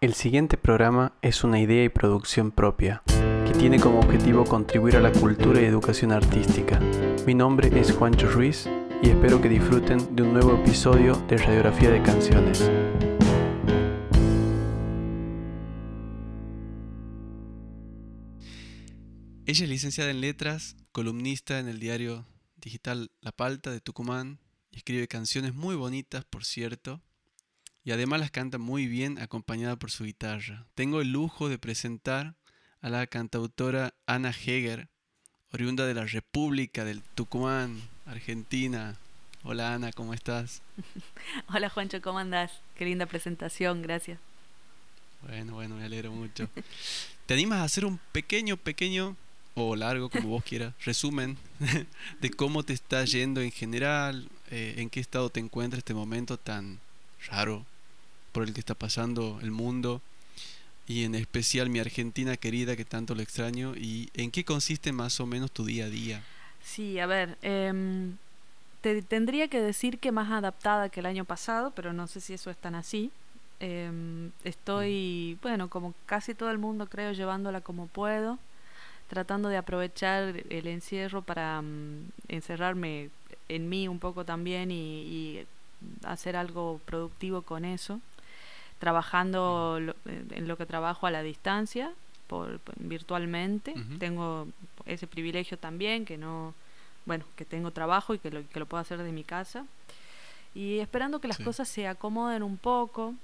El 0.00 0.14
siguiente 0.14 0.56
programa 0.56 1.18
es 1.22 1.42
una 1.42 1.58
idea 1.58 1.82
y 1.82 1.88
producción 1.88 2.52
propia, 2.52 3.02
que 3.44 3.52
tiene 3.58 3.80
como 3.80 3.98
objetivo 3.98 4.44
contribuir 4.44 4.94
a 4.94 5.00
la 5.00 5.10
cultura 5.10 5.60
y 5.60 5.64
educación 5.64 6.12
artística. 6.12 6.78
Mi 7.26 7.34
nombre 7.34 7.68
es 7.76 7.90
Juancho 7.90 8.30
Ruiz 8.30 8.68
y 9.02 9.08
espero 9.08 9.42
que 9.42 9.48
disfruten 9.48 10.14
de 10.14 10.22
un 10.22 10.34
nuevo 10.34 10.54
episodio 10.54 11.16
de 11.26 11.38
Radiografía 11.38 11.90
de 11.90 12.00
Canciones. 12.04 12.60
Ella 19.46 19.64
es 19.64 19.68
licenciada 19.68 20.12
en 20.12 20.20
letras, 20.20 20.76
columnista 20.92 21.58
en 21.58 21.66
el 21.66 21.80
diario 21.80 22.24
digital 22.54 23.10
La 23.20 23.32
Palta 23.32 23.72
de 23.72 23.80
Tucumán 23.80 24.38
y 24.70 24.76
escribe 24.76 25.08
canciones 25.08 25.56
muy 25.56 25.74
bonitas, 25.74 26.24
por 26.24 26.44
cierto, 26.44 27.02
y 27.88 27.90
además 27.90 28.20
las 28.20 28.30
canta 28.30 28.58
muy 28.58 28.86
bien 28.86 29.18
acompañada 29.18 29.76
por 29.76 29.90
su 29.90 30.04
guitarra. 30.04 30.66
Tengo 30.74 31.00
el 31.00 31.10
lujo 31.10 31.48
de 31.48 31.56
presentar 31.56 32.34
a 32.82 32.90
la 32.90 33.06
cantautora 33.06 33.94
Ana 34.04 34.28
Heger, 34.28 34.88
oriunda 35.54 35.86
de 35.86 35.94
la 35.94 36.04
República 36.04 36.84
del 36.84 37.00
Tucumán, 37.00 37.80
Argentina. 38.04 38.98
Hola 39.42 39.72
Ana, 39.72 39.90
¿cómo 39.94 40.12
estás? 40.12 40.60
Hola 41.48 41.70
Juancho, 41.70 42.02
¿cómo 42.02 42.18
andás? 42.18 42.52
Qué 42.76 42.84
linda 42.84 43.06
presentación, 43.06 43.80
gracias. 43.80 44.18
Bueno, 45.26 45.54
bueno, 45.54 45.76
me 45.76 45.84
alegro 45.84 46.12
mucho. 46.12 46.46
¿Te 47.24 47.32
animas 47.32 47.60
a 47.60 47.64
hacer 47.64 47.86
un 47.86 47.98
pequeño, 48.12 48.58
pequeño 48.58 49.16
o 49.54 49.76
largo, 49.76 50.10
como 50.10 50.28
vos 50.28 50.44
quieras, 50.44 50.74
resumen 50.84 51.38
de 52.20 52.30
cómo 52.32 52.64
te 52.64 52.74
está 52.74 53.02
yendo 53.06 53.40
en 53.40 53.50
general, 53.50 54.28
eh, 54.50 54.74
en 54.76 54.90
qué 54.90 55.00
estado 55.00 55.30
te 55.30 55.40
encuentras 55.40 55.78
este 55.78 55.94
momento 55.94 56.36
tan 56.36 56.80
raro 57.30 57.64
por 58.38 58.46
el 58.46 58.54
que 58.54 58.60
está 58.60 58.76
pasando 58.76 59.40
el 59.42 59.50
mundo 59.50 60.00
y 60.86 61.02
en 61.02 61.16
especial 61.16 61.70
mi 61.70 61.80
Argentina 61.80 62.36
querida 62.36 62.76
que 62.76 62.84
tanto 62.84 63.16
lo 63.16 63.20
extraño 63.20 63.74
y 63.74 64.10
en 64.14 64.30
qué 64.30 64.44
consiste 64.44 64.92
más 64.92 65.18
o 65.18 65.26
menos 65.26 65.50
tu 65.50 65.64
día 65.64 65.86
a 65.86 65.88
día. 65.88 66.22
Sí, 66.62 67.00
a 67.00 67.06
ver, 67.06 67.36
em, 67.42 68.16
te 68.80 69.02
tendría 69.02 69.48
que 69.48 69.60
decir 69.60 69.98
que 69.98 70.12
más 70.12 70.30
adaptada 70.30 70.88
que 70.88 71.00
el 71.00 71.06
año 71.06 71.24
pasado, 71.24 71.72
pero 71.74 71.92
no 71.92 72.06
sé 72.06 72.20
si 72.20 72.32
eso 72.32 72.48
es 72.48 72.56
tan 72.56 72.76
así. 72.76 73.10
Em, 73.58 74.30
estoy, 74.44 75.36
mm. 75.38 75.42
bueno, 75.42 75.68
como 75.68 75.92
casi 76.06 76.32
todo 76.32 76.52
el 76.52 76.58
mundo 76.58 76.86
creo, 76.86 77.10
llevándola 77.10 77.60
como 77.60 77.88
puedo, 77.88 78.38
tratando 79.08 79.48
de 79.48 79.56
aprovechar 79.56 80.44
el 80.48 80.66
encierro 80.68 81.22
para 81.22 81.60
mm, 81.60 82.12
encerrarme 82.28 83.10
en 83.48 83.68
mí 83.68 83.88
un 83.88 83.98
poco 83.98 84.24
también 84.24 84.70
y 84.70 85.44
hacer 86.04 86.36
algo 86.36 86.80
productivo 86.86 87.42
con 87.42 87.64
eso 87.64 88.00
trabajando 88.78 89.78
en 90.06 90.48
lo 90.48 90.56
que 90.56 90.66
trabajo 90.66 91.06
a 91.06 91.10
la 91.10 91.22
distancia, 91.22 91.92
por, 92.26 92.60
virtualmente. 92.76 93.74
Tengo 93.98 94.48
ese 94.86 95.06
privilegio 95.06 95.58
también, 95.58 96.04
que 96.04 96.16
no, 96.16 96.54
bueno, 97.06 97.24
que 97.36 97.44
tengo 97.44 97.70
trabajo 97.70 98.14
y 98.14 98.18
que 98.18 98.30
lo, 98.30 98.48
que 98.48 98.60
lo 98.60 98.66
puedo 98.66 98.80
hacer 98.80 99.02
de 99.02 99.12
mi 99.12 99.24
casa. 99.24 99.66
Y 100.54 100.78
esperando 100.78 101.20
que 101.20 101.28
las 101.28 101.38
cosas 101.38 101.68
se 101.68 101.86
acomoden 101.86 102.42
un 102.42 102.56
poco, 102.56 103.14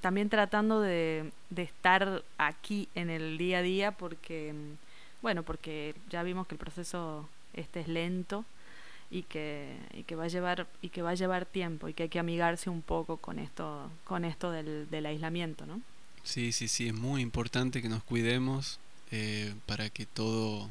también 0.00 0.28
tratando 0.28 0.80
de, 0.80 1.32
de 1.50 1.62
estar 1.62 2.22
aquí 2.36 2.88
en 2.94 3.10
el 3.10 3.36
día 3.36 3.58
a 3.58 3.62
día, 3.62 3.92
porque, 3.92 4.54
bueno, 5.22 5.42
porque 5.42 5.94
ya 6.08 6.22
vimos 6.22 6.46
que 6.46 6.54
el 6.54 6.58
proceso 6.58 7.28
este 7.54 7.80
es 7.80 7.88
lento 7.88 8.44
y 9.10 9.22
que, 9.22 9.76
y 9.94 10.02
que 10.02 10.16
va 10.16 10.24
a 10.24 10.28
llevar 10.28 10.66
y 10.82 10.90
que 10.90 11.02
va 11.02 11.10
a 11.10 11.14
llevar 11.14 11.46
tiempo 11.46 11.88
y 11.88 11.94
que 11.94 12.04
hay 12.04 12.08
que 12.08 12.18
amigarse 12.18 12.68
un 12.68 12.82
poco 12.82 13.16
con 13.16 13.38
esto 13.38 13.90
con 14.04 14.24
esto 14.24 14.50
del, 14.50 14.88
del 14.90 15.06
aislamiento 15.06 15.64
no 15.66 15.80
sí 16.24 16.52
sí 16.52 16.68
sí 16.68 16.88
es 16.88 16.94
muy 16.94 17.22
importante 17.22 17.80
que 17.80 17.88
nos 17.88 18.02
cuidemos 18.02 18.78
eh, 19.10 19.54
para 19.64 19.88
que 19.88 20.04
todo 20.04 20.70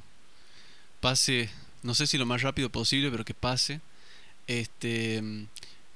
pase 1.00 1.50
no 1.82 1.96
sé 1.96 2.06
si 2.06 2.18
lo 2.18 2.26
más 2.26 2.42
rápido 2.42 2.70
posible 2.70 3.10
pero 3.10 3.26
que 3.26 3.34
pase. 3.34 3.82
Este 4.45 5.23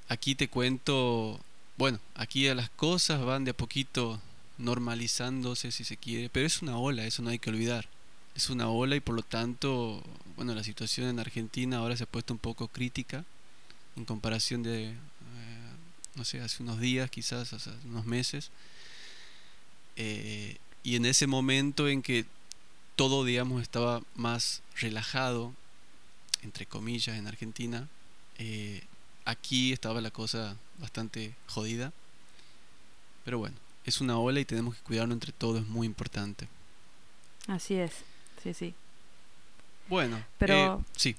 aquí 0.08 0.34
te 0.34 0.48
cuento 0.48 1.38
bueno 1.78 2.00
aquí 2.14 2.52
las 2.54 2.70
cosas 2.70 3.24
van 3.24 3.44
de 3.44 3.52
a 3.52 3.56
poquito 3.56 4.20
normalizándose 4.58 5.70
si 5.70 5.84
se 5.84 5.96
quiere 5.96 6.28
pero 6.28 6.46
es 6.46 6.62
una 6.62 6.76
ola 6.76 7.04
eso 7.06 7.22
no 7.22 7.30
hay 7.30 7.38
que 7.38 7.50
olvidar 7.50 7.88
es 8.34 8.50
una 8.50 8.68
ola 8.68 8.96
y 8.96 9.00
por 9.00 9.14
lo 9.14 9.22
tanto, 9.22 10.02
bueno, 10.36 10.54
la 10.54 10.64
situación 10.64 11.08
en 11.08 11.18
Argentina 11.18 11.78
ahora 11.78 11.96
se 11.96 12.04
ha 12.04 12.06
puesto 12.06 12.32
un 12.32 12.38
poco 12.38 12.68
crítica 12.68 13.24
en 13.96 14.04
comparación 14.04 14.62
de, 14.62 14.90
eh, 14.90 14.94
no 16.14 16.24
sé, 16.24 16.40
hace 16.40 16.62
unos 16.62 16.80
días, 16.80 17.10
quizás, 17.10 17.52
hace 17.52 17.70
unos 17.84 18.06
meses. 18.06 18.50
Eh, 19.96 20.56
y 20.82 20.96
en 20.96 21.04
ese 21.04 21.26
momento 21.26 21.88
en 21.88 22.02
que 22.02 22.24
todo, 22.96 23.24
digamos, 23.24 23.60
estaba 23.60 24.02
más 24.14 24.62
relajado, 24.76 25.52
entre 26.42 26.66
comillas, 26.66 27.18
en 27.18 27.26
Argentina, 27.26 27.88
eh, 28.38 28.82
aquí 29.24 29.72
estaba 29.72 30.00
la 30.00 30.10
cosa 30.10 30.56
bastante 30.78 31.34
jodida. 31.46 31.92
Pero 33.24 33.38
bueno, 33.38 33.56
es 33.84 34.00
una 34.00 34.18
ola 34.18 34.40
y 34.40 34.44
tenemos 34.44 34.74
que 34.74 34.82
cuidarlo 34.82 35.12
entre 35.12 35.32
todos, 35.32 35.62
es 35.62 35.68
muy 35.68 35.86
importante. 35.86 36.48
Así 37.46 37.74
es 37.74 37.92
sí, 38.42 38.54
sí. 38.54 38.74
Bueno, 39.88 40.22
pero 40.38 40.54
eh, 40.54 40.84
sí. 40.96 41.16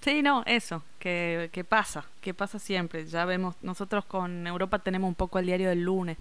Sí, 0.00 0.22
no, 0.22 0.42
eso, 0.46 0.82
que, 0.98 1.50
que 1.52 1.64
pasa, 1.64 2.04
que 2.20 2.34
pasa 2.34 2.58
siempre. 2.58 3.06
Ya 3.06 3.24
vemos, 3.24 3.56
nosotros 3.62 4.04
con 4.04 4.46
Europa 4.46 4.78
tenemos 4.78 5.08
un 5.08 5.14
poco 5.14 5.38
el 5.38 5.46
diario 5.46 5.68
del 5.68 5.82
lunes. 5.82 6.16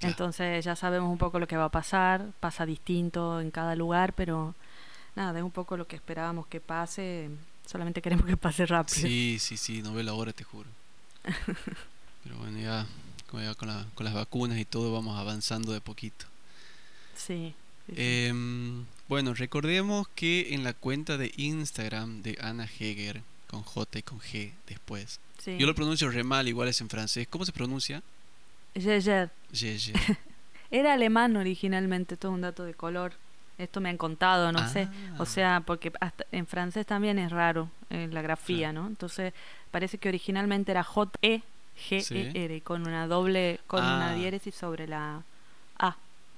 Entonces 0.00 0.64
ya 0.64 0.74
sabemos 0.74 1.10
un 1.10 1.18
poco 1.18 1.38
lo 1.38 1.46
que 1.46 1.56
va 1.56 1.66
a 1.66 1.68
pasar, 1.68 2.26
pasa 2.40 2.66
distinto 2.66 3.40
en 3.40 3.52
cada 3.52 3.76
lugar, 3.76 4.12
pero 4.14 4.54
nada, 5.14 5.38
es 5.38 5.44
un 5.44 5.52
poco 5.52 5.76
lo 5.76 5.86
que 5.86 5.96
esperábamos 5.96 6.48
que 6.48 6.60
pase, 6.60 7.30
solamente 7.66 8.02
queremos 8.02 8.26
que 8.26 8.36
pase 8.36 8.66
rápido. 8.66 9.00
Sí, 9.00 9.38
sí, 9.38 9.56
sí, 9.56 9.80
no 9.80 9.94
ve 9.94 10.02
la 10.02 10.14
hora, 10.14 10.32
te 10.32 10.42
juro. 10.42 10.68
pero 12.24 12.36
bueno, 12.38 12.58
ya, 12.58 12.86
con, 13.28 13.68
la, 13.68 13.86
con 13.94 14.04
las 14.04 14.14
vacunas 14.14 14.58
y 14.58 14.64
todo 14.64 14.92
vamos 14.92 15.18
avanzando 15.18 15.72
de 15.72 15.80
poquito. 15.80 16.26
Sí. 17.16 17.54
Em, 17.88 18.84
bueno, 19.08 19.34
recordemos 19.34 20.08
que 20.14 20.54
en 20.54 20.64
la 20.64 20.72
cuenta 20.72 21.16
de 21.16 21.32
Instagram 21.36 22.22
de 22.22 22.38
Ana 22.40 22.64
Heger, 22.64 23.22
con 23.48 23.62
J 23.62 23.98
y 23.98 24.02
con 24.02 24.20
G 24.20 24.52
después, 24.66 25.20
yo 25.44 25.66
lo 25.66 25.74
pronuncio 25.74 26.08
re 26.10 26.22
mal, 26.22 26.46
igual 26.48 26.68
es 26.68 26.80
en 26.80 26.88
francés. 26.88 27.26
¿Cómo 27.28 27.44
se 27.44 27.52
pronuncia? 27.52 28.02
Jejer. 28.74 29.30
Era 30.70 30.94
alemán 30.94 31.36
originalmente, 31.36 32.16
todo 32.16 32.32
un 32.32 32.42
dato 32.42 32.64
de 32.64 32.74
color. 32.74 33.12
Esto 33.58 33.80
me 33.80 33.90
han 33.90 33.98
contado, 33.98 34.50
no 34.52 34.66
sé. 34.68 34.88
O 35.18 35.24
ah. 35.24 35.26
sea, 35.26 35.62
porque 35.66 35.92
hasta 36.00 36.24
en 36.32 36.46
francés 36.46 36.86
también 36.86 37.18
es 37.18 37.30
raro 37.30 37.70
eh, 37.90 38.08
la 38.10 38.22
grafía, 38.22 38.72
¿no? 38.72 38.86
Entonces, 38.86 39.34
parece 39.70 39.98
que 39.98 40.08
originalmente 40.08 40.72
era 40.72 40.82
J-E-G-E-R, 40.82 42.60
con 42.62 42.86
una 42.86 43.06
doble, 43.06 43.60
con 43.66 43.84
una 43.84 44.10
ah. 44.10 44.14
diéresis 44.14 44.54
sobre 44.54 44.86
la 44.86 45.22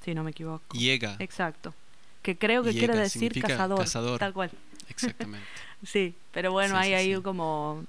si 0.04 0.14
no 0.14 0.22
me 0.22 0.30
equivoco. 0.30 0.76
Llega. 0.76 1.16
Exacto. 1.18 1.74
Que 2.22 2.36
creo 2.36 2.62
que 2.62 2.72
quiere 2.72 2.96
decir 2.96 3.40
cazador, 3.40 4.18
Tal 4.18 4.32
cual. 4.32 4.50
Exactamente. 4.88 5.46
sí, 5.82 6.14
pero 6.32 6.52
bueno, 6.52 6.76
hay 6.76 6.94
ahí 6.94 7.14
como 7.20 7.84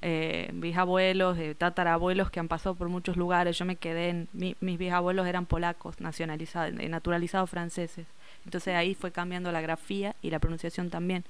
eh, 0.00 0.50
bisabuelos, 0.52 1.38
eh, 1.38 1.54
tatarabuelos 1.54 2.30
que 2.30 2.40
han 2.40 2.48
pasado 2.48 2.74
por 2.74 2.88
muchos 2.88 3.16
lugares. 3.16 3.58
Yo 3.58 3.64
me 3.64 3.76
quedé 3.76 4.10
en. 4.10 4.28
mis 4.32 4.78
bisabuelos 4.78 5.26
eran 5.26 5.46
polacos, 5.46 6.00
nacionalizados, 6.00 6.74
naturalizados 6.74 7.50
franceses. 7.50 8.06
Entonces 8.44 8.74
ahí 8.74 8.94
fue 8.94 9.10
cambiando 9.10 9.52
la 9.52 9.60
grafía 9.60 10.14
y 10.22 10.30
la 10.30 10.38
pronunciación 10.38 10.90
también. 10.90 11.24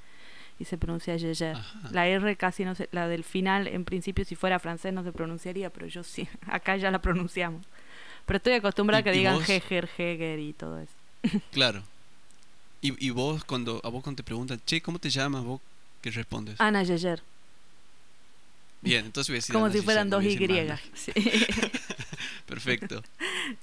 Y 0.59 0.65
se 0.65 0.77
pronuncia 0.77 1.17
Yeyer. 1.17 1.57
La 1.93 2.09
R 2.09 2.37
casi 2.37 2.65
no 2.65 2.75
se. 2.75 2.89
La 2.93 3.09
del 3.09 3.25
final, 3.25 3.69
en 3.69 3.85
principio, 3.85 4.25
si 4.25 4.35
fuera 4.35 4.59
francés 4.59 4.93
no 4.93 5.05
se 5.05 5.13
pronunciaría, 5.13 5.71
pero 5.71 5.87
yo 5.87 6.03
sí. 6.03 6.29
Acá 6.47 6.77
ya 6.77 6.91
la 6.91 7.01
pronunciamos. 7.01 7.65
Pero 8.29 8.37
estoy 8.37 8.53
acostumbrada 8.53 9.01
a 9.01 9.03
que 9.03 9.11
digan 9.11 9.41
Heger, 9.41 9.89
Heger 9.97 10.39
y 10.39 10.53
todo 10.53 10.79
eso. 10.79 10.93
Claro. 11.51 11.83
Y, 12.83 13.07
y 13.07 13.11
vos, 13.11 13.43
cuando 13.43 13.81
a 13.83 13.89
vos 13.89 14.05
cuando 14.05 14.19
te 14.19 14.23
preguntan, 14.23 14.61
che, 14.67 14.83
¿cómo 14.83 14.99
te 14.99 15.09
llamas? 15.09 15.43
¿Vos 15.43 15.63
qué 16.03 16.11
respondes? 16.11 16.61
Ana 16.61 16.83
Yeyer. 16.83 17.23
Bien, 18.83 19.07
entonces 19.07 19.31
voy 19.31 19.37
a 19.37 19.39
decir 19.39 19.53
Como 19.55 19.71
si 19.71 19.81
fueran 19.81 20.11
dos 20.11 20.23
Y. 20.23 20.37
Sí. 20.95 21.13
Perfecto. 22.47 23.03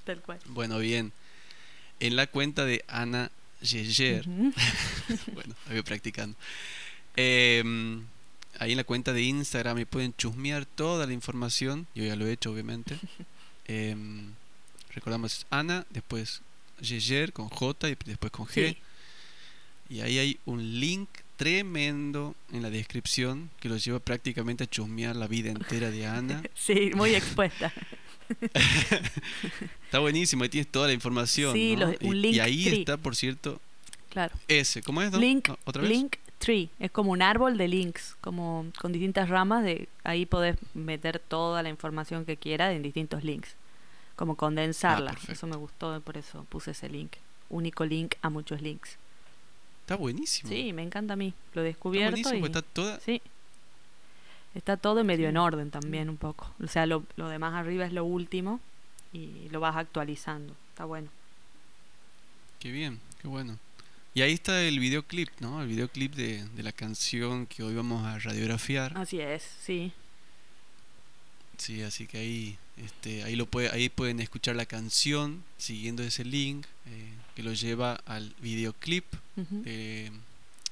Tal 0.04 0.20
cual. 0.22 0.40
Bueno, 0.48 0.80
bien. 0.80 1.14
En 2.00 2.16
la 2.16 2.26
cuenta 2.26 2.66
de 2.66 2.84
Ana 2.88 3.30
Yeyer, 3.62 4.26
bueno, 5.34 5.56
voy 5.70 5.82
practicando. 5.84 6.36
Em, 7.16 8.04
ahí 8.58 8.72
en 8.72 8.78
la 8.78 8.84
cuenta 8.84 9.14
de 9.14 9.22
Instagram 9.22 9.78
me 9.78 9.86
pueden 9.86 10.14
chusmear 10.18 10.66
toda 10.66 11.06
la 11.06 11.14
información. 11.14 11.86
Yo 11.94 12.04
ya 12.04 12.16
lo 12.16 12.26
he 12.26 12.34
hecho, 12.34 12.52
obviamente. 12.52 12.98
Eh, 13.68 13.96
recordamos 14.96 15.46
Ana, 15.50 15.86
después 15.92 16.42
Yeyer 16.82 17.32
con 17.34 17.50
J 17.50 17.90
y 17.90 17.96
después 18.06 18.32
con 18.32 18.48
G. 18.48 18.76
Y 19.90 20.00
ahí 20.02 20.18
hay 20.18 20.40
un 20.46 20.80
link 20.80 21.10
tremendo 21.38 22.34
en 22.52 22.62
la 22.64 22.70
descripción 22.70 23.50
que 23.60 23.70
lo 23.70 23.78
lleva 23.78 24.00
prácticamente 24.00 24.64
a 24.64 24.68
chusmear 24.68 25.16
la 25.16 25.28
vida 25.28 25.52
entera 25.52 25.92
de 25.92 26.08
Ana. 26.08 26.42
sí, 26.56 26.92
muy 26.96 27.14
expuesta. 27.14 27.72
está 29.86 30.00
buenísimo, 30.00 30.44
ahí 30.44 30.50
tienes 30.50 30.72
toda 30.72 30.88
la 30.88 30.94
información. 30.94 31.54
Sí, 31.54 31.76
¿no? 31.76 31.88
los- 31.88 31.96
un 32.02 32.16
y, 32.16 32.20
link 32.22 32.36
y 32.36 32.40
ahí 32.40 32.64
tree. 32.66 32.80
está, 32.80 32.98
por 32.98 33.16
cierto, 33.16 33.62
Claro. 34.10 34.34
ese. 34.48 34.82
¿Cómo 34.82 35.02
es? 35.02 35.12
no? 35.12 35.20
Link, 35.20 35.50
No, 35.50 35.58
¿Otra 35.66 35.82
vez? 35.82 35.92
link 35.92 36.16
tree. 36.40 36.70
Es 36.80 36.90
como 36.92 37.12
un 37.12 37.22
árbol 37.22 37.58
de 37.58 37.68
links, 37.68 38.16
como 38.22 38.66
con 38.80 38.92
distintas 38.92 39.30
ramas. 39.30 39.64
de 39.64 39.88
Ahí 40.04 40.26
podés 40.26 40.56
meter 40.74 41.20
toda 41.20 41.62
la 41.64 41.70
información 41.70 42.26
que 42.26 42.38
quieras 42.38 42.74
en 42.74 42.82
distintos 42.82 43.24
links. 43.24 43.56
Como 44.16 44.36
condensarla. 44.36 45.12
perfecto. 45.12 45.34
eso 45.34 45.48
me 45.48 45.56
gustó, 45.58 46.00
por 46.02 46.18
eso 46.18 46.46
puse 46.50 46.72
ese 46.72 46.90
link. 46.90 47.14
Único 47.50 47.86
link 47.86 48.16
a 48.22 48.30
muchos 48.30 48.62
links. 48.62 48.98
Está 49.82 49.96
buenísimo. 49.96 50.50
Sí, 50.50 50.74
me 50.74 50.82
encanta 50.84 51.14
a 51.14 51.18
mí. 51.18 51.34
Lo 51.54 51.62
he 51.62 51.66
está 51.70 51.76
descubierto. 51.78 52.12
buenísimo, 52.12 52.36
y- 52.38 52.40
porque 52.40 52.58
está 52.60 52.62
toda... 52.74 53.00
Sí. 53.02 53.22
Está 54.56 54.78
todo 54.78 55.04
medio 55.04 55.28
en 55.28 55.36
orden 55.38 55.70
también 55.70 56.10
un 56.10 56.16
poco. 56.18 56.50
O 56.64 56.68
sea, 56.68 56.86
lo, 56.86 57.04
lo 57.18 57.28
demás 57.28 57.54
arriba 57.56 57.86
es 57.86 57.92
lo 57.92 58.06
último 58.06 58.62
y 59.12 59.50
lo 59.50 59.60
vas 59.60 59.76
actualizando. 59.76 60.56
Está 60.70 60.86
bueno. 60.86 61.10
Qué 62.60 62.72
bien, 62.72 63.00
qué 63.22 63.28
bueno. 63.28 63.60
Y 64.14 64.22
ahí 64.22 64.32
está 64.32 64.62
el 64.64 64.80
videoclip, 64.80 65.30
¿no? 65.42 65.62
El 65.62 65.68
videoclip 65.68 66.16
de, 66.16 66.46
de 66.48 66.64
la 66.64 66.72
canción 66.72 67.46
que 67.48 67.64
hoy 67.64 67.76
vamos 67.76 68.06
a 68.06 68.18
radiografiar. 68.18 68.98
Así 68.98 69.20
es, 69.20 69.44
sí. 69.62 69.92
Sí, 71.58 71.82
así 71.84 72.08
que 72.08 72.18
ahí, 72.18 72.58
este, 72.78 73.24
ahí 73.24 73.36
lo 73.36 73.46
puede, 73.46 73.70
ahí 73.70 73.90
pueden 73.90 74.20
escuchar 74.20 74.56
la 74.56 74.66
canción 74.66 75.44
siguiendo 75.58 76.04
ese 76.04 76.26
link 76.26 76.66
eh, 76.88 77.14
que 77.36 77.44
lo 77.44 77.54
lleva 77.54 78.02
al 78.06 78.36
videoclip 78.42 79.06
de, 79.36 80.12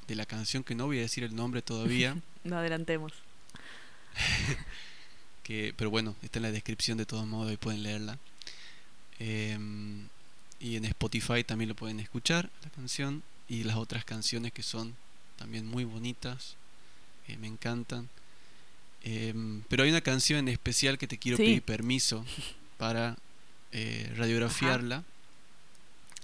de 0.08 0.16
la 0.16 0.26
canción 0.26 0.64
que 0.64 0.76
no 0.76 0.86
voy 0.86 1.00
a 1.00 1.02
decir 1.02 1.24
el 1.24 1.36
nombre 1.36 1.62
todavía, 1.62 2.18
No 2.44 2.58
adelantemos. 2.58 3.14
que, 5.44 5.74
pero 5.78 5.90
bueno, 5.90 6.16
está 6.22 6.40
en 6.40 6.44
la 6.44 6.52
descripción 6.52 6.98
de 6.98 7.06
todos 7.06 7.26
modos, 7.26 7.50
ahí 7.50 7.58
pueden 7.58 7.84
leerla. 7.84 8.18
Em, 9.20 10.08
y 10.60 10.76
en 10.76 10.86
Spotify 10.86 11.44
también 11.44 11.70
lo 11.70 11.76
pueden 11.76 12.00
escuchar, 12.00 12.50
la 12.64 12.70
canción, 12.70 13.24
y 13.48 13.64
las 13.64 13.78
otras 13.78 14.06
canciones 14.06 14.52
que 14.52 14.64
son 14.64 14.96
también 15.38 15.66
muy 15.66 15.84
bonitas, 15.84 16.56
eh, 17.28 17.38
me 17.38 17.48
encantan. 17.48 18.10
Em, 19.04 19.62
pero 19.68 19.84
hay 19.84 19.90
una 19.90 20.02
canción 20.02 20.40
en 20.40 20.48
especial 20.48 20.98
que 20.98 21.08
te 21.08 21.18
quiero 21.18 21.38
Sí. 21.38 21.44
pedir 21.44 21.62
permiso 21.62 22.26
para 22.78 23.18
eh, 23.72 24.12
radiografiarla, 24.18 25.04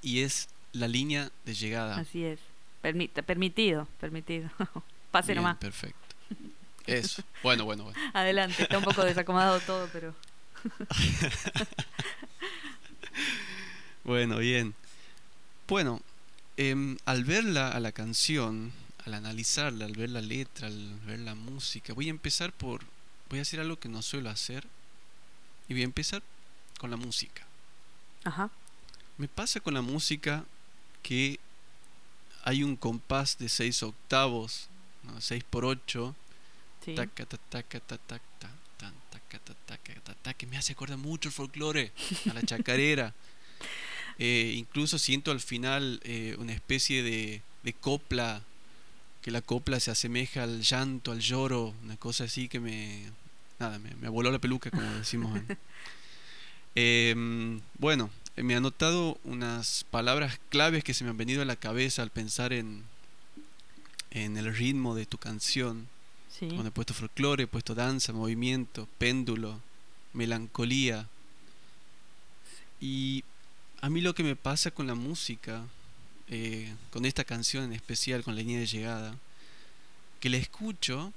y 0.01 0.21
es 0.21 0.47
la 0.71 0.87
línea 0.87 1.29
de 1.45 1.53
llegada. 1.55 1.97
Así 1.97 2.23
es. 2.23 2.39
Permi- 2.83 3.09
permitido, 3.09 3.87
permitido. 3.99 4.49
Pase 5.11 5.33
nomás. 5.35 5.57
perfecto. 5.57 5.97
Eso. 6.85 7.21
Bueno, 7.43 7.65
bueno, 7.65 7.83
bueno. 7.83 7.99
Adelante. 8.13 8.63
Está 8.63 8.77
un 8.77 8.83
poco 8.83 9.03
desacomodado 9.03 9.59
todo, 9.61 9.89
pero... 9.91 10.15
Bueno, 14.03 14.37
bien. 14.37 14.73
Bueno, 15.67 16.01
em, 16.57 16.97
al 17.05 17.23
verla 17.25 17.69
a 17.69 17.79
la 17.79 17.91
canción, 17.91 18.71
al 19.09 19.15
analizarla, 19.15 19.85
al 19.85 19.93
ver 19.93 20.09
la 20.09 20.21
letra, 20.21 20.67
al 20.67 20.99
ver 21.05 21.19
la 21.19 21.35
música, 21.35 21.93
voy 21.93 22.07
a 22.07 22.11
empezar 22.11 22.53
por, 22.53 22.81
voy 23.29 23.39
a 23.39 23.41
hacer 23.41 23.59
algo 23.59 23.79
que 23.79 23.89
no 23.89 24.01
suelo 24.01 24.29
hacer 24.29 24.65
y 25.67 25.73
voy 25.73 25.81
a 25.81 25.85
empezar 25.85 26.21
con 26.79 26.89
la 26.91 26.97
música. 26.97 27.45
Ajá. 28.23 28.49
Me 29.17 29.27
pasa 29.27 29.59
con 29.59 29.73
la 29.73 29.81
música 29.81 30.45
que 31.03 31.39
hay 32.43 32.63
un 32.63 32.75
compás 32.75 33.37
de 33.37 33.49
6 33.49 33.83
octavos. 33.83 34.67
6 35.19 35.43
por 35.49 35.65
8, 35.65 36.15
Sí. 36.85 36.95
taca, 36.95 37.25
ta, 37.25 37.37
taca, 37.37 37.79
ta, 37.81 37.97
tac, 37.97 38.21
ta, 38.39 38.49
tan, 38.77 38.93
taca, 39.11 39.39
ta, 39.39 39.53
taca, 39.65 39.93
ta, 40.01 40.13
ta, 40.15 40.33
que 40.33 40.45
me 40.47 40.57
hace 40.57 40.71
acordar 40.73 40.97
mucho 40.97 41.27
el 41.27 41.33
folclore, 41.33 41.91
a 42.29 42.33
la 42.33 42.41
chacarera. 42.45 43.13
Eh, 44.17 44.53
incluso 44.55 44.97
siento 44.99 45.31
al 45.31 45.39
final 45.41 45.99
eh, 46.03 46.35
una 46.39 46.53
especie 46.53 47.03
de, 47.03 47.41
de 47.63 47.73
copla, 47.73 48.43
que 49.21 49.31
la 49.31 49.41
copla 49.41 49.79
se 49.79 49.91
asemeja 49.91 50.43
al 50.43 50.61
llanto, 50.61 51.11
al 51.11 51.19
lloro, 51.19 51.73
una 51.83 51.97
cosa 51.97 52.23
así 52.25 52.47
que 52.47 52.59
me... 52.59 53.11
Nada, 53.59 53.77
me, 53.79 53.93
me 53.95 54.07
voló 54.07 54.31
la 54.31 54.39
peluca, 54.39 54.71
como 54.71 54.89
decimos. 54.93 55.35
en- 55.37 55.57
Em, 56.75 57.59
bueno, 57.77 58.09
eh, 58.35 58.43
me 58.43 58.53
he 58.53 58.55
anotado 58.57 59.17
unas 59.23 59.85
palabras 59.91 60.39
claves 60.49 60.83
que 60.83 60.93
se 60.93 61.03
me 61.03 61.09
han 61.09 61.17
venido 61.17 61.41
a 61.41 61.45
la 61.45 61.55
cabeza 61.55 62.03
al 62.03 62.11
pensar 62.11 62.53
en, 62.53 62.83
en 64.11 64.37
el 64.37 64.55
ritmo 64.55 64.95
de 64.95 65.05
tu 65.05 65.17
canción. 65.17 65.87
Sí. 66.29 66.45
Bueno, 66.45 66.67
he 66.67 66.71
puesto 66.71 66.93
folclore, 66.93 67.43
he 67.43 67.47
puesto 67.47 67.75
danza, 67.75 68.13
movimiento, 68.13 68.87
péndulo, 68.97 69.59
melancolía. 70.13 71.07
Y 72.79 73.23
a 73.81 73.89
mí 73.89 73.99
lo 73.99 74.13
que 74.15 74.23
me 74.23 74.35
pasa 74.35 74.71
con 74.71 74.87
la 74.87 74.95
música, 74.95 75.63
eh, 76.29 76.73
con 76.91 77.05
esta 77.05 77.23
canción 77.23 77.63
en 77.63 77.73
especial, 77.73 78.23
con 78.23 78.35
la 78.35 78.41
línea 78.41 78.59
de 78.59 78.67
llegada, 78.67 79.15
que 80.19 80.29
la 80.29 80.37
escucho 80.37 81.13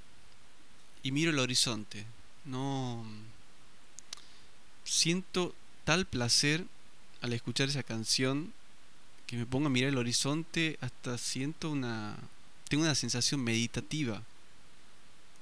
y 1.03 1.11
miro 1.11 1.31
el 1.31 1.39
horizonte. 1.39 2.05
No 2.45 3.05
siento 4.83 5.53
tal 5.85 6.05
placer 6.05 6.65
al 7.21 7.33
escuchar 7.33 7.69
esa 7.69 7.83
canción 7.83 8.53
que 9.27 9.37
me 9.37 9.45
pongo 9.45 9.67
a 9.67 9.69
mirar 9.69 9.89
el 9.89 9.97
horizonte 9.97 10.77
hasta 10.81 11.17
siento 11.17 11.71
una 11.71 12.17
tengo 12.69 12.83
una 12.83 12.95
sensación 12.95 13.41
meditativa. 13.41 14.23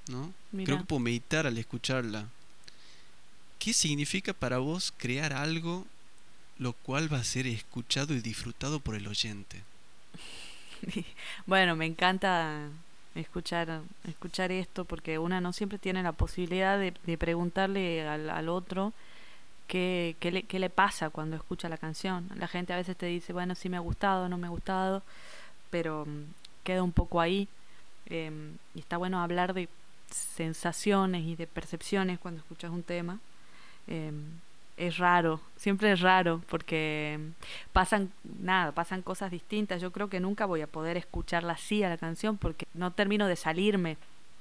¿No? 0.08 0.34
Creo 0.52 0.80
que 0.80 0.84
puedo 0.84 1.00
meditar 1.00 1.48
al 1.48 1.58
escucharla. 1.58 2.28
¿Qué 3.60 3.72
significa 3.72 4.34
para 4.34 4.58
vos 4.58 4.92
crear 4.98 5.32
algo 5.32 5.86
lo 6.58 6.74
cual 6.74 7.12
va 7.12 7.18
a 7.18 7.24
ser 7.24 7.48
escuchado 7.48 8.14
y 8.14 8.22
disfrutado 8.22 8.80
por 8.80 8.96
el 8.96 9.08
oyente? 9.08 9.64
Bueno, 11.46 11.76
me 11.76 11.86
encanta 11.86 12.70
escuchar 13.14 13.82
escuchar 14.08 14.52
esto 14.52 14.86
porque 14.86 15.20
una 15.20 15.42
no 15.42 15.54
siempre 15.54 15.78
tiene 15.78 16.02
la 16.02 16.14
posibilidad 16.14 16.80
de, 16.80 17.18
preguntarle 17.18 18.08
al, 18.08 18.30
al 18.30 18.50
otro 18.50 18.94
qué, 19.68 20.16
qué, 20.20 20.32
le, 20.32 20.44
qué 20.44 20.60
le 20.60 20.70
pasa 20.70 21.10
cuando 21.10 21.36
escucha 21.36 21.70
la 21.70 21.78
canción. 21.78 22.30
La 22.36 22.48
gente 22.48 22.74
a 22.74 22.78
veces 22.78 22.98
te 22.98 23.06
dice, 23.06 23.34
bueno, 23.34 23.56
sí 23.56 23.70
me 23.70 23.78
ha 23.78 23.82
gustado, 23.82 24.28
no 24.28 24.38
me 24.38 24.48
ha 24.48 24.50
gustado, 24.50 25.04
pero 25.70 26.06
mm, 26.06 26.26
queda 26.64 26.84
un 26.84 26.92
poco 26.92 27.22
ahí. 27.22 27.48
Em, 28.08 28.58
y 28.76 28.80
está 28.80 28.98
bueno 28.98 29.22
hablar 29.22 29.54
de 29.54 29.70
sensaciones 30.10 31.24
y 31.24 31.36
de 31.36 31.48
percepciones 31.48 32.20
cuando 32.20 32.42
escuchas 32.42 32.72
un 32.72 32.84
tema. 32.84 33.20
Em, 33.88 34.40
es 34.78 34.98
raro, 34.98 35.40
siempre 35.58 35.92
es 35.92 36.00
raro 36.02 36.42
porque 36.50 37.20
pasan 37.74 38.12
nada, 38.40 38.72
pasan 38.72 39.02
cosas 39.02 39.30
distintas. 39.32 39.82
Yo 39.82 39.92
creo 39.92 40.10
que 40.10 40.20
nunca 40.20 40.46
voy 40.46 40.62
a 40.62 40.68
poder 40.68 40.98
escucharla 40.98 41.54
así 41.54 41.84
a 41.84 41.90
la 41.90 41.98
canción 41.98 42.38
porque 42.38 42.68
no 42.74 42.92
termino 42.92 43.28
de 43.28 43.36
salirme, 43.36 43.98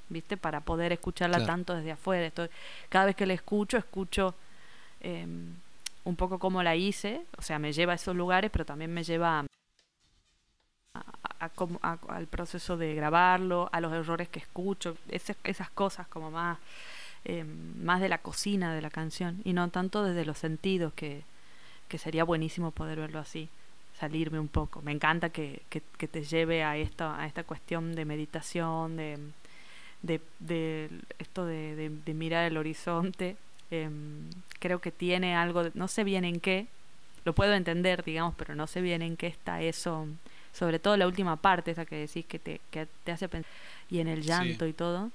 ¿viste? 0.08 0.36
Para 0.36 0.60
poder 0.60 0.92
escucharla 0.92 1.36
Claro. 1.38 1.52
tanto 1.52 1.74
desde 1.74 1.92
afuera. 1.92 2.26
Estoy, 2.26 2.48
cada 2.88 3.06
vez 3.06 3.16
que 3.16 3.26
la 3.26 3.34
escucho, 3.34 3.76
escucho 3.76 4.34
eh, 5.02 5.26
un 6.04 6.16
poco 6.16 6.38
como 6.38 6.62
la 6.62 6.74
hice, 6.76 7.22
o 7.36 7.42
sea, 7.42 7.58
me 7.58 7.72
lleva 7.72 7.92
a 7.92 7.96
esos 7.96 8.16
lugares, 8.16 8.50
pero 8.50 8.64
también 8.64 8.92
me 8.92 9.04
lleva 9.04 9.40
a, 9.40 9.46
a- 10.94 11.44
a 11.44 11.48
cómo- 11.50 11.78
a- 11.82 11.98
al 12.08 12.26
proceso 12.26 12.76
de 12.76 12.94
grabarlo, 12.94 13.68
a 13.72 13.80
los 13.80 13.92
errores 13.92 14.28
que 14.28 14.38
escucho, 14.40 14.96
esas, 15.08 15.36
esas 15.44 15.70
cosas 15.70 16.06
como 16.08 16.30
más, 16.30 16.58
eh, 17.24 17.44
más 17.44 18.00
de 18.00 18.08
la 18.08 18.18
cocina 18.18 18.74
de 18.74 18.80
la 18.82 18.90
canción 18.90 19.40
y 19.44 19.52
no 19.52 19.68
tanto 19.68 20.02
desde 20.04 20.24
los 20.24 20.38
sentidos, 20.38 20.92
que, 20.94 21.22
que 21.88 21.98
sería 21.98 22.24
buenísimo 22.24 22.70
poder 22.70 22.98
verlo 22.98 23.18
así, 23.18 23.48
salirme 23.98 24.38
un 24.38 24.48
poco. 24.48 24.80
Me 24.82 24.92
encanta 24.92 25.30
que, 25.30 25.62
que, 25.68 25.82
que 25.98 26.08
te 26.08 26.22
lleve 26.24 26.62
a 26.64 26.76
esta, 26.76 27.20
a 27.20 27.26
esta 27.26 27.44
cuestión 27.44 27.94
de 27.94 28.04
meditación, 28.04 28.96
de, 28.96 29.18
de, 30.02 30.20
de 30.38 30.90
esto 31.18 31.44
de, 31.44 31.76
de- 31.76 31.90
de 31.90 32.14
mirar 32.14 32.44
el 32.46 32.56
horizonte. 32.56 33.36
Em, 33.70 34.28
creo 34.58 34.80
que 34.80 34.90
tiene 34.90 35.36
algo, 35.36 35.64
de- 35.64 35.72
no 35.74 35.88
sé 35.88 36.02
bien 36.04 36.24
en 36.24 36.40
qué, 36.40 36.66
lo 37.24 37.34
puedo 37.34 37.52
entender, 37.52 38.02
digamos, 38.02 38.34
pero 38.36 38.54
no 38.54 38.66
sé 38.66 38.80
bien 38.80 39.02
en 39.02 39.16
qué 39.16 39.26
está 39.26 39.60
eso, 39.62 40.06
sobre 40.52 40.78
todo 40.78 40.96
la 40.96 41.06
última 41.06 41.36
parte, 41.36 41.70
esa 41.72 41.84
que 41.84 41.96
decís 41.96 42.24
que 42.26 42.38
te, 42.38 42.60
que 42.70 42.88
te 43.04 43.12
hace 43.12 43.28
pensar, 43.28 43.52
y 43.90 44.00
en 44.00 44.08
el 44.08 44.22
Sí. 44.22 44.28
llanto 44.28 44.66
y 44.66 44.72
todo, 44.72 45.10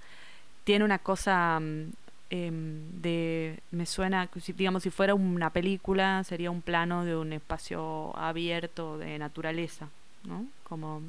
tiene 0.66 0.84
una 0.84 1.00
cosa 1.00 1.60
mm, 1.62 1.92
em, 2.32 3.02
de, 3.02 3.60
me 3.72 3.86
suena, 3.86 4.28
si- 4.42 4.52
digamos, 4.54 4.84
si 4.84 4.90
fuera 4.90 5.14
una 5.16 5.50
película, 5.52 6.22
sería 6.26 6.52
un 6.52 6.62
plano 6.62 7.06
de 7.06 7.16
un 7.16 7.32
espacio 7.34 8.14
abierto 8.18 8.98
de 8.98 9.18
naturaleza, 9.18 9.88
¿no? 10.26 10.46
Como, 10.64 11.02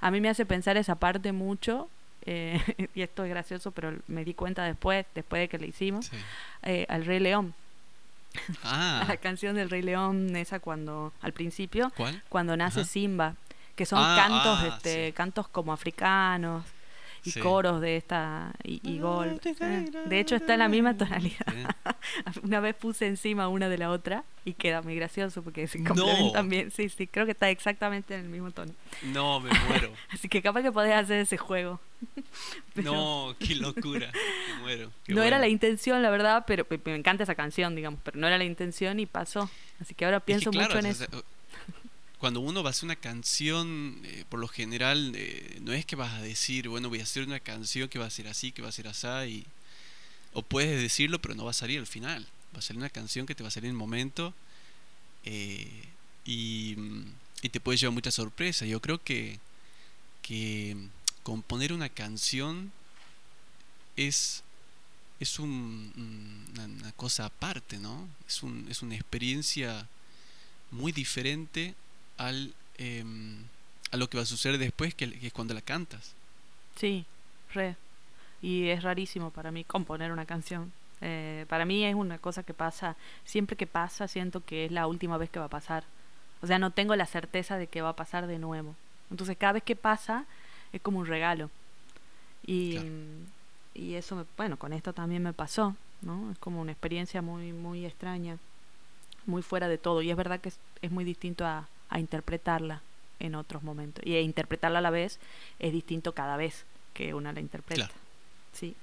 a 0.00 0.10
mí 0.12 0.20
me 0.20 0.28
hace 0.28 0.46
pensar 0.46 0.76
esa 0.76 0.94
parte 0.94 1.32
mucho, 1.32 1.88
eh, 2.26 2.60
y 2.94 3.02
esto 3.02 3.24
es 3.24 3.30
gracioso, 3.30 3.70
pero 3.72 3.94
me 4.06 4.24
di 4.24 4.34
cuenta 4.34 4.62
después, 4.64 5.06
después 5.14 5.40
de 5.40 5.48
que 5.48 5.58
le 5.58 5.66
hicimos, 5.68 6.06
Sí. 6.06 6.16
eh, 6.62 6.86
al 6.88 7.04
Rey 7.06 7.18
León, 7.18 7.54
Ah, 8.62 9.04
la 9.08 9.16
canción 9.16 9.56
del 9.56 9.70
Rey 9.70 9.82
León, 9.82 10.36
esa 10.36 10.60
cuando, 10.60 11.12
al 11.22 11.32
principio, 11.32 11.90
¿cuál? 11.96 12.22
cuando 12.28 12.56
nace 12.56 12.80
Ajá. 12.82 12.88
Simba, 12.88 13.34
que 13.74 13.86
son 13.86 14.00
Ah, 14.00 14.14
cantos, 14.14 14.58
ah, 14.60 14.66
este, 14.68 15.06
sí. 15.08 15.12
cantos 15.14 15.48
como 15.48 15.72
africanos, 15.72 16.64
y 17.36 17.40
coros 17.40 17.80
de 17.80 17.96
esta 17.96 18.52
y, 18.62 18.98
gol. 18.98 19.40
Eh, 19.44 19.90
de 20.06 20.20
hecho 20.20 20.36
está 20.36 20.54
en 20.54 20.60
la 20.60 20.68
misma 20.68 20.96
tonalidad. 20.96 21.46
una 22.42 22.60
vez 22.60 22.74
puse 22.74 23.06
encima 23.06 23.48
una 23.48 23.68
de 23.68 23.78
la 23.78 23.90
otra 23.90 24.24
y 24.44 24.54
queda 24.54 24.82
muy 24.82 24.94
gracioso 24.96 25.42
porque 25.42 25.66
se 25.66 25.82
complementan 25.84 26.48
bien. 26.48 26.70
Sí, 26.70 26.88
sí, 26.88 27.06
creo 27.06 27.26
que 27.26 27.32
está 27.32 27.50
exactamente 27.50 28.14
en 28.14 28.20
el 28.20 28.28
mismo 28.28 28.50
tono. 28.50 28.72
No, 29.02 29.40
me 29.40 29.50
muero. 29.68 29.92
Así 30.10 30.28
que 30.28 30.42
capaz 30.42 30.62
que 30.62 30.72
podés 30.72 30.94
hacer 30.94 31.20
ese 31.20 31.36
juego. 31.36 31.80
No, 32.76 33.34
qué 33.40 33.56
locura. 33.56 34.12
Me 34.12 34.62
muero. 34.62 34.92
no 35.08 35.24
era 35.24 35.40
la 35.40 35.48
intención, 35.48 36.00
la 36.00 36.10
verdad, 36.10 36.44
pero 36.46 36.64
me 36.84 36.94
encanta 36.94 37.24
esa 37.24 37.34
canción, 37.34 37.74
digamos, 37.74 37.98
pero 38.04 38.20
no 38.20 38.28
era 38.28 38.38
la 38.38 38.44
intención 38.44 39.00
y 39.00 39.06
pasó. 39.06 39.50
Así 39.80 39.94
que 39.96 40.04
ahora 40.04 40.20
pienso 40.20 40.52
mucho 40.52 40.78
en 40.78 40.86
eso 40.86 41.04
cuando 42.18 42.40
uno 42.40 42.62
va 42.62 42.70
a 42.70 42.72
hacer 42.72 42.84
una 42.84 42.96
canción, 42.96 44.00
eh, 44.04 44.24
por 44.28 44.40
lo 44.40 44.48
general, 44.48 45.12
eh, 45.14 45.58
no 45.62 45.72
es 45.72 45.86
que 45.86 45.96
vas 45.96 46.14
a 46.14 46.22
decir, 46.22 46.68
bueno, 46.68 46.88
voy 46.88 47.00
a 47.00 47.04
hacer 47.04 47.24
una 47.24 47.40
canción 47.40 47.88
que 47.88 47.98
va 47.98 48.06
a 48.06 48.10
ser 48.10 48.26
así, 48.26 48.50
que 48.50 48.60
va 48.60 48.68
a 48.68 48.72
ser 48.72 48.88
así, 48.88 49.06
y, 49.06 49.46
o 50.32 50.42
puedes 50.42 50.80
decirlo, 50.80 51.20
pero 51.20 51.34
no 51.34 51.44
va 51.44 51.52
a 51.52 51.54
salir 51.54 51.78
al 51.78 51.86
final. 51.86 52.26
Va 52.54 52.58
a 52.58 52.62
salir 52.62 52.78
una 52.78 52.90
canción 52.90 53.26
que 53.26 53.34
te 53.34 53.42
va 53.42 53.48
a 53.48 53.52
salir 53.52 53.66
en 53.66 53.76
el 53.76 53.78
momento 53.78 54.34
eh, 55.24 55.84
y, 56.24 56.76
y, 57.42 57.48
te 57.50 57.60
puede 57.60 57.78
llevar 57.78 57.94
mucha 57.94 58.10
sorpresa. 58.10 58.66
Yo 58.66 58.80
creo 58.80 59.02
que, 59.02 59.38
que 60.22 60.76
componer 61.22 61.72
una 61.72 61.88
canción 61.88 62.72
es, 63.96 64.42
es 65.20 65.38
un, 65.38 66.50
una, 66.52 66.64
una, 66.64 66.92
cosa 66.92 67.26
aparte, 67.26 67.78
¿no? 67.78 68.08
Es, 68.26 68.42
un, 68.42 68.66
es 68.68 68.82
una 68.82 68.96
experiencia 68.96 69.88
muy 70.70 70.90
diferente 70.92 71.74
al, 72.18 72.52
em, 72.76 73.44
a 73.90 73.96
lo 73.96 74.10
que 74.10 74.18
va 74.18 74.24
a 74.24 74.26
suceder 74.26 74.58
después, 74.58 74.94
que, 74.94 75.18
es 75.22 75.32
cuando 75.32 75.54
la 75.54 75.62
cantas. 75.62 76.12
Sí, 76.76 77.06
re. 77.54 77.76
Y 78.42 78.68
es 78.68 78.82
rarísimo 78.82 79.30
para 79.30 79.50
mí 79.50 79.64
componer 79.64 80.12
una 80.12 80.26
canción. 80.26 80.72
Eh, 81.00 81.46
para 81.48 81.64
mí 81.64 81.84
es 81.84 81.94
una 81.94 82.18
cosa 82.18 82.42
que 82.42 82.54
pasa, 82.54 82.96
siempre 83.24 83.56
que 83.56 83.66
pasa 83.66 84.08
siento 84.08 84.44
que 84.44 84.64
es 84.64 84.72
la 84.72 84.86
última 84.86 85.16
vez 85.16 85.30
que 85.30 85.38
va 85.38 85.46
a 85.46 85.50
pasar. 85.50 85.84
O 86.42 86.46
sea, 86.46 86.58
no 86.58 86.72
tengo 86.72 86.94
la 86.96 87.06
certeza 87.06 87.56
de 87.56 87.66
que 87.66 87.82
va 87.82 87.90
a 87.90 87.96
pasar 87.96 88.26
de 88.26 88.38
nuevo. 88.38 88.74
Entonces 89.10 89.36
cada 89.36 89.54
vez 89.54 89.62
que 89.62 89.76
pasa 89.76 90.26
es 90.72 90.80
como 90.80 90.98
un 90.98 91.06
regalo. 91.06 91.50
Y, 92.46 92.78
y 93.74 93.94
eso, 93.94 94.16
me, 94.16 94.24
bueno, 94.36 94.56
con 94.56 94.72
esto 94.72 94.92
también 94.92 95.22
me 95.22 95.32
pasó, 95.32 95.76
¿no? 96.00 96.30
Es 96.30 96.38
como 96.38 96.60
una 96.60 96.72
experiencia 96.72 97.22
muy, 97.22 97.52
muy 97.52 97.84
extraña, 97.84 98.38
muy 99.26 99.42
fuera 99.42 99.68
de 99.68 99.78
todo. 99.78 100.02
Y 100.02 100.10
es 100.10 100.16
verdad 100.16 100.40
que 100.40 100.52
es 100.80 100.90
muy 100.90 101.04
distinto 101.04 101.44
a, 101.44 101.68
a 101.88 101.98
interpretarla 101.98 102.82
en 103.20 103.34
otros 103.34 103.62
momentos. 103.62 104.04
Y 104.06 104.16
interpretarla 104.16 104.78
a 104.78 104.82
la 104.82 104.90
vez 104.90 105.18
es 105.58 105.72
distinto 105.72 106.12
cada 106.12 106.36
vez 106.36 106.64
que 106.94 107.14
una 107.14 107.32
la 107.32 107.40
interpreta. 107.40 107.90
Sí. 108.52 108.74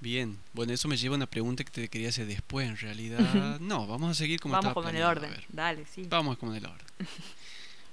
Bien, 0.00 0.38
bueno, 0.52 0.72
eso 0.72 0.88
me 0.88 0.96
lleva 0.96 1.14
a 1.14 1.16
una 1.16 1.26
pregunta 1.26 1.64
que 1.64 1.70
te 1.70 1.88
quería 1.88 2.10
hacer 2.10 2.26
después. 2.26 2.68
En 2.68 2.76
realidad, 2.76 3.58
no, 3.60 3.86
vamos 3.86 4.10
a 4.10 4.14
seguir 4.14 4.40
como 4.40 4.54
Vamos 4.54 4.74
con 4.74 4.94
el 4.94 5.02
orden. 5.02 5.32
Dale, 5.48 5.86
sí. 5.86 6.06
Vamos 6.08 6.36
con 6.38 6.54
el 6.54 6.64
orden. 6.64 6.86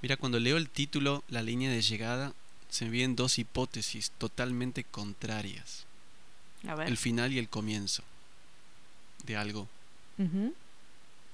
Mira, 0.02 0.16
cuando 0.16 0.38
leo 0.38 0.56
el 0.58 0.68
título, 0.68 1.24
la 1.28 1.42
línea 1.42 1.70
de 1.70 1.80
llegada, 1.80 2.34
se 2.68 2.84
me 2.84 2.90
vienen 2.90 3.16
dos 3.16 3.38
hipótesis 3.38 4.10
totalmente 4.18 4.84
contrarias. 4.84 5.86
A 6.68 6.74
ver. 6.74 6.88
El 6.88 6.96
final 6.96 7.32
y 7.32 7.38
el 7.38 7.48
comienzo 7.48 8.02
de 9.24 9.36
algo. 9.36 9.68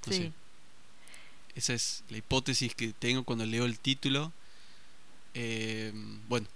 sí. 0.09 0.32
Esa 1.54 1.75
es 1.75 2.04
la 2.09 2.19
hipótesis 2.19 2.75
que 2.75 2.92
tengo 2.92 3.25
cuando 3.25 3.45
leo 3.45 3.64
el 3.64 3.78
título. 3.78 4.33
Eh, 5.35 5.92
bueno. 6.28 6.47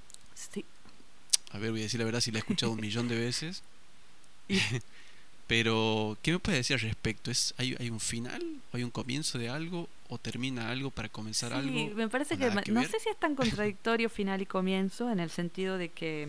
A 1.50 1.58
ver, 1.58 1.70
voy 1.70 1.80
a 1.80 1.84
decir 1.84 2.00
la 2.00 2.06
verdad 2.06 2.20
si 2.20 2.32
la 2.32 2.38
he 2.38 2.40
escuchado 2.40 2.72
un 2.72 2.80
millón 2.80 3.08
de 3.08 3.18
veces. 3.18 3.62
Pero, 5.46 6.16
¿qué 6.22 6.32
me 6.32 6.38
puede 6.38 6.58
decir 6.58 6.74
al 6.74 6.80
respecto? 6.80 7.30
¿Es, 7.30 7.54
hay, 7.58 7.76
¿Hay 7.78 7.90
un 7.90 8.00
final? 8.00 8.42
¿Hay 8.72 8.82
un 8.82 8.90
comienzo 8.90 9.38
de 9.38 9.50
algo? 9.50 9.88
¿O 10.08 10.18
termina 10.18 10.70
algo 10.70 10.90
para 10.90 11.08
comenzar 11.08 11.52
algo? 11.52 11.70
Sí, 11.70 11.92
me 11.94 12.08
parece 12.08 12.38
que, 12.38 12.50
no 12.70 12.82
sé 12.82 12.98
si 12.98 13.08
es 13.08 13.16
tan 13.18 13.34
contradictorio 13.34 14.08
final 14.08 14.40
y 14.40 14.46
comienzo, 14.46 15.10
en 15.10 15.20
el 15.20 15.30
sentido 15.30 15.76
de 15.76 15.90
que 15.90 16.28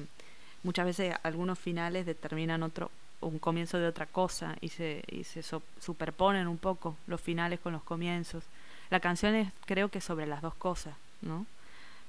muchas 0.64 0.86
veces 0.86 1.16
algunos 1.24 1.60
finales 1.60 2.06
determinan 2.06 2.64
otro 2.64 2.92
un 3.22 3.40
comienzo 3.40 3.80
de 3.80 3.88
otra 3.88 4.06
cosa 4.06 4.56
y 4.62 4.70
se, 4.70 5.04
y 5.10 5.24
se 5.24 5.42
superponen 5.42 6.48
un 6.48 6.58
poco 6.58 6.96
los 7.08 7.20
finales 7.20 7.60
con 7.60 7.74
los 7.74 7.84
comienzos. 7.84 8.44
La 8.90 9.00
canción 9.00 9.36
es 9.36 9.50
creo 9.66 9.90
que 9.90 10.02
sobre 10.02 10.28
las 10.28 10.42
dos 10.42 10.56
cosas, 10.56 10.96
¿no? 11.22 11.46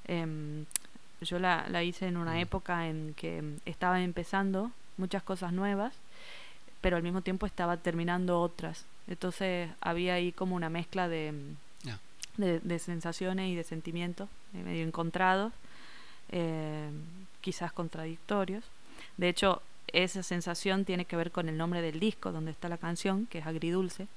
Em, 0.06 0.66
yo 1.21 1.38
la, 1.38 1.66
la, 1.68 1.83
hice 1.83 2.06
en 2.06 2.16
una 2.16 2.35
mm. 2.35 2.38
época 2.38 2.88
en 2.88 3.14
que 3.14 3.42
estaba 3.64 4.02
empezando 4.02 4.71
muchas 4.97 5.23
cosas 5.23 5.52
nuevas, 5.52 5.95
pero 6.80 6.97
al 6.97 7.02
mismo 7.02 7.23
tiempo 7.23 7.47
estaba 7.47 7.76
terminando 7.76 8.40
otras. 8.40 8.85
Entonces 9.09 9.71
había 9.80 10.14
ahí 10.14 10.33
como 10.33 10.56
una 10.56 10.68
mezcla 10.68 11.09
de, 11.09 11.33
de, 12.37 12.61
de, 12.61 12.78
sensaciones 12.78 13.49
y 13.50 13.54
de 13.54 13.64
sentimientos 13.64 14.28
eh, 14.54 14.62
medio 14.62 14.85
encontrados, 14.85 15.52
eh, 16.30 16.90
quizás 17.40 17.73
contradictorios. 17.73 18.64
De 19.16 19.28
hecho, 19.28 19.62
esa 19.92 20.23
sensación 20.23 20.85
tiene 20.85 21.04
que 21.04 21.16
ver 21.16 21.30
con 21.30 21.49
el 21.49 21.56
nombre 21.56 21.80
del 21.83 22.00
disco 22.00 22.33
donde 22.33 22.50
está 22.50 22.68
la 22.68 22.78
canción, 22.78 23.26
que 23.26 23.38
es 23.38 23.47
agridulce, 23.47 24.09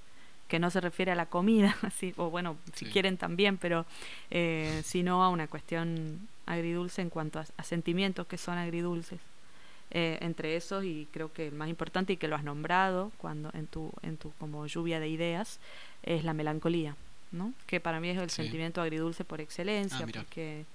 que 0.49 0.59
no 0.59 0.69
se 0.71 0.81
refiere 0.81 1.11
a 1.11 1.15
la 1.15 1.27
comida, 1.27 1.77
así, 1.83 2.13
o 2.17 2.29
bueno, 2.29 2.57
si 2.73 2.85
quieren 2.85 3.17
también, 3.17 3.57
pero 3.57 3.85
eh, 4.31 4.81
sino 4.83 5.23
a 5.23 5.29
una 5.29 5.47
cuestión 5.47 6.27
agridulce 6.45 7.01
en 7.01 7.09
cuanto 7.09 7.39
a, 7.39 7.63
sentimientos 7.63 8.27
que 8.27 8.37
son 8.37 8.57
agridulces. 8.57 9.19
Eh, 9.91 10.19
entre 10.21 10.55
esos, 10.55 10.83
y 10.83 11.07
creo 11.11 11.33
que 11.33 11.47
el 11.47 11.55
más 11.55 11.67
importante 11.67 12.13
y 12.13 12.17
que 12.17 12.27
lo 12.27 12.35
has 12.35 12.43
nombrado 12.43 13.11
cuando 13.17 13.49
en 13.53 13.65
tu, 13.65 13.91
en 14.03 14.17
tu 14.17 14.31
como 14.33 14.67
lluvia 14.67 14.99
de 14.99 15.09
ideas, 15.09 15.59
es 16.03 16.23
la 16.23 16.33
melancolía, 16.33 16.95
¿no? 17.31 17.53
que 17.65 17.79
para 17.79 17.99
mí 17.99 18.09
es 18.09 18.17
el 18.19 18.29
sentimiento 18.29 18.81
agridulce 18.81 19.23
por 19.23 19.41
excelencia, 19.41 20.05
ah, 20.07 20.09
porque, 20.13 20.65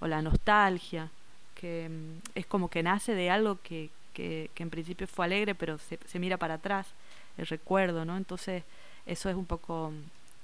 o 0.00 0.08
la 0.08 0.22
nostalgia, 0.22 1.08
que 1.54 1.88
mm, 1.88 2.38
es 2.38 2.46
como 2.46 2.68
que 2.68 2.82
nace 2.82 3.14
de 3.14 3.30
algo 3.30 3.60
que, 3.62 3.90
que, 4.12 4.50
en 4.56 4.70
principio 4.70 5.06
fue 5.06 5.26
alegre, 5.26 5.54
pero 5.54 5.78
se, 5.78 5.98
se, 6.06 6.18
mira 6.18 6.36
para 6.36 6.54
atrás, 6.54 6.88
el 7.36 7.46
recuerdo, 7.46 8.04
¿no? 8.04 8.16
Entonces, 8.16 8.64
eso 9.08 9.28
es 9.28 9.36
un 9.36 9.46
poco, 9.46 9.92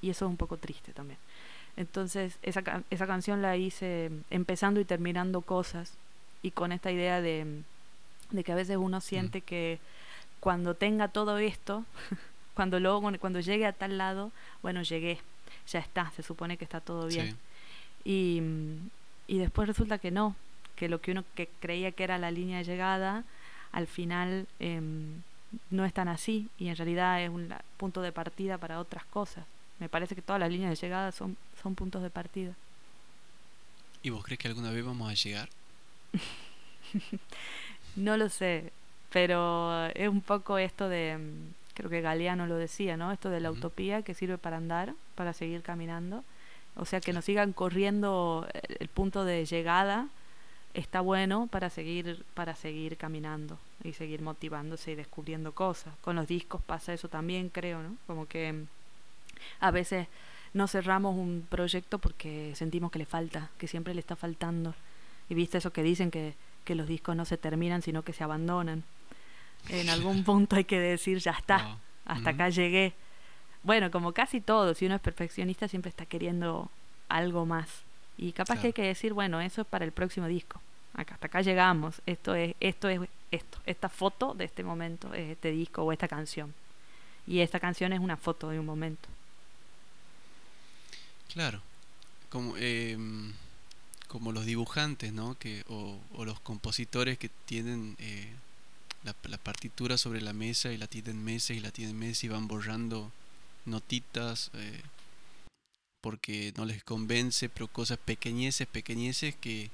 y 0.03 0.11
eso 0.11 0.25
es 0.25 0.31
un 0.31 0.37
poco 0.37 0.57
triste 0.57 0.93
también. 0.93 1.19
Entonces, 1.77 2.39
esa, 2.43 2.63
esa 2.91 3.07
canción 3.07 3.43
la 3.43 3.57
hice 3.57 4.11
empezando 4.31 4.81
y 4.81 4.85
terminando 4.85 5.41
cosas, 5.41 5.93
y 6.43 6.51
con 6.51 6.73
esta 6.73 6.91
idea 6.91 7.21
de, 7.21 7.63
de 8.31 8.45
que 8.45 8.53
a 8.53 8.57
veces 8.57 8.77
uno 8.77 9.01
siente 9.01 9.39
mm. 9.39 9.43
que 9.43 9.79
cuando 10.41 10.75
tenga 10.75 11.09
todo 11.09 11.39
esto, 11.39 11.85
cuando 12.55 12.81
luego, 12.81 13.01
cuando 13.19 13.41
llegue 13.41 13.67
a 13.67 13.73
tal 13.73 13.99
lado, 13.99 14.31
bueno, 14.63 14.83
llegué, 14.83 15.19
ya 15.69 15.79
está, 15.79 16.11
se 16.17 16.23
supone 16.23 16.57
que 16.57 16.65
está 16.65 16.81
todo 16.81 17.07
bien. 17.07 17.37
Y, 18.05 18.43
y 19.27 19.39
después 19.39 19.67
resulta 19.67 19.99
que 19.99 20.11
no, 20.11 20.37
que 20.77 20.89
lo 20.89 21.01
que 21.01 21.13
uno 21.13 21.25
que 21.35 21.49
creía 21.61 21.93
que 21.93 22.05
era 22.05 22.19
la 22.19 22.31
línea 22.31 22.59
de 22.59 22.65
llegada, 22.65 23.25
al 23.73 23.87
final 23.87 24.47
em, 24.61 25.23
no 25.71 25.85
es 25.85 25.93
tan 25.93 26.09
así 26.09 26.49
y 26.59 26.69
en 26.69 26.77
realidad 26.77 27.23
es 27.23 27.31
un 27.31 27.53
punto 27.77 28.03
de 28.03 28.13
partida 28.13 28.59
para 28.59 28.81
otras 28.81 29.05
cosas. 29.05 29.45
Me 29.79 29.89
parece 29.89 30.15
que 30.15 30.23
todas 30.23 30.41
las 30.41 30.51
líneas 30.51 30.71
de 30.71 30.87
llegada 30.87 31.13
son, 31.13 31.37
son 31.63 31.75
puntos 31.75 32.03
de 32.03 32.11
partida. 32.11 32.53
¿Y 34.03 34.11
vos 34.11 34.25
crees 34.25 34.39
que 34.39 34.49
alguna 34.49 34.71
vez 34.71 34.85
vamos 34.85 35.11
a 35.11 35.15
llegar? 35.15 35.49
no 37.97 38.17
lo 38.17 38.29
sé, 38.29 38.73
pero 39.11 39.87
es 39.95 40.09
un 40.09 40.21
poco 40.21 40.59
esto 40.59 40.89
de, 40.89 41.13
em, 41.13 41.53
creo 41.75 41.91
que 41.91 42.01
Galeano 42.01 42.47
lo 42.47 42.57
decía, 42.57 42.97
¿no? 42.97 43.13
Esto 43.13 43.31
de 43.31 43.41
la 43.41 43.51
utopía 43.51 44.03
que 44.03 44.15
sirve 44.15 44.39
para 44.39 44.59
andar, 44.59 44.95
para 45.15 45.33
seguir 45.33 45.63
caminando. 45.63 46.25
O 46.77 46.85
sea, 46.85 47.01
que 47.01 47.13
nos 47.13 47.25
sigan 47.25 47.53
corriendo 47.53 48.49
el 48.81 48.89
punto 48.89 49.25
de 49.25 49.47
llegada 49.47 50.09
está 50.75 51.01
bueno 51.01 51.47
para 51.47 51.71
seguir, 51.71 52.25
para 52.35 52.57
seguir 52.57 52.97
caminando 52.97 53.59
y 53.83 53.93
seguir 53.93 54.23
motivándose 54.23 54.93
y 54.93 54.95
descubriendo 54.97 55.53
cosas. 55.53 55.95
Con 56.03 56.17
los 56.17 56.27
discos 56.27 56.61
pasa 56.63 56.93
eso 56.93 57.09
también, 57.09 57.49
creo, 57.49 57.83
¿no? 57.83 57.97
Como 58.07 58.27
que 58.27 58.65
a 59.61 59.71
veces 59.71 60.09
no 60.53 60.67
cerramos 60.67 61.17
un 61.17 61.47
proyecto 61.49 61.99
porque 61.99 62.53
sentimos 62.57 62.91
que 62.91 62.99
le 62.99 63.07
falta, 63.07 63.51
que 63.57 63.69
siempre 63.69 63.95
le 63.95 64.01
está 64.01 64.17
faltando. 64.17 64.75
Y 65.29 65.35
viste 65.35 65.59
eso 65.59 65.73
que 65.73 65.83
dicen 65.83 66.11
que, 66.11 66.35
que 66.65 66.75
los 66.75 66.89
discos 66.89 67.17
no 67.17 67.25
se 67.25 67.39
terminan, 67.39 67.83
sino 67.83 68.03
que 68.03 68.13
se 68.13 68.25
abandonan. 68.25 68.83
En 69.69 69.89
algún 69.89 70.25
punto 70.25 70.57
hay 70.57 70.65
que 70.65 70.81
decir, 70.81 71.19
ya 71.19 71.33
está, 71.33 71.79
hasta 72.05 72.31
acá 72.31 72.49
llegué. 72.49 72.95
Bueno, 73.63 73.91
como 73.91 74.13
casi 74.13 74.41
todo, 74.41 74.75
si 74.75 74.87
uno 74.87 74.97
es 74.97 75.01
perfeccionista 75.01 75.69
siempre 75.69 75.89
está 75.89 76.05
queriendo 76.05 76.69
algo 77.09 77.47
más. 77.47 77.85
Y 78.17 78.33
capaz 78.33 78.61
que 78.61 78.69
hay 78.69 78.73
que 78.73 78.83
decir, 78.83 79.13
bueno, 79.13 79.41
eso 79.41 79.63
es 79.63 79.67
para 79.67 79.85
el 79.85 79.93
próximo 79.93 80.27
disco. 80.27 80.61
Acá, 80.95 81.15
hasta 81.15 81.27
acá 81.27 81.41
llegamos. 81.43 82.01
Esto 82.07 82.35
es, 82.35 82.55
esto 82.61 82.89
es 82.89 83.01
esto. 83.31 83.59
Esta 83.67 83.89
foto 83.89 84.35
de 84.35 84.45
este 84.45 84.63
momento 84.63 85.13
es 85.15 85.31
este 85.31 85.51
disco 85.51 85.83
o 85.83 85.93
esta 85.93 86.09
canción. 86.09 86.55
Y 87.27 87.41
esta 87.41 87.59
canción 87.59 87.93
es 87.93 88.01
una 88.01 88.17
foto 88.17 88.51
de 88.51 88.61
un 88.61 88.67
momento. 88.67 89.09
Claro. 91.33 91.61
Como, 92.31 92.55
eh, 92.59 92.97
como 94.09 94.31
los 94.31 94.47
dibujantes, 94.47 95.13
¿no? 95.13 95.37
Que, 95.39 95.65
o, 95.69 95.99
los 96.25 96.39
compositores 96.41 97.19
que 97.19 97.29
tienen 97.47 97.97
eh, 97.99 98.33
la, 99.03 99.39
partitura 99.39 99.99
sobre 99.99 100.21
la 100.21 100.33
mesa 100.33 100.73
y 100.73 100.77
la 100.77 100.87
tienen 100.87 101.23
meses 101.23 101.57
y 101.57 101.61
la 101.61 101.71
tienen 101.71 101.99
meses 101.99 102.25
y 102.25 102.29
van 102.29 102.47
borrando 102.49 103.11
notitas 103.67 104.51
eh, 104.55 104.83
porque 106.05 106.53
no 106.59 106.67
les 106.67 106.85
convence, 106.85 107.49
pero 107.49 107.67
cosas 107.67 107.97
pequeñeces, 107.97 108.67
pequeñeces 108.67 109.35
que, 109.37 109.71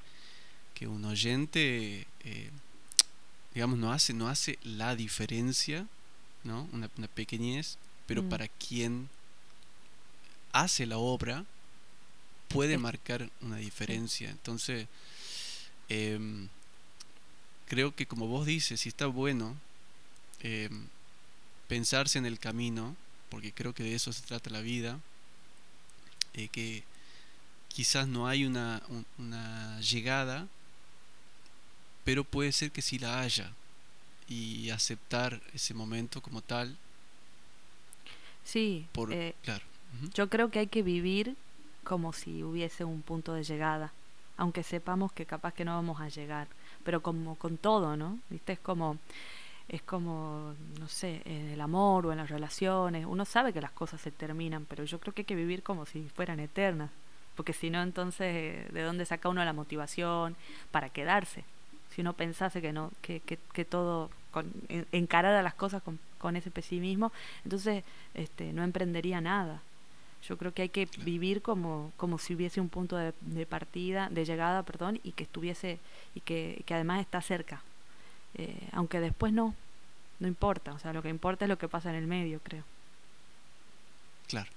que 0.74 0.86
un 0.86 1.04
oyente, 1.04 2.06
eh, 2.22 2.50
digamos, 3.52 3.80
no 3.80 3.92
hace, 3.92 4.12
no 4.12 4.28
hace 4.28 4.56
la 4.62 4.94
diferencia, 4.94 5.88
¿no? 6.44 6.68
Una, 6.72 6.86
pequeñez, 7.08 7.78
pero 8.06 8.22
mm. 8.22 8.28
para 8.28 8.46
quien 8.46 9.08
hace 10.52 10.86
la 10.86 10.98
obra, 10.98 11.44
puede 12.46 12.78
marcar 12.78 13.28
una 13.40 13.56
diferencia. 13.56 14.30
Entonces, 14.30 14.86
em, 15.88 16.46
creo 17.66 17.92
que 17.96 18.06
como 18.06 18.28
vos 18.28 18.46
dices, 18.46 18.82
si 18.82 18.88
está 18.88 19.06
bueno 19.06 19.56
em, 20.44 20.86
pensarse 21.66 22.18
en 22.18 22.26
el 22.26 22.38
camino, 22.38 22.94
porque 23.30 23.50
creo 23.50 23.74
que 23.74 23.82
de 23.82 23.96
eso 23.96 24.12
se 24.12 24.22
trata 24.22 24.48
la 24.48 24.60
vida, 24.60 25.00
eh, 26.34 26.48
que 26.48 26.84
quizás 27.68 28.08
no 28.08 28.26
hay 28.26 28.44
una, 28.44 28.82
una 29.18 29.80
llegada, 29.80 30.48
pero 32.04 32.24
puede 32.24 32.52
ser 32.52 32.70
que 32.70 32.82
sí 32.82 32.98
la 32.98 33.20
haya 33.20 33.52
y 34.28 34.70
aceptar 34.70 35.40
ese 35.54 35.74
momento 35.74 36.20
como 36.20 36.40
tal. 36.40 36.76
Sí, 38.44 38.86
por, 38.92 39.12
eh, 39.12 39.34
claro. 39.42 39.64
Yo 40.14 40.28
creo 40.28 40.50
que 40.50 40.60
hay 40.60 40.66
que 40.68 40.82
vivir 40.82 41.36
como 41.84 42.12
si 42.12 42.42
hubiese 42.42 42.84
un 42.84 43.02
punto 43.02 43.34
de 43.34 43.44
llegada, 43.44 43.92
aunque 44.36 44.62
sepamos 44.62 45.12
que 45.12 45.26
capaz 45.26 45.52
que 45.52 45.64
no 45.64 45.74
vamos 45.74 46.00
a 46.00 46.08
llegar, 46.08 46.48
pero 46.84 47.02
como 47.02 47.34
con 47.36 47.56
todo, 47.56 47.96
¿no? 47.96 48.18
¿Viste? 48.30 48.52
Es 48.52 48.60
como 48.60 48.98
es 49.70 49.82
como, 49.82 50.54
no 50.78 50.88
sé, 50.88 51.22
en 51.24 51.48
el 51.48 51.60
amor 51.60 52.06
o 52.06 52.12
en 52.12 52.18
las 52.18 52.28
relaciones, 52.28 53.06
uno 53.06 53.24
sabe 53.24 53.52
que 53.52 53.60
las 53.60 53.70
cosas 53.70 54.00
se 54.00 54.10
terminan, 54.10 54.66
pero 54.66 54.84
yo 54.84 54.98
creo 54.98 55.14
que 55.14 55.22
hay 55.22 55.26
que 55.26 55.34
vivir 55.34 55.62
como 55.62 55.86
si 55.86 56.02
fueran 56.08 56.40
eternas, 56.40 56.90
porque 57.36 57.52
si 57.52 57.70
no, 57.70 57.80
entonces, 57.80 58.70
¿de 58.72 58.82
dónde 58.82 59.06
saca 59.06 59.28
uno 59.28 59.44
la 59.44 59.52
motivación 59.52 60.36
para 60.70 60.90
quedarse? 60.90 61.44
Si 61.94 62.02
uno 62.02 62.12
pensase 62.12 62.60
que 62.60 62.72
no, 62.72 62.90
que, 63.00 63.20
que, 63.20 63.38
que 63.52 63.64
todo, 63.64 64.10
con, 64.32 64.52
encarar 64.92 65.34
a 65.34 65.42
las 65.42 65.54
cosas 65.54 65.82
con, 65.82 65.98
con 66.18 66.36
ese 66.36 66.50
pesimismo, 66.50 67.12
entonces 67.44 67.84
este, 68.14 68.52
no 68.52 68.62
emprendería 68.62 69.20
nada. 69.20 69.62
Yo 70.22 70.36
creo 70.36 70.52
que 70.52 70.62
hay 70.62 70.68
que 70.68 70.86
vivir 70.98 71.40
como, 71.40 71.92
como 71.96 72.18
si 72.18 72.34
hubiese 72.34 72.60
un 72.60 72.68
punto 72.68 72.96
de, 72.96 73.46
partida, 73.46 74.08
de 74.10 74.24
llegada, 74.24 74.62
perdón, 74.62 75.00
y 75.02 75.12
que 75.12 75.24
estuviese, 75.24 75.78
y 76.14 76.20
que, 76.20 76.62
además 76.68 77.00
está 77.00 77.22
cerca. 77.22 77.62
Eh, 78.34 78.68
aunque 78.72 79.00
después 79.00 79.32
no, 79.32 79.54
no 80.18 80.28
importa. 80.28 80.72
O 80.72 80.78
sea, 80.78 80.92
lo 80.92 81.02
que 81.02 81.08
importa 81.08 81.44
es 81.44 81.48
lo 81.48 81.58
que 81.58 81.68
pasa 81.68 81.90
en 81.90 81.96
el 81.96 82.06
medio, 82.06 82.40
creo. 82.42 82.64
Claro. 84.28 84.50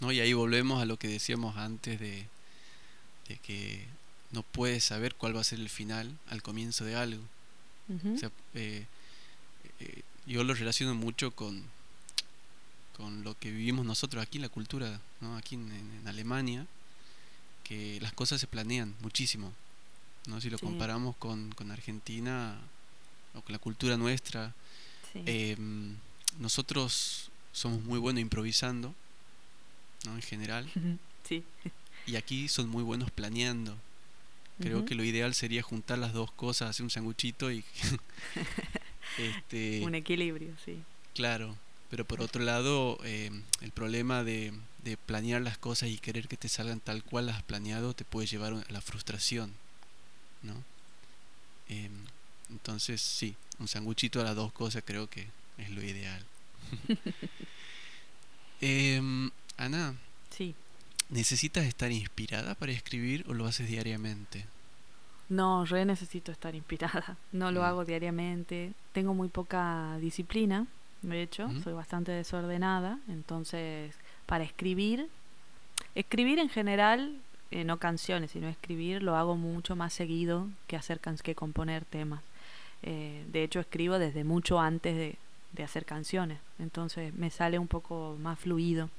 ¿No? 0.00 0.12
Y 0.12 0.20
ahí 0.20 0.32
volvemos 0.32 0.82
a 0.82 0.84
lo 0.84 0.98
que 0.98 1.08
decíamos 1.08 1.56
antes 1.56 1.98
de, 1.98 2.26
de 3.28 3.36
que 3.38 3.86
no 4.32 4.42
puedes 4.42 4.84
saber 4.84 5.14
cuál 5.14 5.36
va 5.36 5.40
a 5.40 5.44
ser 5.44 5.60
el 5.60 5.68
final 5.68 6.16
al 6.28 6.42
comienzo 6.42 6.84
de 6.84 6.96
algo. 6.96 7.22
o 7.88 8.18
sea, 8.18 8.30
eh, 8.54 8.84
eh, 9.80 10.02
yo 10.26 10.42
lo 10.44 10.54
relaciono 10.54 10.94
mucho 10.94 11.30
con, 11.30 11.62
con 12.96 13.22
lo 13.24 13.38
que 13.38 13.50
vivimos 13.50 13.86
nosotros 13.86 14.22
aquí 14.22 14.38
en 14.38 14.42
la 14.42 14.48
cultura, 14.48 15.00
¿no? 15.20 15.36
aquí 15.36 15.54
en, 15.54 16.02
Alemania, 16.06 16.66
que 17.64 17.98
las 18.00 18.12
cosas 18.12 18.40
se 18.40 18.46
planean 18.46 18.94
muchísimo. 19.00 19.52
¿no? 20.26 20.40
Si 20.40 20.50
lo 20.50 20.58
comparamos 20.58 21.16
con, 21.16 21.52
con, 21.52 21.70
Argentina 21.70 22.58
o 23.36 23.42
con 23.42 23.52
la 23.52 23.58
cultura 23.58 23.96
nuestra, 23.96 24.54
em, 25.14 25.96
nosotros 26.38 27.30
somos 27.52 27.82
muy 27.82 27.98
buenos 27.98 28.20
improvisando, 28.20 28.94
¿no? 30.04 30.14
en 30.14 30.22
general. 30.22 30.70
Sí. 31.26 31.42
Y 32.06 32.16
aquí 32.16 32.48
son 32.48 32.68
muy 32.68 32.82
buenos 32.82 33.10
planeando. 33.10 33.76
Creo 34.58 34.86
que 34.86 34.94
lo 34.94 35.04
ideal 35.04 35.34
sería 35.34 35.62
juntar 35.62 35.98
las 35.98 36.14
dos 36.14 36.32
cosas, 36.32 36.70
hacer 36.70 36.84
un 36.84 36.90
sanguchito 36.90 37.52
y... 37.52 37.62
este, 39.18 39.84
un 39.84 39.94
equilibrio, 39.94 40.54
sí. 40.64 40.78
Claro, 41.14 41.56
pero 41.90 42.06
por 42.06 42.22
otro 42.22 42.42
lado, 42.42 42.98
eh, 43.04 43.30
el 43.60 43.70
problema 43.72 44.24
de, 44.24 44.54
de, 44.82 44.96
planear 44.96 45.42
las 45.42 45.58
cosas 45.58 45.90
y 45.90 45.98
querer 45.98 46.26
que 46.26 46.38
te 46.38 46.48
salgan 46.48 46.80
tal 46.80 47.04
cual 47.04 47.26
las 47.26 47.36
has 47.36 47.42
planeado 47.42 47.92
te 47.92 48.06
puede 48.06 48.26
llevar 48.26 48.54
a 48.54 48.72
la 48.72 48.80
frustración, 48.80 49.52
¿no? 50.42 50.64
Em, 51.68 51.92
entonces, 52.50 53.00
sí, 53.00 53.36
un 53.58 53.68
sanguchito 53.68 54.20
a 54.20 54.24
las 54.24 54.36
dos 54.36 54.52
cosas 54.52 54.82
creo 54.84 55.08
que 55.08 55.26
es 55.58 55.70
lo 55.70 55.82
ideal. 55.82 56.24
eh, 58.60 59.30
Ana, 59.56 59.94
sí. 60.30 60.54
¿necesitas 61.08 61.64
estar 61.64 61.90
inspirada 61.92 62.54
para 62.54 62.72
escribir 62.72 63.24
o 63.28 63.34
lo 63.34 63.46
haces 63.46 63.68
diariamente? 63.68 64.46
No, 65.28 65.64
re 65.64 65.84
necesito 65.84 66.32
estar 66.32 66.54
inspirada. 66.54 67.16
No 67.32 67.50
lo 67.50 67.62
mm. 67.62 67.64
hago 67.64 67.84
diariamente. 67.84 68.72
Tengo 68.92 69.14
muy 69.14 69.28
poca 69.28 69.98
disciplina 70.00 70.66
de 71.02 71.22
hecho, 71.22 71.48
soy 71.62 71.72
bastante 71.72 72.10
desordenada, 72.12 72.98
entonces 73.08 73.94
para 74.26 74.44
escribir, 74.44 75.08
escribir 75.94 76.38
en 76.38 76.48
general, 76.48 77.16
eh, 77.50 77.64
no 77.64 77.78
canciones, 77.78 78.32
sino 78.32 78.48
escribir, 78.48 79.02
lo 79.02 79.14
hago 79.14 79.36
mucho 79.36 79.76
más 79.76 79.92
seguido 79.92 80.48
que 80.66 80.76
hacer 80.76 80.98
que 80.98 81.34
componer 81.34 81.84
temas. 81.84 82.22
Eh, 82.82 83.24
de 83.32 83.42
hecho, 83.42 83.60
escribo 83.60 83.98
desde 83.98 84.24
mucho 84.24 84.60
antes 84.60 84.96
de, 84.96 85.16
de, 85.52 85.62
hacer 85.62 85.84
canciones, 85.84 86.38
entonces 86.58 87.14
me 87.14 87.30
sale 87.30 87.58
un 87.58 87.68
poco 87.68 88.16
más 88.20 88.38
fluido. 88.38 88.90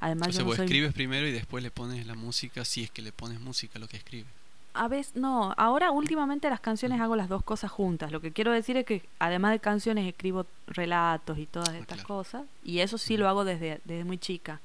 Además, 0.00 0.28
o 0.28 0.32
sea, 0.32 0.44
vos 0.44 0.58
escribes 0.58 0.92
primero 0.94 1.26
y 1.26 1.32
después 1.32 1.62
le 1.62 1.70
pones 1.70 2.06
la 2.06 2.14
música, 2.14 2.64
si 2.64 2.82
es 2.82 2.90
que 2.90 3.02
le 3.02 3.12
pones 3.12 3.40
música 3.40 3.74
a 3.76 3.80
lo 3.80 3.86
que 3.86 3.98
escribes 3.98 4.32
a 4.74 4.88
veces, 4.88 5.16
no, 5.16 5.52
ahora 5.56 5.90
últimamente 5.90 6.48
las 6.48 6.60
canciones 6.60 7.00
hago 7.00 7.16
las 7.16 7.28
dos 7.28 7.42
cosas 7.42 7.70
juntas. 7.70 8.12
Lo 8.12 8.20
que 8.20 8.32
quiero 8.32 8.52
decir 8.52 8.76
es 8.76 8.86
que 8.86 9.02
además 9.18 9.52
de 9.52 9.58
canciones 9.58 10.06
escribo 10.06 10.46
relatos 10.66 11.38
y 11.38 11.46
todas 11.46 11.70
ah, 11.70 11.78
estas 11.78 12.02
cosas. 12.04 12.44
Y 12.64 12.78
eso 12.80 12.98
sí 12.98 13.16
lo 13.16 13.28
hago 13.28 13.44
desde, 13.44 13.80
desde 13.84 14.04
muy 14.04 14.18
chica. 14.18 14.60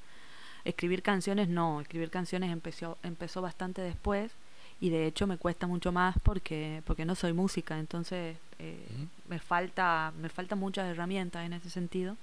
Escribir 0.64 1.02
canciones 1.02 1.48
no, 1.48 1.80
escribir 1.80 2.10
canciones 2.10 2.52
empezó, 2.52 2.98
empezó 3.02 3.42
bastante 3.42 3.82
después 3.82 4.32
y 4.80 4.90
de 4.90 5.06
hecho 5.06 5.26
me 5.26 5.38
cuesta 5.38 5.66
mucho 5.66 5.92
más 5.92 6.16
porque, 6.22 6.82
porque 6.84 7.04
no 7.04 7.14
soy 7.14 7.32
música, 7.32 7.78
entonces 7.78 8.36
eh, 8.58 8.86
me 9.28 9.38
falta, 9.38 10.12
me 10.20 10.28
faltan 10.28 10.58
muchas 10.58 10.86
herramientas 10.86 11.46
en 11.46 11.52
ese 11.54 11.70
sentido. 11.70 12.16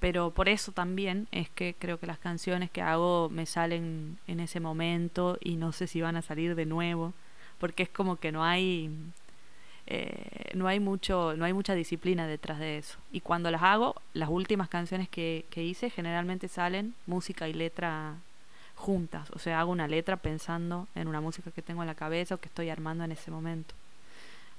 Pero 0.00 0.30
por 0.30 0.48
eso 0.48 0.72
también 0.72 1.28
es 1.30 1.50
que 1.50 1.74
creo 1.78 2.00
que 2.00 2.06
las 2.06 2.18
canciones 2.18 2.70
que 2.70 2.80
hago 2.80 3.28
me 3.28 3.44
salen 3.44 4.18
en 4.26 4.40
ese 4.40 4.58
momento 4.58 5.36
y 5.42 5.56
no 5.56 5.72
sé 5.72 5.86
si 5.86 6.00
van 6.00 6.16
a 6.16 6.22
salir 6.22 6.54
de 6.54 6.64
nuevo 6.64 7.12
porque 7.60 7.82
es 7.84 7.90
como 7.90 8.16
que 8.16 8.32
no 8.32 8.42
hay 8.42 8.90
eh, 9.86 10.52
no 10.54 10.66
hay 10.66 10.80
mucho 10.80 11.34
no 11.36 11.44
hay 11.44 11.52
mucha 11.52 11.74
disciplina 11.74 12.26
detrás 12.26 12.58
de 12.58 12.78
eso. 12.78 12.98
Y 13.12 13.20
cuando 13.20 13.50
las 13.50 13.62
hago 13.62 13.94
las 14.14 14.30
últimas 14.30 14.68
canciones 14.68 15.08
que, 15.08 15.44
que 15.50 15.62
hice 15.62 15.90
generalmente 15.90 16.48
salen 16.48 16.94
música 17.06 17.48
y 17.48 17.52
letra 17.52 18.16
juntas 18.80 19.30
o 19.30 19.38
sea 19.38 19.60
hago 19.60 19.70
una 19.70 19.86
letra 19.86 20.16
pensando 20.16 20.88
en 20.94 21.06
una 21.06 21.20
música 21.20 21.50
que 21.50 21.62
tengo 21.62 21.82
en 21.82 21.88
la 21.88 21.94
cabeza 21.94 22.34
o 22.34 22.38
que 22.38 22.48
estoy 22.48 22.70
armando 22.70 23.04
en 23.04 23.12
ese 23.12 23.30
momento 23.30 23.74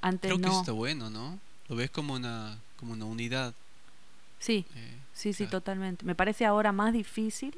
antes 0.02 0.32
creo 0.32 0.42
que 0.42 0.58
está 0.58 0.72
bueno 0.72 1.10
no 1.10 1.40
lo 1.68 1.76
ves 1.76 1.90
como 1.90 2.14
una 2.14 2.58
como 2.78 2.94
una 2.94 3.06
unidad 3.06 3.54
Sí, 4.42 4.66
eh, 4.76 4.98
sí, 5.14 5.34
sí, 5.34 5.46
totalmente. 5.46 6.04
Me 6.04 6.16
parece 6.16 6.48
ahora 6.48 6.72
más 6.72 6.94
difícil 6.94 7.56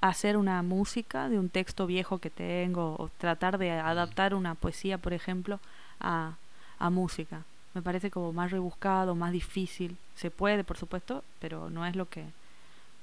hacer 0.00 0.36
una 0.36 0.62
música 0.62 1.28
de 1.28 1.40
un 1.40 1.48
texto 1.48 1.86
viejo 1.86 2.18
que 2.18 2.30
tengo 2.30 2.94
o 3.00 3.10
tratar 3.18 3.58
de 3.58 3.72
adaptar 3.72 4.34
una 4.34 4.54
poesía, 4.54 4.96
por 4.96 5.12
ejemplo, 5.12 5.58
a, 5.98 6.36
a 6.78 6.88
música. 6.88 7.42
Me 7.74 7.82
parece 7.82 8.12
como 8.12 8.32
más 8.32 8.52
rebuscado, 8.52 9.16
más 9.16 9.32
difícil. 9.32 9.96
Se 10.14 10.30
puede, 10.30 10.62
por 10.62 10.76
supuesto, 10.76 11.24
pero 11.40 11.68
no 11.68 11.84
es 11.84 11.96
lo 11.96 12.08
que... 12.08 12.24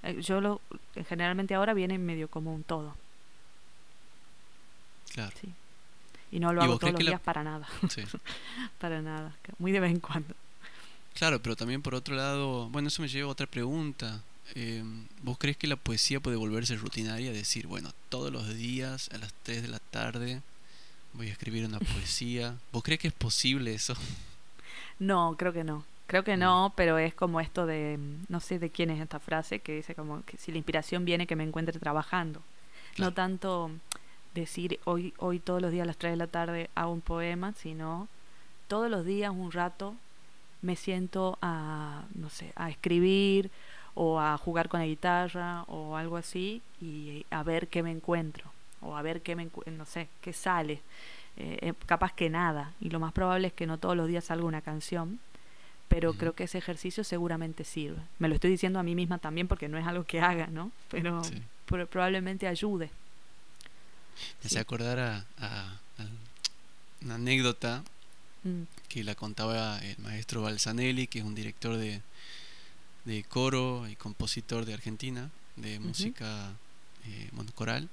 Eh, 0.03 0.21
yo 0.21 0.41
lo... 0.41 0.61
Generalmente 1.07 1.55
ahora 1.55 1.73
viene 1.73 1.97
medio 1.97 2.27
como 2.27 2.53
un 2.53 2.63
todo. 2.63 2.95
Claro. 5.13 5.35
Sí. 5.39 5.53
Y 6.31 6.39
no 6.39 6.53
lo 6.53 6.61
hago 6.61 6.77
todos 6.77 6.93
los 6.93 6.99
días 6.99 7.21
para 7.21 7.43
nada. 7.43 7.67
Sí. 7.89 8.03
para 8.79 9.01
nada. 9.01 9.35
Muy 9.59 9.71
de 9.71 9.79
vez 9.79 9.91
en 9.91 9.99
cuando. 9.99 10.35
Claro, 11.13 11.41
pero 11.41 11.55
también 11.55 11.81
por 11.81 11.95
otro 11.95 12.15
lado, 12.15 12.69
bueno, 12.69 12.89
eso 12.89 13.01
me 13.01 13.07
lleva 13.07 13.27
a 13.29 13.31
otra 13.31 13.47
pregunta. 13.47 14.21
Eh, 14.55 14.83
¿Vos 15.23 15.37
crees 15.37 15.57
que 15.57 15.67
la 15.67 15.75
poesía 15.75 16.19
puede 16.19 16.37
volverse 16.37 16.75
rutinaria? 16.75 17.31
Decir, 17.31 17.67
bueno, 17.67 17.91
todos 18.09 18.31
los 18.31 18.53
días 18.55 19.09
a 19.13 19.17
las 19.17 19.33
3 19.43 19.63
de 19.63 19.67
la 19.67 19.79
tarde 19.79 20.41
voy 21.13 21.29
a 21.29 21.31
escribir 21.31 21.65
una 21.65 21.79
poesía. 21.79 22.55
¿Vos 22.71 22.83
crees 22.83 22.99
que 22.99 23.07
es 23.07 23.13
posible 23.13 23.73
eso? 23.73 23.95
No, 24.99 25.35
creo 25.37 25.53
que 25.53 25.63
no. 25.63 25.85
Creo 26.07 26.23
que 26.23 26.37
no, 26.37 26.69
mm. 26.69 26.71
pero 26.75 26.97
es 26.97 27.13
como 27.13 27.39
esto 27.39 27.65
de, 27.65 27.99
no 28.29 28.39
sé 28.39 28.59
de 28.59 28.69
quién 28.69 28.89
es 28.89 28.99
esta 28.99 29.19
frase, 29.19 29.59
que 29.59 29.75
dice 29.75 29.93
como 29.93 30.23
que 30.23 30.37
si 30.37 30.51
la 30.51 30.57
inspiración 30.57 31.05
viene 31.05 31.27
que 31.27 31.35
me 31.35 31.43
encuentre 31.43 31.79
trabajando. 31.79 32.41
No 32.97 33.13
tanto 33.13 33.69
decir 34.33 34.79
hoy, 34.85 35.13
hoy 35.17 35.39
todos 35.39 35.61
los 35.61 35.71
días 35.71 35.83
a 35.83 35.87
las 35.87 35.97
3 35.97 36.13
de 36.13 36.17
la 36.17 36.27
tarde 36.27 36.69
hago 36.75 36.91
un 36.91 37.01
poema, 37.01 37.53
sino 37.53 38.07
todos 38.67 38.89
los 38.89 39.05
días 39.05 39.31
un 39.31 39.51
rato 39.51 39.95
me 40.61 40.75
siento 40.75 41.37
a, 41.41 42.05
no 42.15 42.29
sé, 42.29 42.53
a 42.55 42.69
escribir 42.69 43.51
o 43.93 44.19
a 44.19 44.37
jugar 44.37 44.69
con 44.69 44.79
la 44.79 44.85
guitarra 44.85 45.63
o 45.67 45.95
algo 45.95 46.17
así 46.17 46.61
y 46.81 47.25
a 47.29 47.43
ver 47.43 47.67
qué 47.67 47.83
me 47.83 47.91
encuentro 47.91 48.49
o 48.81 48.95
a 48.95 49.01
ver 49.01 49.21
qué 49.21 49.35
me 49.35 49.49
no 49.65 49.85
sé, 49.85 50.07
qué 50.21 50.33
sale. 50.33 50.81
Eh, 51.35 51.59
eh, 51.61 51.73
capaz 51.85 52.13
que 52.13 52.29
nada 52.29 52.73
y 52.79 52.89
lo 52.89 52.99
más 52.99 53.13
probable 53.13 53.47
es 53.47 53.53
que 53.53 53.67
no 53.67 53.77
todos 53.77 53.95
los 53.95 54.07
días 54.07 54.25
salga 54.25 54.45
una 54.45 54.61
canción 54.61 55.19
pero 55.87 56.13
creo 56.13 56.33
que 56.33 56.43
ese 56.43 56.57
ejercicio 56.57 57.03
seguramente 57.03 57.63
sirve. 57.63 58.01
Me 58.19 58.27
lo 58.27 58.35
estoy 58.35 58.51
diciendo 58.51 58.79
a 58.79 58.83
mí 58.83 58.95
misma 58.95 59.19
también 59.19 59.47
porque 59.47 59.67
no 59.67 59.77
es 59.77 59.87
algo 59.87 60.03
que 60.03 60.19
haga, 60.19 60.47
¿no? 60.47 60.71
Pero, 60.89 61.21
probablemente 61.65 62.47
ayude. 62.47 62.89
Me 64.41 64.47
hace 64.47 64.59
acordar 64.59 64.99
a, 64.99 65.79
una 67.01 67.15
anécdota 67.15 67.83
mm. 68.43 68.63
que 68.89 69.03
la 69.03 69.15
contaba 69.15 69.79
el 69.79 69.97
maestro 69.99 70.41
Balsanelli, 70.41 71.07
que 71.07 71.19
es 71.19 71.25
un 71.25 71.35
director 71.35 71.77
de, 71.77 72.01
de 73.05 73.23
coro 73.23 73.87
y 73.87 73.95
compositor 73.95 74.65
de 74.65 74.73
Argentina, 74.73 75.29
de 75.55 75.79
música 75.79 76.53
eh, 77.05 77.29
monocoral. 77.31 77.89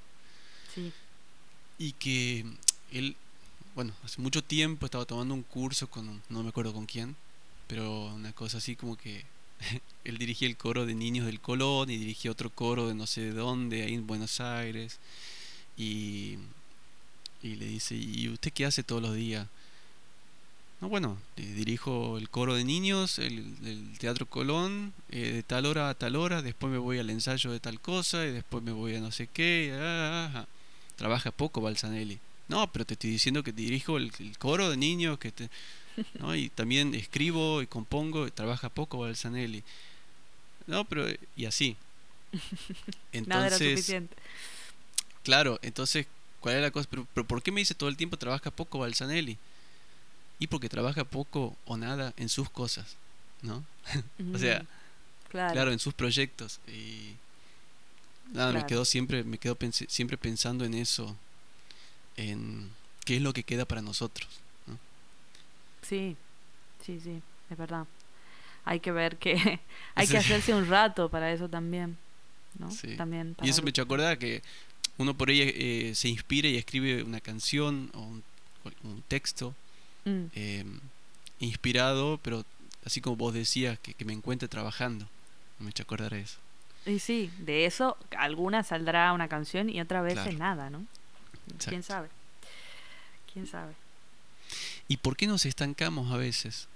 Sí. 0.75 0.93
Y 1.79 1.93
que 1.93 2.45
él, 2.91 3.17
bueno, 3.75 3.93
hace 4.05 4.21
mucho 4.21 4.43
tiempo 4.43 4.87
estaba 4.87 5.05
tomando 5.05 5.35
un 5.35 5.43
curso 5.43 5.89
con, 5.89 6.23
no 6.29 6.43
me 6.43 6.49
acuerdo 6.49 6.73
con 6.73 6.87
quién, 6.87 7.17
pero 7.67 8.07
una 8.15 8.33
cosa 8.33 8.59
así 8.59 8.77
como 8.77 8.97
que 8.97 9.25
él 10.05 10.19
dirigía 10.19 10.49
el 10.49 10.57
coro 10.57 10.87
de 10.87 10.95
niños 10.95 11.27
del 11.27 11.41
Colón 11.41 11.91
y 11.91 11.97
dirigía 11.97 12.31
otro 12.31 12.51
coro 12.51 12.89
de 12.89 12.95
no 12.95 13.07
sé 13.07 13.23
de 13.23 13.33
dónde, 13.33 13.83
ahí 13.83 13.95
en 13.95 14.07
Buenos 14.07 14.41
Aires. 14.41 14.99
Y, 15.77 16.39
y 17.43 17.57
le 17.57 17.67
dice, 17.67 17.95
¿y 17.97 18.29
usted 18.29 18.53
qué 18.53 18.67
hace 18.67 18.83
todos 18.83 19.03
los 19.03 19.15
días? 19.15 19.47
No, 20.81 20.89
bueno, 20.89 21.17
dirijo 21.37 22.19
el 22.19 22.29
coro 22.29 22.55
de 22.55 22.65
niños, 22.65 23.19
el, 23.19 23.97
Teatro 23.99 24.27
Colón, 24.27 24.93
eh, 25.11 25.33
de 25.33 25.43
tal 25.43 25.67
hora 25.67 25.89
a 25.89 25.95
tal 25.95 26.17
hora, 26.17 26.43
después 26.43 26.71
me 26.71 26.79
voy 26.79 26.99
al 26.99 27.11
ensayo 27.11 27.51
de 27.53 27.61
tal 27.61 27.81
cosa 27.81 28.27
y 28.27 28.33
después 28.33 28.63
me 28.63 28.73
voy 28.73 28.95
a 28.97 29.01
no 29.01 29.11
sé 29.11 29.29
qué. 29.29 29.73
Ah, 29.75 30.31
ah, 30.35 30.39
ah, 30.41 30.47
Trabaja 30.97 31.31
poco 31.31 31.61
Balsanelli. 31.61 32.19
No, 32.49 32.71
pero 32.71 32.85
te 32.85 32.95
estoy 32.95 33.11
diciendo 33.11 33.43
que 33.43 33.53
dirijo 33.53 33.97
el, 33.97 34.13
el 34.19 34.37
coro 34.39 34.71
de 34.71 34.77
niños, 34.77 35.19
que 35.19 35.33
te... 35.33 35.49
¿no? 36.19 36.35
Y 36.35 36.49
también 36.51 36.95
escribo 36.95 37.63
y 37.63 37.67
compongo, 37.67 38.27
y 38.27 38.31
trabaja 38.31 38.69
poco 38.69 38.99
Balsanelli. 38.99 39.63
No, 40.67 40.85
pero 40.85 41.07
y 41.37 41.45
así. 41.45 41.77
Entonces, 43.13 43.27
Nada 43.29 43.47
era 43.47 43.59
suficiente. 43.59 44.17
Claro, 45.23 45.59
entonces, 45.63 46.07
¿cuál 46.41 46.57
es 46.57 46.63
la 46.63 46.71
cosa? 46.71 46.89
Pero, 46.91 47.27
¿por 47.27 47.43
qué 47.43 47.53
me 47.53 47.61
dice 47.61 47.75
todo 47.75 47.89
el 47.89 47.97
tiempo 47.97 48.17
trabaja 48.17 48.51
poco 48.51 48.79
Balsanelli? 48.79 49.39
Y 50.39 50.47
porque 50.49 50.69
trabaja 50.69 51.05
poco 51.05 51.57
o 51.65 51.77
nada 51.77 52.13
en 52.17 52.29
sus 52.29 52.51
cosas, 52.51 52.97
¿no? 53.43 53.65
o 54.35 54.39
sea, 54.39 54.65
claro. 55.31 55.73
en 55.73 55.79
sus 55.79 55.95
proyectos. 55.95 56.61
Y 56.69 57.15
nada, 58.33 58.53
me 58.53 58.67
quedo 58.67 58.85
siempre, 58.85 59.25
me 59.25 59.39
quedo 59.39 59.57
siempre 59.89 60.19
pensando 60.19 60.65
en 60.65 60.75
eso, 60.75 61.17
en 62.17 62.71
qué 63.05 63.17
es 63.17 63.23
lo 63.23 63.33
que 63.33 63.45
queda 63.45 63.65
para 63.65 63.81
nosotros. 63.81 64.29
Sí, 65.87 66.17
sí, 66.85 67.01
sí, 67.01 67.23
es 67.51 67.59
verdad. 67.59 67.87
Hay 68.65 68.81
que 68.81 68.93
ver 68.93 69.17
que 69.17 69.35
hay 69.95 70.07
que 70.07 70.19
hacerse 70.19 70.55
un 70.55 70.67
rato 70.67 71.09
para 71.09 71.33
eso 71.33 71.49
también, 71.49 71.97
¿no? 72.59 72.69
También 72.97 73.37
y 73.43 73.49
eso 73.49 73.63
me 73.63 73.71
echó 73.71 73.83
a 73.83 73.85
acordar 73.85 74.19
que 74.19 74.43
uno 74.97 75.15
por 75.15 75.29
ahí 75.29 75.41
eh, 75.43 75.93
se 75.95 76.09
inspira 76.09 76.49
y 76.49 76.57
escribe 76.57 77.03
una 77.03 77.21
canción 77.21 77.91
o 77.95 78.01
un, 78.01 78.23
texto 79.09 79.55
mm. 80.05 80.25
em, 80.35 80.81
inspirado, 81.41 82.19
pero 82.23 82.45
así 82.87 83.01
como 83.01 83.17
vos 83.17 83.35
decías, 83.35 83.79
que, 83.79 83.93
que 83.95 84.05
me 84.05 84.13
encuentre 84.13 84.49
trabajando. 84.49 85.07
Me 85.59 85.71
echó 85.71 85.83
a 85.83 85.85
acordar 85.85 86.15
eso. 86.15 86.39
Y 86.87 86.99
sí, 86.99 87.31
de 87.39 87.67
eso 87.67 87.97
alguna 88.17 88.63
saldrá 88.63 89.13
una 89.13 89.29
canción 89.29 89.71
y 89.71 89.81
otra 89.81 90.03
vez 90.03 90.17
nada, 90.37 90.71
¿no? 90.71 90.85
¿Quién 91.67 91.83
sabe? 91.83 92.09
¿Quién 93.33 93.47
sabe? 93.47 93.75
¿Y 94.89 94.99
por 94.99 95.17
qué 95.17 95.27
nos 95.27 95.47
estancamos 95.47 96.13
a 96.13 96.17
veces? 96.17 96.69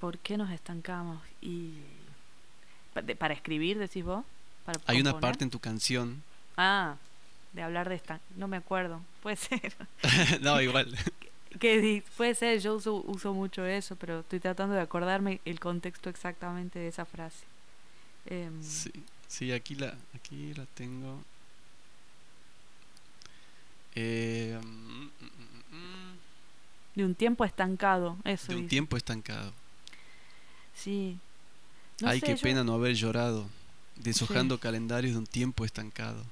¿Por 0.00 0.18
qué 0.18 0.36
nos 0.36 0.50
estancamos? 0.50 1.20
Y 1.40 1.72
para 3.18 3.34
escribir, 3.34 3.78
decís 3.78 4.04
vos. 4.04 4.24
Hay 4.86 5.00
una 5.00 5.20
parte 5.20 5.44
en 5.44 5.50
tu 5.50 5.58
canción. 5.58 6.22
Ah, 6.56 6.96
de 7.52 7.62
hablar 7.62 7.88
de 7.88 7.96
esta. 7.96 8.20
No 8.36 8.48
me 8.48 8.56
acuerdo. 8.56 9.00
Puede 9.22 9.36
ser. 9.36 9.74
no, 10.40 10.60
igual. 10.60 10.96
que, 11.58 12.02
puede 12.16 12.34
ser, 12.34 12.60
yo 12.60 12.74
uso, 12.74 13.02
uso, 13.06 13.34
mucho 13.34 13.64
eso, 13.64 13.96
pero 13.96 14.20
estoy 14.20 14.40
tratando 14.40 14.74
de 14.74 14.80
acordarme 14.80 15.40
el 15.44 15.60
contexto 15.60 16.08
exactamente 16.10 16.78
de 16.78 16.88
esa 16.88 17.04
frase. 17.04 17.44
Em, 18.26 18.62
sí, 18.62 18.92
sí, 19.26 19.52
aquí 19.52 19.74
la, 19.74 19.94
aquí 20.14 20.54
la 20.54 20.66
tengo. 20.66 21.22
Eh, 23.94 24.58
de 26.94 27.04
un 27.04 27.14
tiempo 27.14 27.44
estancado, 27.44 28.16
eso. 28.24 28.52
De 28.52 28.58
un 28.58 28.68
tiempo 28.68 28.96
estancado. 28.96 29.52
Sí. 30.74 31.18
Ay, 32.04 32.20
qué 32.20 32.36
pena 32.36 32.64
no 32.64 32.74
haber 32.74 32.94
llorado, 32.94 33.46
deshojando 33.96 34.58
calendarios 34.58 35.12
de 35.12 35.18
un 35.18 35.26
tiempo 35.26 35.64
estancado. 35.64 36.24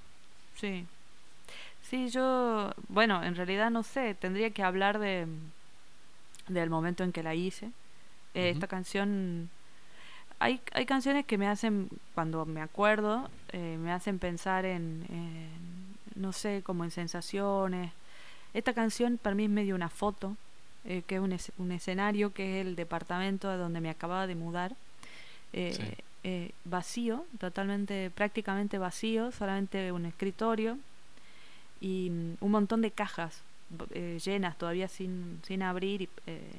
Sí. 0.56 0.86
Sí, 1.82 2.10
yo, 2.10 2.72
bueno, 2.88 3.22
en 3.22 3.34
realidad 3.34 3.70
no 3.70 3.82
sé, 3.82 4.14
tendría 4.14 4.50
que 4.50 4.62
hablar 4.62 4.98
de 4.98 5.26
del 6.48 6.70
momento 6.70 7.04
en 7.04 7.12
que 7.12 7.22
la 7.22 7.34
hice. 7.34 7.66
Eh, 8.34 8.50
esta 8.50 8.66
canción, 8.66 9.50
hay, 10.38 10.60
hay 10.72 10.86
canciones 10.86 11.24
que 11.24 11.38
me 11.38 11.46
hacen, 11.46 11.88
cuando 12.14 12.46
me 12.46 12.60
acuerdo, 12.60 13.30
eh, 13.52 13.78
me 13.80 13.92
hacen 13.92 14.18
pensar 14.18 14.64
en, 14.64 15.04
en, 15.10 15.50
no 16.14 16.32
sé, 16.32 16.62
como 16.62 16.84
en 16.84 16.90
sensaciones. 16.90 17.92
Esta 18.58 18.72
canción 18.72 19.18
para 19.18 19.36
mí 19.36 19.44
es 19.44 19.50
medio 19.50 19.76
una 19.76 19.88
foto 19.88 20.36
eh, 20.84 21.02
que 21.06 21.14
es 21.14 21.20
un, 21.20 21.38
un, 21.58 21.70
escenario 21.70 22.32
que 22.32 22.58
es 22.58 22.66
el 22.66 22.74
departamento 22.74 23.56
donde 23.56 23.80
me 23.80 23.88
acababa 23.88 24.26
de 24.26 24.34
mudar. 24.34 24.74
Eh, 25.52 25.94
eh, 26.24 26.50
vacío, 26.64 27.24
totalmente, 27.38 28.10
prácticamente 28.10 28.78
vacío, 28.78 29.30
solamente 29.30 29.92
un 29.92 30.06
escritorio 30.06 30.76
y 31.80 32.10
mm, 32.10 32.38
un 32.40 32.50
montón 32.50 32.82
de 32.82 32.90
cajas 32.90 33.42
llenas 34.24 34.58
todavía 34.58 34.88
sin, 34.88 35.40
sin 35.46 35.62
abrir 35.62 36.02
y, 36.02 36.08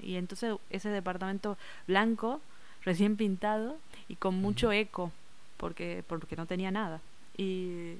y, 0.01 0.15
entonces 0.15 0.55
ese 0.69 0.87
departamento 0.87 1.57
blanco, 1.85 2.39
recién 2.85 3.17
pintado 3.17 3.77
y 4.07 4.15
con 4.15 4.35
mucho 4.35 4.71
eco 4.71 5.11
porque, 5.57 6.05
porque 6.07 6.37
no 6.37 6.45
tenía 6.45 6.71
nada. 6.71 7.01
Y, 7.35 7.95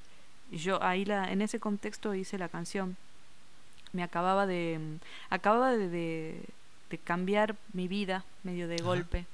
yo 0.54 0.82
ahí 0.82 1.04
la, 1.04 1.32
en 1.34 1.42
ese 1.42 1.60
contexto 1.60 2.16
hice 2.16 2.38
la 2.38 2.48
canción 2.48 2.96
me 3.94 4.04
acababa 4.04 4.46
de 4.46 4.80
acababa 5.30 5.72
de, 5.72 5.90
de, 5.90 6.98
cambiar 7.04 7.56
mi 7.74 7.88
vida 7.88 8.26
medio 8.44 8.68
de 8.68 8.78
golpe 8.78 9.26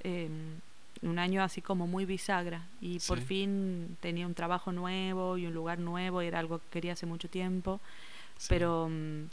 em, 0.00 0.60
un 1.02 1.18
año 1.18 1.42
así 1.42 1.60
como 1.60 1.86
muy 1.86 2.04
bisagra 2.04 2.62
y 2.80 2.98
por 3.00 3.20
fin 3.20 3.96
tenía 4.00 4.26
un 4.26 4.34
trabajo 4.34 4.72
nuevo 4.72 5.36
y 5.36 5.46
un 5.46 5.54
lugar 5.54 5.78
nuevo 5.78 6.22
y 6.22 6.26
era 6.26 6.38
algo 6.38 6.58
que 6.58 6.64
quería 6.70 6.92
hace 6.92 7.06
mucho 7.06 7.28
tiempo 7.28 7.80
pero 8.48 8.88
mm, 8.90 9.28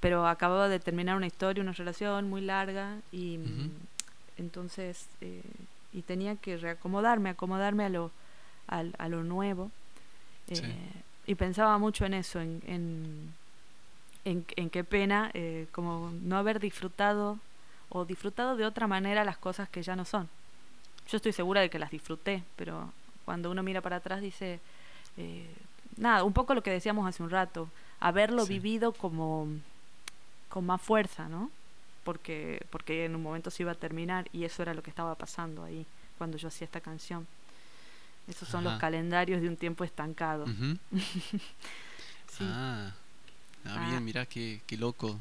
pero 0.00 0.28
acababa 0.28 0.68
de 0.68 0.78
terminar 0.78 1.16
una 1.16 1.26
historia 1.26 1.62
una 1.62 1.72
relación 1.72 2.28
muy 2.28 2.40
larga 2.40 2.96
y 3.10 3.38
mm, 3.38 3.70
entonces 4.38 5.08
eh, 5.20 5.42
y 5.92 6.02
tenía 6.02 6.36
que 6.36 6.56
reacomodarme 6.56 7.30
acomodarme 7.30 7.84
a 7.84 7.88
lo 7.88 8.10
a, 8.68 9.08
lo 9.08 9.24
nuevo 9.24 9.70
eh, 10.48 10.62
y 11.26 11.34
pensaba 11.34 11.78
mucho 11.78 12.04
en 12.04 12.14
eso 12.14 12.40
en 12.40 12.62
en, 12.66 13.34
qué 14.70 14.84
pena 14.84 15.30
eh, 15.34 15.66
como 15.72 16.12
no 16.22 16.36
haber 16.36 16.60
disfrutado 16.60 17.38
o 17.88 18.04
disfrutado 18.04 18.56
de 18.56 18.66
otra 18.66 18.86
manera 18.86 19.24
las 19.24 19.38
cosas 19.38 19.68
que 19.68 19.82
ya 19.82 19.96
no 19.96 20.04
son. 20.04 20.28
Yo 21.08 21.16
estoy 21.16 21.32
segura 21.32 21.60
de 21.60 21.70
que 21.70 21.78
las 21.78 21.90
disfruté, 21.90 22.44
pero 22.56 22.92
cuando 23.24 23.50
uno 23.50 23.62
mira 23.62 23.80
para 23.80 23.96
atrás 23.96 24.20
dice, 24.20 24.60
eh, 25.16 25.50
nada, 25.96 26.24
un 26.24 26.32
poco 26.32 26.54
lo 26.54 26.62
que 26.62 26.70
decíamos 26.70 27.08
hace 27.08 27.22
un 27.22 27.30
rato, 27.30 27.68
haberlo 28.00 28.44
vivido 28.46 28.92
como 28.92 29.48
con 30.48 30.66
más 30.66 30.80
fuerza, 30.80 31.28
¿no? 31.28 31.50
Porque, 32.04 32.64
porque 32.70 33.04
en 33.04 33.14
un 33.14 33.22
momento 33.22 33.50
se 33.50 33.62
iba 33.62 33.72
a 33.72 33.74
terminar 33.74 34.28
y 34.32 34.44
eso 34.44 34.62
era 34.62 34.74
lo 34.74 34.82
que 34.82 34.90
estaba 34.90 35.14
pasando 35.14 35.64
ahí 35.64 35.86
cuando 36.16 36.36
yo 36.36 36.48
hacía 36.48 36.64
esta 36.64 36.80
canción. 36.80 37.26
Esos 38.26 38.48
son 38.48 38.64
los 38.64 38.78
calendarios 38.78 39.40
de 39.40 39.48
un 39.48 39.56
tiempo 39.56 39.84
estancado. 39.84 40.44
Ah, 42.40 42.92
Ah, 43.68 43.86
bien, 43.86 43.96
ah. 43.96 44.00
mira 44.00 44.26
qué, 44.26 44.60
qué 44.66 44.76
loco, 44.76 45.18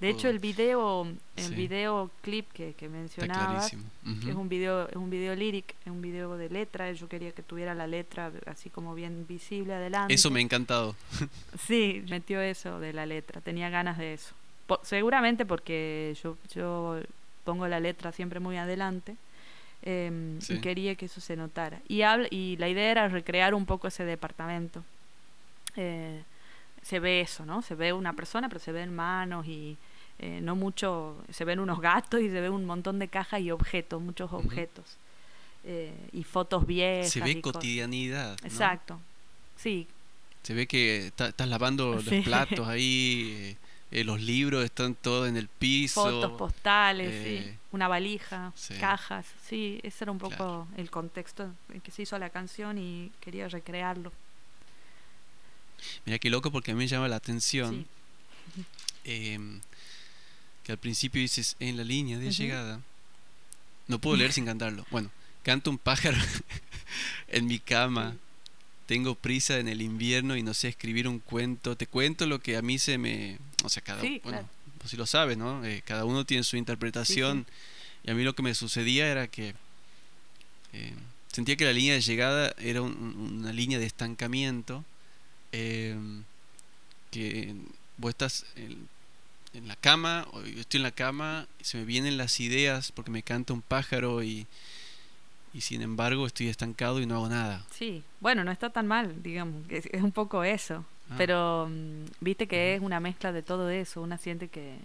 De 0.00 0.08
hecho, 0.08 0.28
el 0.28 0.38
video, 0.38 1.06
el 1.36 1.54
video 1.54 2.10
clip 2.22 2.50
que, 2.52 2.74
que 2.74 2.88
mencionabas, 2.88 3.72
es 3.72 4.34
un 4.34 4.48
video, 4.48 4.88
es 4.88 4.96
un 4.96 5.10
video 5.10 5.34
líric, 5.34 5.74
es 5.84 5.90
un 5.90 6.02
video 6.02 6.36
de 6.36 6.48
letra. 6.48 6.92
Yo 6.92 7.08
quería 7.08 7.32
que 7.32 7.42
tuviera 7.42 7.74
la 7.74 7.86
letra 7.86 8.32
así 8.46 8.70
como 8.70 8.94
bien 8.94 9.26
visible 9.26 9.74
adelante. 9.74 10.14
Eso 10.14 10.30
me 10.30 10.40
ha 10.40 10.42
encantado. 10.42 10.96
sí, 11.66 12.04
metió 12.08 12.40
eso 12.40 12.80
de 12.80 12.92
la 12.92 13.06
letra. 13.06 13.40
Tenía 13.40 13.70
ganas 13.70 13.98
de 13.98 14.14
eso. 14.14 14.34
seguramente 14.82 15.46
porque 15.46 16.16
yo, 16.22 16.36
yo 16.54 17.00
pongo 17.44 17.68
la 17.68 17.80
letra 17.80 18.12
siempre 18.12 18.40
muy 18.40 18.56
adelante. 18.56 19.16
Em, 19.86 20.38
y 20.48 20.58
quería 20.60 20.94
que 20.94 21.06
eso 21.06 21.20
se 21.20 21.36
notara. 21.36 21.80
Y, 21.88 22.02
y 22.30 22.56
la 22.56 22.68
idea 22.70 22.90
era 22.90 23.08
recrear 23.08 23.54
un 23.54 23.66
poco 23.66 23.86
ese 23.86 24.04
departamento. 24.04 24.82
Eh, 25.76 26.22
se 26.84 27.00
ve 27.00 27.20
eso, 27.20 27.46
¿no? 27.46 27.62
Se 27.62 27.74
ve 27.74 27.92
una 27.92 28.12
persona, 28.12 28.48
pero 28.48 28.60
se 28.60 28.70
ven 28.70 28.94
manos 28.94 29.46
y 29.46 29.76
eh, 30.18 30.40
no 30.42 30.54
mucho, 30.54 31.16
se 31.30 31.44
ven 31.44 31.58
unos 31.58 31.80
gatos 31.80 32.20
y 32.20 32.28
se 32.28 32.40
ve 32.40 32.50
un 32.50 32.66
montón 32.66 32.98
de 32.98 33.08
cajas 33.08 33.40
y 33.40 33.50
objetos, 33.50 34.00
muchos 34.00 34.32
objetos. 34.32 34.98
Eh, 35.64 35.94
y 36.12 36.24
fotos 36.24 36.66
viejas. 36.66 37.10
Se 37.10 37.20
ve 37.20 37.40
cotidianidad. 37.40 38.36
Exacto, 38.44 39.00
sí. 39.56 39.88
Se 40.42 40.52
ve 40.52 40.66
que 40.66 41.06
estás 41.06 41.48
lavando 41.48 41.94
los 41.94 42.04
platos 42.22 42.68
ahí, 42.68 43.56
eh, 43.90 44.04
los 44.04 44.20
libros 44.20 44.62
están 44.62 44.94
todos 44.94 45.26
en 45.26 45.38
el 45.38 45.48
piso. 45.48 46.02
Fotos 46.02 46.32
postales, 46.32 47.24
sí. 47.24 47.58
una 47.72 47.88
valija, 47.88 48.52
cajas, 48.78 49.24
sí, 49.42 49.80
ese 49.82 50.04
era 50.04 50.12
un 50.12 50.18
poco 50.18 50.68
el 50.76 50.90
contexto 50.90 51.50
en 51.72 51.80
que 51.80 51.90
se 51.90 52.02
hizo 52.02 52.18
la 52.18 52.28
canción 52.28 52.76
y 52.76 53.10
quería 53.20 53.48
recrearlo. 53.48 54.12
Mira 56.04 56.18
qué 56.18 56.30
loco 56.30 56.50
porque 56.50 56.72
a 56.72 56.74
mí 56.74 56.78
me 56.78 56.88
llama 56.88 57.08
la 57.08 57.16
atención 57.16 57.86
em, 59.04 59.60
que 60.62 60.72
al 60.72 60.78
principio 60.78 61.20
dices 61.20 61.56
en 61.60 61.76
la 61.76 61.84
línea 61.84 62.18
de 62.18 62.30
llegada. 62.30 62.80
No 63.86 63.98
puedo 63.98 64.16
leer 64.16 64.32
sin 64.32 64.46
cantarlo. 64.46 64.86
Bueno, 64.90 65.10
canto 65.42 65.70
un 65.70 65.78
pájaro 65.78 66.16
en 67.28 67.46
mi 67.46 67.58
cama. 67.58 68.16
Tengo 68.86 69.14
prisa 69.14 69.58
en 69.58 69.68
el 69.68 69.82
invierno 69.82 70.36
y 70.36 70.42
no 70.42 70.54
sé 70.54 70.68
escribir 70.68 71.08
un 71.08 71.18
cuento. 71.18 71.76
Te 71.76 71.86
cuento 71.86 72.26
lo 72.26 72.40
que 72.40 72.56
a 72.56 72.62
mí 72.62 72.78
se 72.78 72.98
me... 72.98 73.38
O 73.62 73.68
sea, 73.68 73.82
cada... 73.82 74.02
bueno, 74.22 74.48
pues 74.78 74.90
si 74.90 74.96
lo 74.96 75.06
sabes, 75.06 75.38
¿no? 75.38 75.64
Eh, 75.64 75.82
cada 75.86 76.04
uno 76.04 76.24
tiene 76.26 76.44
su 76.44 76.56
interpretación. 76.56 77.46
y 78.04 78.10
a 78.10 78.14
mí 78.14 78.22
lo 78.24 78.34
que 78.34 78.42
me 78.42 78.54
sucedía 78.54 79.06
era 79.10 79.26
que... 79.28 79.54
Em, 80.72 80.96
sentía 81.32 81.56
que 81.56 81.64
la 81.64 81.72
línea 81.72 81.94
de 81.94 82.00
llegada 82.00 82.54
era 82.58 82.82
una 82.82 83.52
línea 83.52 83.78
de 83.78 83.86
estancamiento 83.86 84.84
Em, 85.56 86.24
que 87.12 87.54
vos 87.96 88.10
estás 88.10 88.44
en, 88.56 88.88
la 89.68 89.76
cama, 89.76 90.26
o 90.32 90.42
yo 90.42 90.60
estoy 90.60 90.78
en 90.78 90.82
la 90.82 90.90
cama, 90.90 91.46
y 91.60 91.64
se 91.64 91.78
me 91.78 91.84
vienen 91.84 92.16
las 92.16 92.40
ideas 92.40 92.90
porque 92.90 93.12
me 93.12 93.22
canta 93.22 93.52
un 93.52 93.62
pájaro 93.62 94.24
y, 94.24 94.48
y 95.52 95.60
sin 95.60 95.80
embargo 95.80 96.26
estoy 96.26 96.48
estancado 96.48 97.00
y 97.00 97.06
no 97.06 97.14
hago 97.14 97.28
nada. 97.28 97.64
Sí, 97.70 98.02
bueno, 98.18 98.42
no 98.42 98.50
está 98.50 98.70
tan 98.70 98.88
mal, 98.88 99.22
digamos, 99.22 99.62
es, 99.70 99.86
un 100.02 100.10
poco 100.10 100.42
eso, 100.42 100.84
ah. 101.08 101.14
pero 101.16 101.68
mm, 101.70 102.06
viste 102.20 102.48
que 102.48 102.74
es 102.74 102.82
una 102.82 102.98
mezcla 102.98 103.30
de 103.30 103.44
todo 103.44 103.70
eso, 103.70 104.02
una 104.02 104.18
siente 104.18 104.48
que 104.48 104.76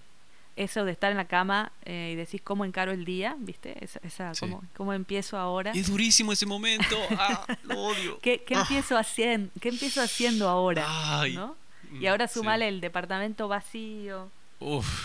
eso 0.60 0.84
de 0.84 0.92
estar 0.92 1.10
en 1.10 1.18
la 1.18 1.26
cama 1.26 1.72
eh, 1.86 2.12
y 2.14 2.16
decís 2.16 2.42
cómo 2.44 2.66
encaro 2.66 2.92
el 2.92 3.06
día, 3.06 3.38
¿viste? 3.40 3.82
Esa, 3.82 4.00
esa 4.04 4.34
cómo, 4.76 4.94
empiezo 4.94 5.38
ahora. 5.38 5.72
Es 5.72 5.88
durísimo 5.88 6.34
ese 6.34 6.46
momento, 6.46 6.98
ah, 7.18 7.46
lo 7.64 7.80
odio. 7.80 8.20
¿Qué, 8.20 8.44
qué 8.46 8.56
ah. 8.56 8.62
empiezo 8.62 8.98
haciendo, 8.98 9.52
¿Qué 9.62 9.70
empiezo 9.70 10.02
haciendo 10.02 10.50
ahora? 10.50 10.86
¿no? 11.34 11.56
Y 11.94 12.08
ahora 12.08 12.26
mm, 12.26 12.30
sumale 12.30 12.68
el 12.68 12.82
departamento 12.82 13.48
vacío, 13.48 14.30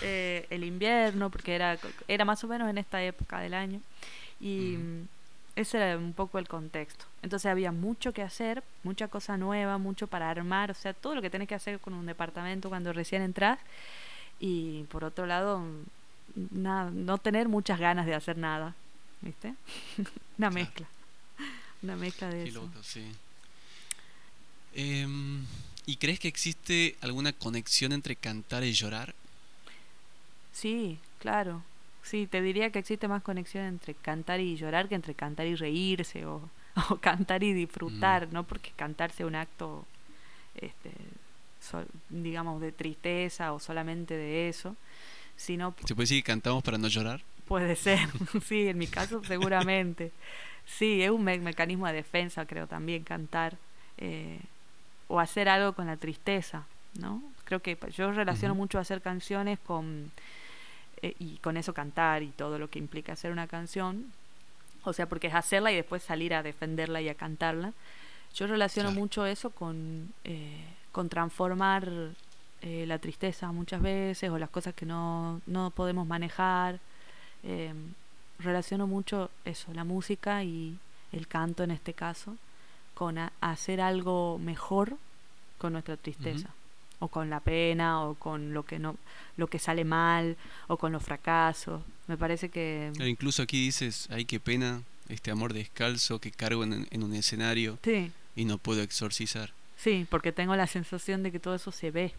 eh, 0.02 0.46
el 0.50 0.64
invierno, 0.64 1.30
porque 1.30 1.54
era, 1.54 1.78
era 2.08 2.24
más 2.24 2.42
o 2.42 2.48
menos 2.48 2.68
en 2.68 2.78
esta 2.78 3.00
época 3.04 3.38
del 3.38 3.54
año. 3.54 3.80
Y 4.40 4.76
mm, 4.76 5.08
ese 5.54 5.76
era 5.76 5.96
un 5.96 6.14
poco 6.14 6.40
el 6.40 6.48
contexto. 6.48 7.04
Entonces 7.22 7.48
había 7.48 7.70
mucho 7.70 8.12
que 8.12 8.22
hacer, 8.22 8.64
mucha 8.82 9.06
cosa 9.06 9.36
nueva, 9.36 9.78
mucho 9.78 10.08
para 10.08 10.28
armar, 10.28 10.72
o 10.72 10.74
sea, 10.74 10.94
todo 10.94 11.14
lo 11.14 11.22
que 11.22 11.30
tenés 11.30 11.46
que 11.46 11.54
hacer 11.54 11.78
con 11.78 11.94
un 11.94 12.06
departamento 12.06 12.68
cuando 12.68 12.92
recién 12.92 13.22
entras 13.22 13.60
y 14.46 14.82
por 14.90 15.04
otro 15.04 15.24
lado 15.24 15.64
nada, 16.50 16.90
no 16.90 17.16
tener 17.16 17.48
muchas 17.48 17.80
ganas 17.80 18.04
de 18.04 18.14
hacer 18.14 18.36
nada, 18.36 18.74
¿viste? 19.22 19.54
Una 20.38 20.50
mezcla, 20.50 20.86
una 21.82 21.96
mezcla 21.96 22.28
de 22.28 22.48
eso. 22.48 22.68
sí. 22.82 23.06
Em, 24.74 25.46
¿Y 25.86 25.96
crees 25.96 26.20
que 26.20 26.28
existe 26.28 26.96
alguna 27.00 27.32
conexión 27.32 27.92
entre 27.92 28.16
cantar 28.16 28.64
y 28.64 28.72
llorar? 28.72 29.14
Sí, 30.52 30.98
claro. 31.20 31.62
Sí, 32.02 32.26
te 32.26 32.42
diría 32.42 32.70
que 32.70 32.80
existe 32.80 33.08
más 33.08 33.22
conexión 33.22 33.64
entre 33.64 33.94
cantar 33.94 34.40
y 34.40 34.56
llorar 34.56 34.90
que 34.90 34.94
entre 34.94 35.14
cantar 35.14 35.46
y 35.46 35.54
reírse 35.54 36.26
o, 36.26 36.50
cantar 37.00 37.42
y 37.44 37.54
disfrutar, 37.54 38.26
mm. 38.26 38.32
¿no? 38.32 38.44
Porque 38.44 38.72
cantar 38.76 39.10
sea 39.10 39.26
un 39.26 39.36
acto 39.36 39.86
este, 40.56 40.90
digamos, 42.08 42.60
de 42.60 42.72
tristeza 42.72 43.52
o 43.52 43.60
solamente 43.60 44.16
de 44.16 44.48
eso, 44.48 44.76
sino... 45.36 45.74
¿Se 45.84 45.94
puede 45.94 46.04
decir 46.04 46.22
que 46.22 46.26
cantamos 46.26 46.62
para 46.62 46.78
no 46.78 46.88
llorar? 46.88 47.22
Puede 47.46 47.76
ser, 47.76 48.08
sí, 48.44 48.68
en 48.68 48.78
mi 48.78 48.86
caso 48.86 49.22
seguramente. 49.24 50.12
Sí, 50.66 51.02
es 51.02 51.10
un 51.10 51.24
mecanismo 51.24 51.86
de 51.86 51.92
defensa, 51.92 52.46
creo 52.46 52.66
también, 52.66 53.04
cantar 53.04 53.56
eh, 53.98 54.38
o 55.08 55.20
hacer 55.20 55.48
algo 55.48 55.74
con 55.74 55.86
la 55.86 55.96
tristeza, 55.96 56.64
¿no? 56.98 57.22
Creo 57.44 57.60
que 57.60 57.78
yo 57.94 58.12
relaciono 58.12 58.54
mucho 58.54 58.78
hacer 58.78 59.02
canciones 59.02 59.58
con... 59.58 60.10
Eh, 61.02 61.14
y 61.18 61.36
con 61.38 61.58
eso 61.58 61.74
cantar 61.74 62.22
y 62.22 62.28
todo 62.28 62.58
lo 62.58 62.70
que 62.70 62.78
implica 62.78 63.12
hacer 63.12 63.30
una 63.30 63.46
canción, 63.46 64.10
o 64.84 64.92
sea, 64.92 65.06
porque 65.06 65.26
es 65.26 65.34
hacerla 65.34 65.70
y 65.70 65.76
después 65.76 66.02
salir 66.02 66.32
a 66.32 66.42
defenderla 66.42 67.02
y 67.02 67.08
a 67.08 67.14
cantarla. 67.14 67.72
Yo 68.34 68.46
relaciono 68.46 68.90
mucho 68.90 69.26
eso 69.26 69.50
con 69.50 70.12
eh, 70.24 70.64
con 70.94 71.08
transformar 71.08 71.90
eh, 72.62 72.84
la 72.86 73.00
tristeza 73.00 73.50
muchas 73.50 73.82
veces 73.82 74.30
o 74.30 74.38
las 74.38 74.48
cosas 74.48 74.74
que 74.74 74.86
no, 74.86 75.40
no 75.44 75.72
podemos 75.72 76.06
manejar. 76.06 76.78
Eh, 77.42 77.74
relaciono 78.38 78.86
mucho 78.86 79.28
eso, 79.44 79.74
la 79.74 79.82
música 79.82 80.44
y 80.44 80.78
el 81.10 81.26
canto 81.26 81.64
en 81.64 81.72
este 81.72 81.94
caso, 81.94 82.36
con 82.94 83.18
hacer 83.40 83.80
algo 83.80 84.38
mejor 84.38 84.96
con 85.58 85.72
nuestra 85.72 85.96
tristeza. 85.96 86.50
o 87.00 87.08
con 87.08 87.28
la 87.28 87.40
pena 87.40 88.04
o 88.04 88.14
con 88.14 88.54
lo 88.54 88.62
que 88.62 88.78
no 88.78 88.96
lo 89.36 89.48
que 89.48 89.58
sale 89.58 89.84
mal 89.84 90.36
o 90.68 90.76
con 90.76 90.92
los 90.92 91.02
fracasos 91.02 91.82
me 92.06 92.16
parece 92.16 92.50
que 92.50 92.92
incluso 93.04 93.42
aquí 93.42 93.58
dices 93.58 94.06
ay 94.10 94.24
qué 94.24 94.38
pena 94.38 94.80
este 95.08 95.32
amor 95.32 95.52
descalzo 95.52 96.20
que 96.20 96.30
cargo 96.30 96.62
en, 96.62 96.86
en 96.92 97.02
un 97.02 97.12
escenario 97.14 97.78
y 98.36 98.44
no 98.44 98.58
puedo 98.58 98.80
exorcizar 98.80 99.52
Sí, 99.84 100.06
porque 100.08 100.32
tengo 100.32 100.56
la 100.56 100.66
sensación 100.66 101.22
de 101.22 101.30
que 101.30 101.38
todo 101.38 101.54
eso 101.54 101.70
se 101.70 101.90
ve. 101.90 102.14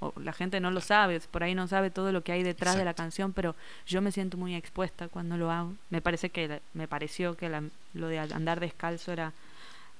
O 0.00 0.12
la 0.20 0.34
gente 0.34 0.60
no 0.60 0.70
lo 0.70 0.82
sabe, 0.82 1.18
por 1.20 1.42
ahí 1.42 1.54
no 1.54 1.66
sabe 1.66 1.90
todo 1.90 2.12
lo 2.12 2.22
que 2.22 2.32
hay 2.32 2.42
detrás 2.42 2.76
de 2.76 2.84
la 2.84 2.92
canción, 2.92 3.32
pero 3.32 3.56
yo 3.86 4.02
me 4.02 4.12
siento 4.12 4.36
muy 4.36 4.54
expuesta 4.54 5.08
cuando 5.08 5.38
lo 5.38 5.50
hago. 5.50 5.72
Me 5.88 6.02
parece 6.02 6.28
que 6.28 6.60
me 6.74 6.86
pareció 6.86 7.34
que 7.34 7.48
lo 7.94 8.08
de 8.08 8.18
andar 8.18 8.60
descalzo 8.60 9.10
era 9.10 9.32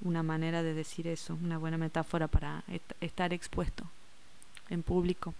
una 0.02 0.22
manera 0.22 0.62
de 0.62 0.74
decir 0.74 1.06
eso, 1.06 1.38
una 1.42 1.56
buena 1.56 1.78
metáfora 1.78 2.28
para 2.28 2.62
estar 3.00 3.32
expuesto 3.32 3.84
en 4.68 4.82
público. 4.82 5.32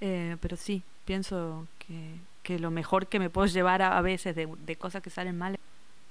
Eh, 0.00 0.36
pero 0.40 0.56
sí, 0.56 0.84
pienso 1.06 1.66
que, 1.80 2.14
que, 2.44 2.60
lo 2.60 2.70
mejor 2.70 3.08
que 3.08 3.18
me 3.18 3.30
puedo 3.30 3.48
llevar 3.48 3.82
a, 3.82 3.98
a 3.98 4.00
veces 4.00 4.36
de, 4.36 4.48
de 4.64 4.76
cosas 4.76 5.02
que 5.02 5.10
salen 5.10 5.36
mal, 5.36 5.58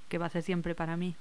que 0.09 0.17
va 0.17 0.25
a 0.25 0.29
ser 0.29 0.43
siempre 0.43 0.75
para 0.75 0.97
mí. 0.97 1.15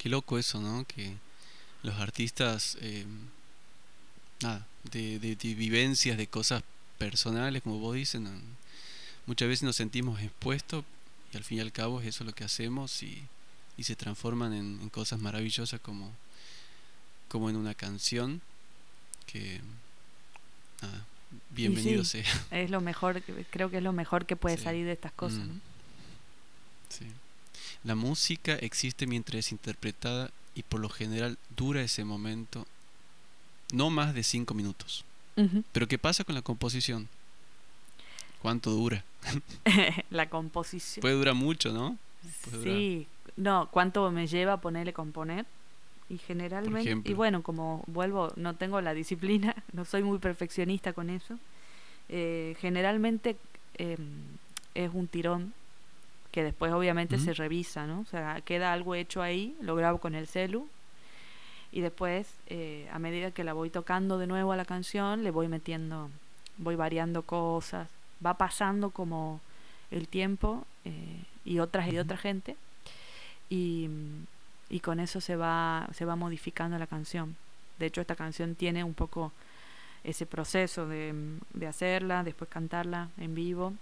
Qué 0.00 0.08
loco 0.08 0.38
eso, 0.38 0.62
¿no? 0.62 0.86
Que 0.86 1.14
los 1.82 1.94
artistas, 1.96 2.78
eh, 2.80 3.04
nada, 4.40 4.66
de, 4.90 5.18
de, 5.18 5.34
vivencias, 5.54 6.16
de 6.16 6.26
cosas 6.26 6.62
personales, 6.96 7.62
como 7.62 7.80
vos 7.80 7.96
dicen, 7.96 8.26
muchas 9.26 9.46
veces 9.46 9.62
nos 9.62 9.76
sentimos 9.76 10.18
expuestos 10.22 10.86
y 11.34 11.36
al 11.36 11.44
fin 11.44 11.58
y 11.58 11.60
al 11.60 11.70
cabo 11.70 12.00
es 12.00 12.06
eso 12.06 12.24
lo 12.24 12.32
que 12.32 12.44
hacemos 12.44 13.02
y, 13.02 13.22
y 13.76 13.84
se 13.84 13.94
transforman 13.94 14.54
en, 14.54 14.88
cosas 14.88 15.20
maravillosas 15.20 15.80
como, 15.80 16.10
como 17.28 17.50
en 17.50 17.56
una 17.56 17.74
canción 17.74 18.40
que, 19.26 19.60
nada, 20.80 21.04
bienvenido 21.50 22.04
sea. 22.04 22.24
Es 22.50 22.70
lo 22.70 22.80
mejor, 22.80 23.20
creo 23.50 23.70
que 23.70 23.76
es 23.76 23.82
lo 23.82 23.92
mejor 23.92 24.24
que 24.24 24.34
puede 24.34 24.56
salir 24.56 24.86
de 24.86 24.92
estas 24.92 25.12
cosas. 25.12 25.40
Mm. 25.40 25.60
Sí. 26.88 27.06
La 27.84 27.94
música 27.94 28.54
existe 28.56 29.06
mientras 29.06 29.38
es 29.38 29.52
interpretada 29.52 30.30
y 30.54 30.62
por 30.62 30.80
lo 30.80 30.88
general 30.88 31.38
dura 31.56 31.82
ese 31.82 32.04
momento 32.04 32.66
no 33.72 33.90
más 33.90 34.14
de 34.14 34.22
cinco 34.22 34.54
minutos. 34.54 35.04
Pero 35.72 35.88
¿qué 35.88 35.96
pasa 35.96 36.22
con 36.24 36.34
la 36.34 36.42
composición? 36.42 37.08
¿Cuánto 38.42 38.70
dura? 38.70 39.04
la 40.10 40.28
composición. 40.28 41.00
Puede 41.00 41.14
durar 41.14 41.34
mucho, 41.34 41.72
¿no? 41.72 41.96
sí, 42.62 43.06
no, 43.36 43.68
¿cuánto 43.70 44.10
me 44.10 44.26
lleva 44.26 44.60
ponerle 44.60 44.92
componer? 44.92 45.46
Y 46.10 46.18
generalmente, 46.18 47.10
y 47.10 47.14
bueno, 47.14 47.42
como 47.42 47.82
vuelvo, 47.86 48.32
no 48.36 48.54
tengo 48.54 48.82
la 48.82 48.92
disciplina, 48.92 49.54
no 49.72 49.86
soy 49.86 50.02
muy 50.02 50.18
perfeccionista 50.18 50.92
con 50.92 51.08
eso. 51.08 51.38
eh, 52.10 52.54
generalmente 52.60 53.36
em, 53.78 53.98
es 54.74 54.90
un 54.92 55.06
tirón 55.06 55.54
que 56.30 56.44
después 56.44 56.72
obviamente 56.72 57.18
se 57.18 57.34
revisa, 57.34 57.86
¿no? 57.86 58.00
O 58.00 58.04
sea, 58.04 58.40
queda 58.42 58.72
algo 58.72 58.94
hecho 58.94 59.20
ahí, 59.22 59.56
lo 59.60 59.74
grabo 59.74 59.98
con 59.98 60.14
el 60.14 60.26
celu 60.26 60.68
y 61.72 61.80
después, 61.80 62.34
eh, 62.46 62.88
a 62.92 62.98
medida 62.98 63.30
que 63.30 63.44
la 63.44 63.52
voy 63.52 63.70
tocando 63.70 64.18
de 64.18 64.26
nuevo 64.26 64.52
a 64.52 64.56
la 64.56 64.64
canción, 64.64 65.24
le 65.24 65.30
voy 65.30 65.48
metiendo, 65.48 66.10
voy 66.58 66.76
variando 66.76 67.22
cosas, 67.22 67.88
va 68.24 68.34
pasando 68.34 68.90
como 68.90 69.40
el 69.90 70.06
tiempo 70.06 70.64
eh, 70.84 71.24
y 71.44 71.58
otras 71.58 71.92
y 71.92 71.98
otra 71.98 72.16
gente 72.16 72.56
y, 73.48 73.88
y 74.68 74.80
con 74.80 75.00
eso 75.00 75.20
se 75.20 75.34
va, 75.34 75.88
se 75.92 76.04
va 76.04 76.14
modificando 76.14 76.78
la 76.78 76.86
canción. 76.86 77.36
De 77.78 77.86
hecho, 77.86 78.00
esta 78.00 78.14
canción 78.14 78.54
tiene 78.54 78.84
un 78.84 78.94
poco 78.94 79.32
ese 80.04 80.26
proceso 80.26 80.86
de, 80.86 81.12
de 81.54 81.66
hacerla, 81.66 82.22
después 82.22 82.48
cantarla 82.48 83.08
en 83.18 83.34
vivo 83.34 83.74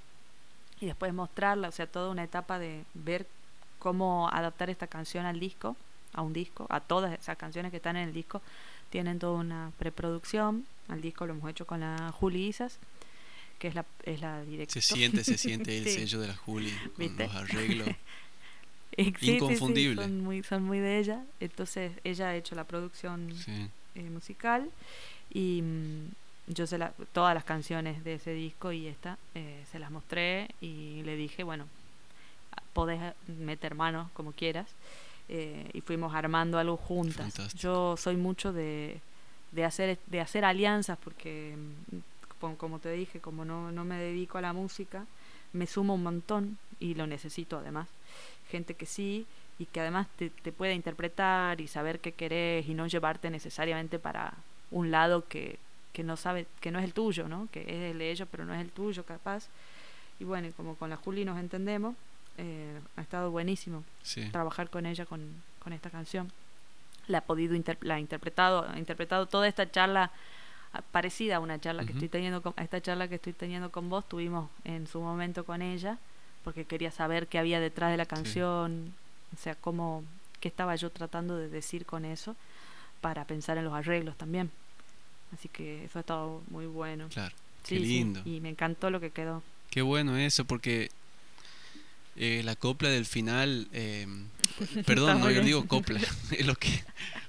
y 0.81 0.87
después 0.87 1.13
mostrarla, 1.15 1.69
o 1.69 1.73
sea, 1.73 1.87
toda 1.87 2.11
una 2.11 2.25
etapa 2.25 2.59
de 2.59 2.85
ver 2.95 3.27
cómo 3.79 4.29
adaptar 4.33 4.71
esta 4.71 4.87
canción 4.87 5.27
al 5.27 5.39
disco, 5.41 5.77
a 6.13 6.23
un 6.23 6.33
disco, 6.33 6.67
a 6.71 6.81
todas 6.81 7.19
esas 7.19 7.37
canciones 7.37 7.71
que 7.71 7.77
están 7.79 7.97
en 7.97 8.09
el 8.09 8.15
disco, 8.15 8.43
tienen 8.91 9.19
toda 9.19 9.39
una 9.39 9.73
preproducción, 9.79 10.65
al 10.89 11.01
disco 11.03 11.27
lo 11.27 11.35
hemos 11.35 11.51
hecho 11.51 11.67
con 11.67 11.81
la 11.81 12.11
Juli 12.13 12.47
Isas, 12.49 12.79
que 13.59 13.69
es 13.69 13.75
la, 13.75 13.85
es 14.05 14.21
la 14.21 14.43
directora. 14.43 14.81
Se 14.81 14.95
siente, 14.95 15.25
se 15.25 15.37
siente 15.37 15.77
el 15.79 15.85
Sí. 15.89 15.91
sello 15.95 16.21
de 16.21 16.29
la 16.29 16.37
Juli 16.37 16.71
con 16.71 16.93
¿Viste? 16.97 17.25
los 17.27 17.35
arreglos. 17.35 17.89
Sí, 18.97 19.05
sí, 19.05 19.15
sí, 19.21 19.31
Inconfundible. 19.35 20.03
son, 20.03 20.21
muy, 20.25 20.43
son 20.43 20.65
muy 20.65 20.81
de 20.81 20.99
ella. 20.99 21.23
Entonces 21.39 21.93
ella 22.03 22.31
ha 22.31 22.35
hecho 22.37 22.57
la 22.57 22.65
producción 22.65 23.33
Sí. 23.33 23.69
eh, 23.95 24.03
musical 24.11 24.69
y 25.33 25.63
mm, 25.63 26.09
yo 26.49 26.67
se 26.67 26.79
la, 26.79 26.93
todas 27.13 27.35
las 27.35 27.45
canciones 27.45 28.03
de 28.05 28.15
ese 28.15 28.33
disco 28.33 28.73
y 28.73 28.87
esta 28.87 29.19
eh, 29.35 29.65
se 29.71 29.79
las 29.79 29.91
mostré 29.91 30.49
y 30.61 31.03
le 31.03 31.17
dije, 31.17 31.43
bueno, 31.43 31.67
podés 32.73 33.01
meter 33.27 33.75
manos 33.75 34.11
como 34.13 34.33
quieras 34.33 34.67
eh, 35.29 35.69
y 35.73 35.81
fuimos 35.83 36.15
armando 36.15 36.59
algo 36.59 36.77
juntas. 36.77 37.35
Fantástico. 37.35 37.63
Yo 37.63 37.97
soy 37.97 38.17
mucho 38.17 38.53
de, 38.53 39.01
de 39.53 39.65
hacer 39.65 39.99
de 40.07 40.21
hacer 40.21 40.45
alianzas 40.45 40.99
porque 41.03 41.55
mm, 41.57 42.57
como, 42.57 42.79
te 42.79 42.93
dije, 42.93 43.21
como 43.21 43.45
no, 43.45 43.71
no 43.73 43.85
me 43.85 43.99
dedico 43.99 44.39
a 44.39 44.43
la 44.43 44.53
música, 44.53 45.05
me 45.53 45.67
sumo 45.67 45.95
un 45.95 46.03
montón 46.03 46.59
y 46.81 46.95
lo 46.95 47.07
necesito 47.07 47.59
además. 47.59 47.89
Gente 48.51 48.75
que 48.75 48.87
sí 48.87 49.27
y 49.59 49.67
que 49.67 49.81
además 49.81 50.07
te, 50.17 50.31
te 50.31 50.53
puede 50.53 50.75
interpretar 50.75 51.61
y 51.61 51.67
saber 51.67 52.01
qué 52.01 52.13
querés 52.13 52.67
y 52.69 52.75
no 52.75 52.87
llevarte 52.87 53.29
necesariamente 53.29 53.99
para 53.99 54.35
un 54.71 54.91
lado 54.91 55.27
que, 55.27 55.59
que 55.99 56.05
no 56.05 56.17
sabe, 56.17 56.47
que 56.61 56.71
no 56.71 56.79
es 56.79 56.85
el 56.85 56.93
tuyo, 56.95 57.27
¿no? 57.27 57.49
Que 57.51 57.63
es 57.63 57.91
el 57.91 57.99
de 57.99 58.13
ellos, 58.13 58.29
pero 58.31 58.45
no 58.45 58.55
es 58.55 58.61
el 58.61 58.71
tuyo, 58.71 59.03
capaz. 59.05 59.49
Y 60.21 60.25
bueno, 60.25 60.47
como 60.57 60.77
con 60.77 60.91
la 60.91 60.97
Juli 60.97 61.25
nos 61.25 61.37
entendemos, 61.41 61.97
eh, 62.37 62.79
ha 62.97 63.01
estado 63.01 63.33
buenísimo 63.33 63.83
Sí. 64.05 64.29
trabajar 64.31 64.71
con 64.71 64.87
ella 64.87 65.07
con, 65.07 65.43
con 65.59 65.73
esta 65.73 65.91
canción. 65.91 66.31
La 67.09 67.19
ha 67.19 67.21
podido 67.23 67.57
inter- 67.57 67.79
la 67.81 67.97
ha 67.97 67.99
interpretado, 67.99 68.65
ha 68.69 68.79
interpretado 68.79 69.27
toda 69.27 69.49
esta 69.49 69.69
charla 69.73 70.13
ah, 70.73 70.83
parecida 70.93 71.35
a 71.37 71.41
una 71.41 71.59
charla 71.61 71.85
que 71.85 71.95
estoy 71.95 72.09
teniendo 72.09 72.43
con, 72.43 72.55
a 72.57 72.63
esta 72.63 72.81
charla 72.81 73.09
que 73.09 73.17
estoy 73.17 73.33
teniendo 73.33 73.73
con 73.73 73.91
vos, 73.91 74.09
tuvimos 74.09 74.49
en 74.63 74.87
su 74.87 75.01
momento 75.01 75.45
con 75.45 75.63
ella, 75.63 75.99
porque 76.45 76.65
quería 76.65 76.93
saber 76.93 77.27
qué 77.27 77.41
había 77.41 77.59
detrás 77.59 77.91
de 77.91 77.97
la 77.97 78.07
canción, 78.07 78.95
o 79.35 79.37
sea, 79.37 79.57
cómo, 79.57 80.05
qué 80.39 80.47
estaba 80.47 80.77
yo 80.77 80.91
tratando 80.91 81.37
de 81.37 81.49
decir 81.49 81.87
con 81.87 82.05
eso, 82.05 82.37
para 83.01 83.25
pensar 83.25 83.59
en 83.59 83.65
los 83.65 83.75
arreglos 83.75 84.17
también. 84.17 84.53
Así 85.33 85.49
que 85.49 85.85
eso 85.85 85.99
ha 85.99 86.01
estado 86.01 86.43
muy 86.51 86.67
bueno. 86.67 87.09
Claro. 87.09 87.35
Sí, 87.65 87.75
Qué 87.75 87.81
sí, 87.81 87.87
lindo. 87.87 88.23
y 88.25 88.41
me 88.41 88.49
encantó 88.49 88.91
lo 88.91 89.01
que 89.01 89.11
quedó. 89.11 89.43
Qué 89.71 89.83
bueno 89.83 90.17
eso, 90.17 90.45
porque 90.47 90.91
eh, 92.17 92.43
la 92.45 92.57
copla 92.57 92.89
del 92.89 93.05
final, 93.05 93.69
eh, 93.73 94.07
perdón, 94.87 95.21
no, 95.21 95.31
yo 95.31 95.43
digo 95.43 95.67
copla, 95.69 96.01
es 96.31 96.47
lo 96.47 96.55
que 96.57 96.83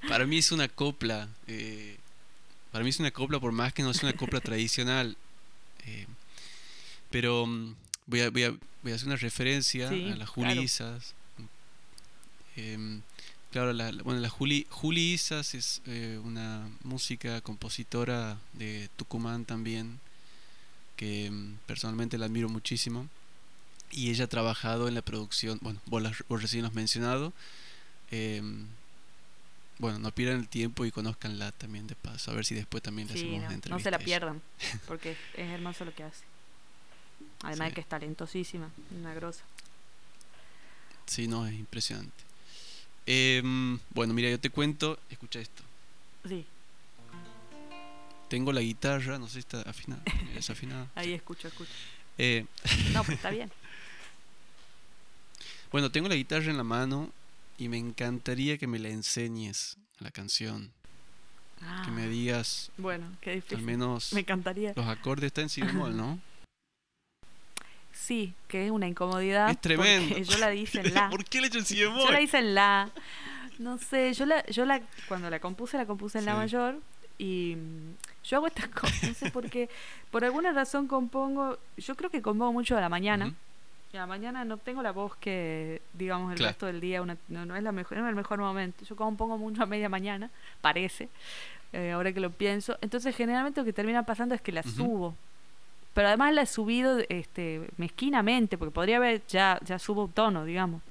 para 0.07 0.25
mí 0.25 0.37
es 0.37 0.51
una 0.51 0.67
copla, 0.69 1.27
eh, 1.47 1.97
para 2.71 2.83
mí 2.83 2.89
es 2.89 2.99
una 2.99 3.11
copla 3.11 3.39
por 3.39 3.51
más 3.51 3.73
que 3.73 3.83
no 3.83 3.93
sea 3.93 4.09
una 4.09 4.17
copla 4.17 4.39
tradicional, 4.39 5.17
eh, 5.85 6.07
pero 7.11 7.45
mm, 7.45 7.75
voy 8.07 8.21
a, 8.21 8.29
voy, 8.29 8.43
a, 8.45 8.55
voy 8.81 8.91
a 8.93 8.95
hacer 8.95 9.07
una 9.07 9.17
referencia 9.17 9.89
Sí, 9.89 10.09
a 10.09 10.15
las 10.15 10.31
claro. 10.31 10.61
Claro, 13.51 13.73
la, 13.73 13.91
la- 13.91 14.03
bueno, 14.03 14.19
la 14.19 14.29
Juli, 14.29 14.67
Juli 14.69 15.13
Isas 15.13 15.55
es 15.55 15.81
eh, 15.85 16.19
una 16.23 16.69
música, 16.83 17.41
compositora 17.41 18.37
de 18.53 18.89
Tucumán 18.95 19.45
también, 19.45 19.99
que 20.95 21.31
mm, 21.31 21.55
personalmente 21.65 22.17
la 22.17 22.25
admiro 22.27 22.47
muchísimo. 22.49 23.07
Y 23.91 24.11
ella 24.11 24.25
ha 24.25 24.27
trabajado 24.27 24.87
en 24.87 24.93
la 24.93 25.01
producción, 25.01 25.57
bueno, 25.63 25.79
vos, 25.87 26.01
la- 26.01 26.13
vos 26.27 26.41
recién 26.41 26.61
lo 26.61 26.67
has 26.67 26.75
mencionado. 26.75 27.33
em, 28.11 28.65
bueno, 29.79 29.97
no 29.99 30.11
pierdan 30.11 30.39
el 30.41 30.47
tiempo 30.49 30.83
y 30.85 30.91
conozcanla 30.91 31.51
también 31.53 31.87
de 31.87 31.95
paso, 31.95 32.31
a 32.31 32.33
ver 32.33 32.43
si 32.45 32.53
después 32.53 32.83
también 32.83 33.07
le 33.07 33.13
Sí, 33.13 33.19
hacemos 33.21 33.33
no, 33.35 33.37
una 33.39 33.47
no 33.49 33.53
entrevista. 33.55 33.83
se 33.89 33.91
la 33.91 33.99
pierdan, 33.99 34.41
porque 34.87 35.11
es 35.35 35.49
hermoso 35.51 35.85
lo 35.85 35.93
que 35.95 36.03
hace. 36.03 36.23
Además 37.43 37.69
de 37.69 37.73
que 37.75 37.81
es 37.81 37.87
talentosísima, 37.87 38.69
una 38.99 39.13
grosa. 39.13 39.43
Sí, 41.05 41.27
no, 41.27 41.47
es 41.47 41.53
impresionante. 41.53 42.11
Em, 43.05 43.79
bueno, 43.91 44.13
mira, 44.13 44.29
yo 44.29 44.39
te 44.39 44.49
cuento, 44.49 44.99
escucha 45.09 45.39
esto. 45.39 45.63
Sí, 46.27 46.45
Tengo 48.29 48.51
la 48.51 48.61
guitarra, 48.61 49.17
no 49.17 49.25
sé 49.27 49.33
si 49.33 49.39
está 49.39 49.61
afinada. 49.63 50.03
¿Es 50.35 50.49
afinada? 50.49 50.87
ahí 50.95 51.13
escucho, 51.13 51.47
escucho. 51.47 51.71
Eh, 52.17 52.45
No, 52.93 53.03
pues 53.03 53.17
está 53.17 53.31
bien. 53.31 53.49
bueno, 55.71 55.89
tengo 55.91 56.07
la 56.09 56.15
guitarra 56.15 56.49
en 56.51 56.57
la 56.57 56.63
mano 56.63 57.09
y 57.57 57.69
me 57.69 57.77
encantaría 57.77 58.57
que 58.57 58.67
me 58.67 58.79
la 58.79 58.89
enseñes 58.89 59.77
la 59.99 60.11
canción. 60.11 60.71
Que 61.83 61.91
me 61.91 62.03
Ah, 62.03 62.07
digas 62.07 62.71
Bueno, 62.77 63.05
qué 63.21 63.31
al 63.31 63.35
difícil. 63.37 63.65
menos 63.65 64.13
Me 64.13 64.21
encantaría. 64.21 64.73
los 64.75 64.87
acordes. 64.87 65.27
Está 65.27 65.41
en 65.41 65.49
si 65.49 65.61
bemol, 65.61 65.95
¿no? 65.97 66.19
Sí, 68.01 68.33
que 68.47 68.65
es 68.65 68.71
una 68.71 68.87
incomodidad. 68.87 69.49
Es 69.49 69.59
tremendo. 69.59 70.17
Yo 70.17 70.37
la 70.37 70.53
hice 70.53 70.79
en 70.79 70.93
la. 70.93 71.09
¿Por 71.11 71.25
qué 71.25 71.39
le 71.41 71.45
he 71.45 71.49
hecho 71.49 71.59
en 71.59 71.65
si 71.65 71.75
Yo 71.75 72.11
la 72.11 72.21
hice 72.21 72.39
en 72.39 72.55
la. 72.55 72.89
No 73.59 73.77
sé, 73.77 74.13
yo 74.13 74.25
la, 74.25 74.45
yo 74.47 74.65
la, 74.65 74.81
cuando 75.07 75.29
la 75.29 75.39
compuse, 75.39 75.77
la 75.77 75.85
compuse 75.85 76.17
en 76.19 76.25
la 76.25 76.33
mayor 76.35 76.77
y 77.17 77.55
mm, 77.57 77.93
yo 78.23 78.37
hago 78.37 78.47
estas 78.47 78.67
cosas, 78.69 79.03
no 79.03 79.13
sé 79.13 79.29
por 79.31 79.49
qué, 79.49 79.69
por 80.11 80.23
alguna 80.23 80.53
razón 80.53 80.87
compongo, 80.87 81.57
yo 81.77 81.95
creo 81.95 82.09
que 82.09 82.21
compongo 82.21 82.53
mucho 82.53 82.77
a 82.77 82.81
la 82.81 82.87
mañana, 82.87 83.25
Ujú. 83.27 83.35
y 83.93 83.97
a 83.97 83.99
la 83.99 84.07
mañana 84.07 84.45
no 84.45 84.55
tengo 84.57 84.81
la 84.81 84.91
voz 84.93 85.17
que, 85.17 85.81
digamos, 85.93 86.31
el 86.31 86.37
Claro. 86.37 86.51
resto 86.51 86.65
del 86.67 86.79
día, 86.79 87.01
una- 87.01 87.17
no, 87.27 87.45
no 87.45 87.57
es 87.57 87.61
la 87.63 87.73
mejor, 87.73 87.97
no 87.97 88.05
es 88.05 88.09
el 88.09 88.15
mejor 88.15 88.39
momento, 88.39 88.85
yo 88.85 88.95
compongo 88.95 89.37
mucho 89.37 89.61
a 89.61 89.65
media 89.65 89.89
mañana, 89.89 90.29
parece, 90.61 91.09
eh, 91.73 91.91
ahora 91.91 92.13
que 92.13 92.21
lo 92.21 92.31
pienso, 92.31 92.77
entonces 92.79 93.13
generalmente 93.13 93.59
lo 93.59 93.65
que 93.65 93.73
termina 93.73 94.03
pasando 94.03 94.33
es 94.35 94.39
que 94.41 94.53
la 94.53 94.63
subo, 94.63 95.15
pero 95.93 96.07
además 96.07 96.33
la 96.33 96.41
he 96.43 96.45
subido 96.45 96.99
este, 97.09 97.69
mezquinamente, 97.77 98.57
porque 98.57 98.73
podría 98.73 98.97
haber, 98.97 99.21
ya, 99.27 99.59
ya 99.65 99.79
subo 99.79 100.05
un 100.05 100.11
tono, 100.11 100.45
digamos, 100.45 100.81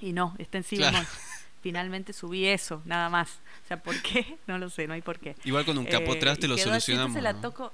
y 0.00 0.12
no, 0.12 0.34
está 0.38 0.58
en 0.58 0.64
Claro. 0.64 0.98
Finalmente 1.62 2.12
subí 2.12 2.46
eso, 2.46 2.82
nada 2.84 3.08
más. 3.08 3.38
O 3.64 3.68
sea, 3.68 3.78
¿por 3.78 4.00
qué? 4.02 4.36
No 4.46 4.58
lo 4.58 4.68
sé, 4.68 4.86
no 4.86 4.92
hay 4.92 5.00
por 5.00 5.18
qué. 5.18 5.34
Igual 5.44 5.64
con 5.64 5.78
un 5.78 5.86
Eh, 5.86 5.90
capotraste 5.90 6.44
y 6.44 6.48
lo 6.48 6.56
así, 6.56 6.64
solucionamos. 6.64 7.16
entonces 7.16 7.22
la 7.22 7.32
¿no? 7.32 7.40
toco, 7.40 7.72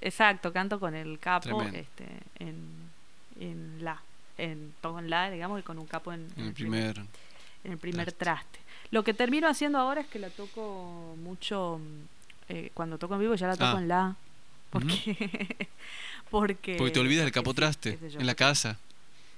exacto, 0.00 0.52
canto 0.52 0.78
con 0.78 0.94
el 0.94 1.18
capo, 1.18 1.48
Tremendo. 1.58 1.76
este, 1.78 2.04
en, 2.38 2.68
en 3.40 3.84
la, 3.84 4.00
en 4.38 4.72
toco 4.80 4.98
en 5.00 5.10
la, 5.10 5.28
digamos, 5.30 5.58
y 5.58 5.62
con 5.64 5.78
un 5.78 5.86
capo 5.86 6.12
en, 6.12 6.28
En 6.36 6.46
el 6.46 6.52
primer. 6.54 6.98
en 7.64 7.72
el 7.72 7.78
primer 7.78 8.12
traste. 8.12 8.24
traste. 8.58 8.60
Lo 8.92 9.02
que 9.02 9.12
termino 9.14 9.48
haciendo 9.48 9.78
ahora 9.78 10.00
es 10.02 10.06
que 10.06 10.18
la 10.20 10.30
toco 10.30 11.16
mucho, 11.22 11.80
eh, 12.48 12.70
cuando 12.74 12.98
toco 12.98 13.14
en 13.14 13.20
vivo 13.20 13.34
ya 13.34 13.46
la 13.48 13.56
toco 13.56 13.76
Ah. 13.76 13.80
en 13.80 13.88
la, 13.88 14.16
porque, 14.70 15.68
porque, 16.30 16.76
Porque 16.76 16.90
te 16.92 17.00
olvidas 17.00 17.24
del 17.24 17.30
sí, 17.32 17.34
capotraste 17.34 17.98
yo, 18.10 18.20
en 18.20 18.26
la 18.26 18.34
casa. 18.34 18.78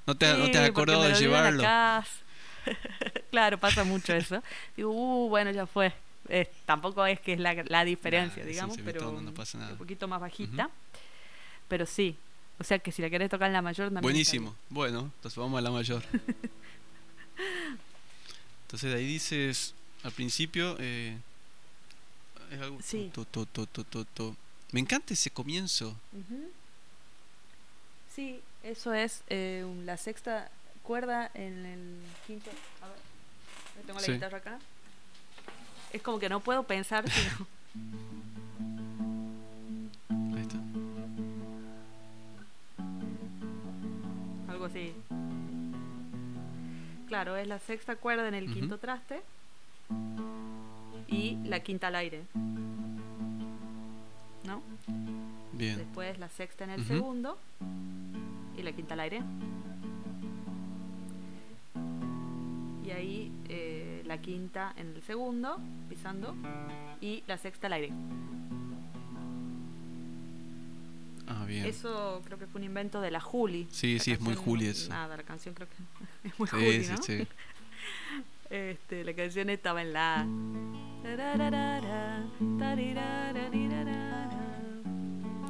No 0.07 0.17
te, 0.17 0.27
no 0.37 0.51
te 0.51 0.59
has 0.59 0.65
Sí, 0.65 0.71
acordado 0.71 1.03
de 1.05 1.15
llevarlo. 1.15 1.63
claro, 3.31 3.59
pasa 3.59 3.85
mucho 3.85 4.15
eso. 4.15 4.43
Digo, 4.77 4.91
uh, 4.91 5.29
bueno, 5.29 5.51
ya 5.51 5.67
fue. 5.67 5.93
Eh, 6.29 6.49
tampoco 6.67 7.05
es 7.07 7.19
que 7.21 7.33
es 7.33 7.41
la, 7.41 7.55
la 7.67 7.85
diferencia, 7.85 8.43
Nah, 8.43 8.49
digamos, 8.49 8.77
ve 8.77 8.83
pero 8.85 9.21
no 9.21 9.35
pasa 9.35 9.59
nada. 9.59 9.73
un 9.73 9.79
poquito 9.79 10.07
más 10.07 10.21
bajita. 10.21 10.71
Pero 11.69 11.87
sí, 11.87 12.17
o 12.59 12.65
sea 12.65 12.79
que 12.79 12.93
si 12.93 13.03
la 13.03 13.11
querés 13.11 13.31
tocar 13.31 13.49
en 13.49 13.55
la 13.55 13.63
mayor 13.63 13.87
también. 13.87 14.03
Buenísimo. 14.03 14.55
Bueno, 14.69 15.11
entonces 15.17 15.37
vamos 15.37 15.59
a 15.59 15.63
la 15.63 15.71
mayor. 15.71 16.03
Entonces 18.63 18.91
de 18.91 18.97
ahí 18.99 19.07
dices, 19.07 19.75
al 20.03 20.13
principio, 20.13 20.77
eh, 20.79 21.17
es 22.51 22.61
algo... 22.61 22.79
Sí. 22.83 23.11
to, 23.13 23.25
to, 23.25 23.47
to. 23.47 24.37
Me 24.73 24.81
encanta 24.81 25.13
ese 25.15 25.31
comienzo. 25.31 25.95
Sí, 28.15 28.41
eso 28.63 28.93
es 28.95 29.23
eh, 29.29 29.65
la 29.85 29.97
sexta 29.97 30.51
cuerda 30.83 31.31
en 31.35 31.65
el 31.67 32.03
quinto. 32.27 32.51
A 32.83 32.89
ver, 32.89 32.97
yo 33.77 33.83
tengo 33.87 34.01
la 34.01 34.07
Sí. 34.07 34.13
guitarra 34.13 34.39
acá. 34.39 34.59
Es 35.93 36.03
como 36.03 36.19
que 36.19 36.29
no 36.29 36.41
puedo 36.41 36.63
pensar 36.65 37.05
sino... 37.11 37.47
Ahí 40.37 40.43
está. 40.43 40.59
algo 44.51 44.65
así. 44.67 44.95
Claro, 47.09 47.37
es 47.37 47.47
la 47.47 47.59
sexta 47.59 47.97
cuerda 47.97 48.27
en 48.27 48.35
el 48.35 48.51
quinto 48.53 48.79
traste 48.79 49.21
y 51.09 51.37
la 51.45 51.61
quinta 51.61 51.89
al 51.89 51.97
aire. 51.97 52.25
Bien. 55.53 55.77
Después 55.79 56.19
la 56.19 56.29
sexta 56.29 56.65
en 56.65 56.71
el 56.71 56.81
Ujú. 56.81 56.89
segundo 56.89 57.39
y 58.57 58.63
la 58.63 58.73
quinta 58.73 58.95
al 58.95 59.01
aire. 59.01 59.23
Y 62.85 62.91
ahí 62.91 63.33
eh, 63.49 64.03
la 64.07 64.19
quinta 64.21 64.73
en 64.77 64.89
el 64.95 65.03
segundo, 65.03 65.59
pisando, 65.89 66.35
y 67.01 67.23
la 67.27 67.39
sexta 67.39 67.69
al 67.69 67.75
aire. 67.75 67.93
Ah, 71.29 71.45
bien. 71.47 71.65
Eso 71.65 72.21
creo 72.25 72.39
que 72.39 72.47
fue 72.47 72.61
un 72.61 72.67
invento 72.67 73.01
de 73.01 73.11
la 73.11 73.21
Juli. 73.21 73.67
Sí, 73.71 73.95
La 73.95 74.01
sí, 74.03 74.13
es 74.13 74.21
muy 74.21 74.35
Juli 74.35 74.67
eso. 74.67 74.91
Nada, 74.91 75.17
la 75.17 75.23
canción 75.23 75.55
creo 75.55 75.69
que 75.69 76.29
es 76.29 76.39
muy 76.39 76.49
Sí, 76.49 76.57
Juli, 76.57 76.85
sí, 76.85 76.93
¿no? 76.93 77.03
sí. 77.03 77.27
Este, 78.51 79.03
la 79.03 79.15
canción 79.15 79.49
estaba 79.49 79.81
en 79.81 79.95
la. 79.95 80.27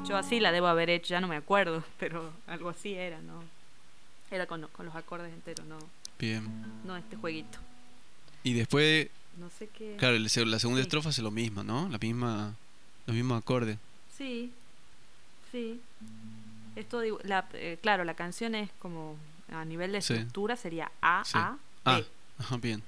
Yo 0.09 0.17
así 0.17 0.41
la 0.41 0.53
debo 0.53 0.67
haber 0.67 0.91
hecho, 0.91 1.11
ya 1.11 1.21
no 1.21 1.29
me 1.29 1.37
acuerdo, 1.37 1.83
pero 1.99 2.33
algo 2.47 2.69
así 2.71 2.95
era, 2.95 3.21
¿no? 3.21 3.43
Era 4.31 4.47
con, 4.47 4.67
con 4.69 4.87
los 4.87 4.95
acordes 4.95 5.33
enteros, 5.33 5.67
no, 5.67 5.79
Bien. 6.19 6.49
no 6.85 6.97
este 6.97 7.17
jueguito. 7.17 7.59
Y 8.43 8.55
después, 8.55 9.09
No 9.37 9.49
sé 9.51 9.69
qué. 9.69 9.97
claro, 9.99 10.19
la 10.19 10.29
segunda 10.59 10.81
Sí. 10.81 10.87
estrofa 10.87 11.11
hace 11.11 11.23
lo 11.23 11.31
mismo, 11.31 11.63
¿no? 11.63 11.89
La 11.89 11.99
misma, 11.99 12.55
los 13.07 13.15
mismos 13.15 13.39
acordes. 13.41 13.79
Sí, 14.17 14.53
sí. 15.53 15.81
Esto, 16.75 17.01
digo, 17.01 17.19
la, 17.25 17.47
eh, 17.53 17.79
claro, 17.83 18.05
la 18.05 18.15
canción 18.15 18.55
es 18.55 18.71
como 18.81 19.17
a 19.53 19.65
nivel 19.65 19.93
de 19.93 20.01
Sí. 20.03 20.15
estructura 20.15 20.57
sería 20.57 20.91
A, 21.03 21.23
Sí. 21.25 21.33
A, 21.37 21.51
B, 21.53 21.59
Ah, 21.85 22.01
ajá, 22.39 22.57
bien, 22.57 22.83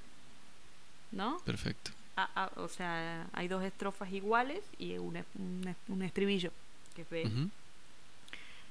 ¿no? 1.11 1.37
perfecto. 1.45 1.91
A- 2.17 2.29
A- 2.45 2.51
o 2.61 2.67
sea, 2.69 3.27
hay 3.33 3.47
dos 3.47 3.63
estrofas 3.63 4.11
iguales 4.11 4.63
y 4.79 4.97
un, 4.97 5.17
es- 5.17 5.25
un, 5.35 5.67
es- 5.67 5.75
un 5.89 6.01
estribillo 6.01 6.51
que 6.95 7.01
es 7.03 7.09
B. 7.09 7.29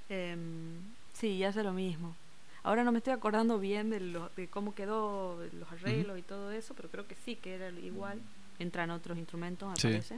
Em, 0.09 0.79
sí, 1.12 1.39
ya 1.39 1.49
hace 1.49 1.62
lo 1.62 1.72
mismo. 1.72 2.14
Ahora 2.62 2.83
no 2.85 2.93
me 2.93 2.99
estoy 2.99 3.12
acordando 3.12 3.59
bien 3.59 3.91
de, 3.91 4.01
lo- 4.01 4.31
de 4.37 4.49
cómo 4.49 4.75
quedó 4.75 5.39
los 5.59 5.70
arreglos 5.72 6.18
y 6.18 6.22
todo 6.22 6.51
eso, 6.53 6.75
pero 6.75 6.89
creo 6.91 7.07
que 7.07 7.14
sí, 7.25 7.37
que 7.37 7.55
era 7.55 7.68
igual. 7.70 8.20
Entran 8.59 8.91
otros 8.91 9.18
instrumentos, 9.18 9.68
me 9.85 10.03
Sí. 10.03 10.14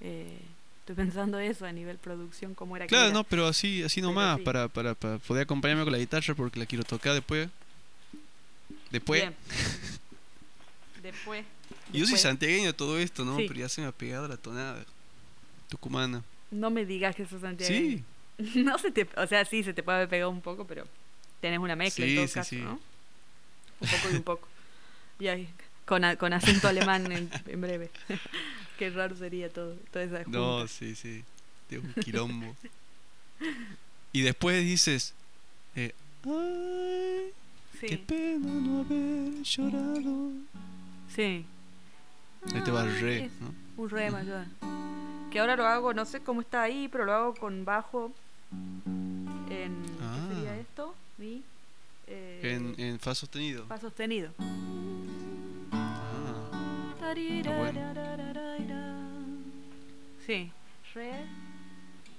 Eh, 0.00 0.38
estoy 0.80 0.96
pensando 0.96 1.38
eso 1.38 1.64
a 1.64 1.72
nivel 1.72 1.96
producción, 1.98 2.54
cómo 2.54 2.76
era 2.76 2.86
que 2.86 2.90
Claro, 2.90 3.06
era. 3.06 3.14
no, 3.14 3.24
pero 3.24 3.46
así, 3.46 3.82
así 3.82 4.02
nomás, 4.02 4.38
sí. 4.38 4.42
para, 4.44 4.68
para, 4.68 4.94
para 4.94 5.18
poder 5.18 5.44
acompañarme 5.44 5.84
con 5.84 5.92
la 5.92 5.98
guitarra 5.98 6.34
porque 6.34 6.58
la 6.60 6.66
quiero 6.66 6.84
tocar 6.84 7.14
después. 7.14 7.48
Después. 8.90 9.22
Bien. 9.22 9.36
Después. 11.02 11.44
Y 11.92 12.00
yo 12.00 12.06
soy 12.06 12.18
santiagueño 12.18 12.72
todo 12.74 12.98
esto, 12.98 13.24
¿no? 13.24 13.36
Sí. 13.36 13.44
Pero 13.46 13.60
ya 13.60 13.68
se 13.68 13.80
me 13.80 13.86
ha 13.86 13.92
pegado 13.92 14.26
la 14.26 14.36
tonada 14.36 14.84
tucumana. 15.68 16.22
No 16.50 16.70
me 16.70 16.84
digas 16.84 17.14
que 17.16 17.26
sos 17.26 17.40
Santiago. 17.40 17.72
Sí, 17.74 18.02
No 18.56 18.78
se 18.78 18.90
te, 18.90 19.08
o 19.16 19.26
sea, 19.26 19.44
sí, 19.44 19.62
se 19.62 19.72
te 19.74 19.82
puede 19.82 19.96
haber 19.98 20.08
pegado 20.08 20.30
un 20.30 20.40
poco, 20.42 20.66
pero 20.66 20.86
tenés 21.40 21.58
una 21.58 21.74
mezcla 21.76 22.04
en 22.04 22.10
Sí, 22.10 22.16
todo 22.16 22.26
sí, 22.28 22.34
caso, 22.34 22.50
sí. 22.50 22.56
¿no? 22.60 22.72
Un 23.80 23.88
poco 23.88 24.10
y 24.12 24.16
un 24.16 24.22
poco. 24.22 24.48
Y 25.18 25.28
ahí, 25.28 25.48
con, 25.86 26.04
a- 26.04 26.16
con 26.16 26.34
acento 26.34 26.68
alemán 26.68 27.10
en, 27.10 27.30
en 27.46 27.60
breve. 27.60 27.90
Qué 28.78 28.90
raro 28.90 29.16
sería 29.16 29.48
todo, 29.50 29.74
toda 29.90 30.04
esa 30.04 30.22
junta. 30.24 30.38
no, 30.38 30.68
sí, 30.68 30.94
sí. 30.94 31.24
De 31.70 31.78
un 31.78 31.90
quilombo. 31.94 32.54
y 34.12 34.20
después 34.20 34.62
dices, 34.62 35.14
eh, 35.74 35.94
ay, 36.26 37.32
sí, 37.80 37.86
qué 37.86 37.96
pena 37.98 38.46
no 38.52 38.80
haber 38.80 39.42
llorado. 39.42 40.32
sí. 41.14 41.46
Ahí 42.54 42.60
te 42.62 42.70
va 42.70 42.82
el 42.84 43.00
re, 43.00 43.24
es 43.24 43.32
¿no? 43.40 43.54
Un 43.78 43.88
re 43.90 44.10
mayor. 44.10 44.44
Que 45.30 45.40
ahora 45.40 45.56
lo 45.56 45.66
hago, 45.66 45.92
no 45.92 46.04
sé 46.04 46.20
cómo 46.20 46.40
está 46.40 46.62
ahí, 46.62 46.88
pero 46.88 47.04
lo 47.04 47.12
hago 47.12 47.34
con 47.34 47.64
bajo 47.64 48.10
en... 49.50 49.84
Ah. 50.00 50.26
¿Qué 50.28 50.34
sería 50.34 50.56
esto? 50.56 50.94
Mi... 51.18 51.42
eh, 52.06 52.40
En, 52.54 52.74
en 52.78 52.98
fa 52.98 53.14
sostenido. 53.14 53.66
Fa 53.66 53.78
sostenido. 53.78 54.30
Ah. 55.72 56.48
Sí, 60.26 60.50
re, 60.94 61.24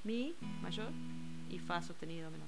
mi 0.03 0.34
mayor 0.62 0.91
y 1.49 1.60
fa 1.60 1.82
sostenido 1.82 2.30
menor. 2.32 2.47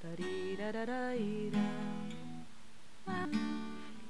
tarirararaira. 0.00 1.60
Ah, 3.06 3.26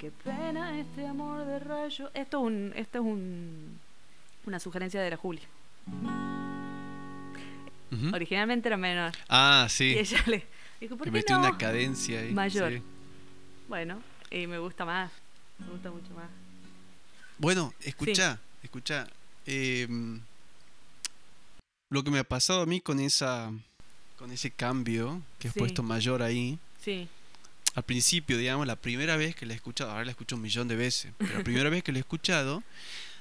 Qué 0.00 0.10
pena 0.10 0.78
este 0.80 1.06
amor 1.06 1.44
de 1.44 1.58
rayo. 1.58 2.10
Esto 2.14 2.38
es 2.38 2.44
un, 2.44 2.72
esto 2.74 2.98
es 2.98 3.04
un, 3.04 3.78
una 4.46 4.58
sugerencia 4.58 5.00
de 5.02 5.10
la 5.10 5.16
Julia. 5.16 5.42
Originalmente 8.12 8.68
era 8.68 8.76
menor. 8.76 9.12
Ah, 9.28 9.64
Y 9.66 9.70
sí. 9.70 9.98
ella 9.98 10.22
le 10.26 10.46
dijo, 10.80 10.96
¿por 10.96 11.04
Que 11.06 11.10
qué 11.10 11.18
metió 11.18 11.36
no? 11.38 11.46
una 11.48 11.58
cadencia 11.58 12.20
ahí. 12.20 12.32
Mayor. 12.32 12.72
sí. 12.72 12.82
Bueno, 13.68 14.00
y 14.30 14.46
me 14.46 14.58
gusta 14.58 14.84
más. 14.84 15.10
Me 15.58 15.66
gusta 15.66 15.90
mucho 15.90 16.10
más. 16.14 16.28
Bueno, 17.38 17.74
escucha, 17.80 18.38
escucha. 18.62 19.06
em, 19.46 20.20
lo 21.90 22.02
que 22.04 22.10
me 22.10 22.20
ha 22.20 22.24
pasado 22.24 22.62
a 22.62 22.66
mí 22.66 22.80
con 22.80 23.00
esa 23.00 23.50
con 24.16 24.30
ese 24.30 24.50
cambio 24.50 25.22
que 25.38 25.48
he 25.48 25.50
Sí. 25.50 25.58
puesto 25.58 25.82
mayor 25.82 26.22
ahí, 26.22 26.58
Sí, 26.82 27.08
al 27.74 27.82
principio, 27.84 28.36
digamos, 28.36 28.66
la 28.66 28.76
primera 28.76 29.16
vez 29.16 29.34
que 29.36 29.46
la 29.46 29.52
he 29.52 29.56
escuchado, 29.56 29.90
ahora 29.90 30.04
la 30.04 30.10
escucho 30.10 30.36
un 30.36 30.42
millón 30.42 30.66
de 30.68 30.76
veces, 30.76 31.12
pero 31.18 31.38
la 31.38 31.44
primera 31.44 31.70
vez 31.70 31.82
que 31.84 31.92
la 31.92 31.98
he 31.98 32.00
escuchado, 32.00 32.62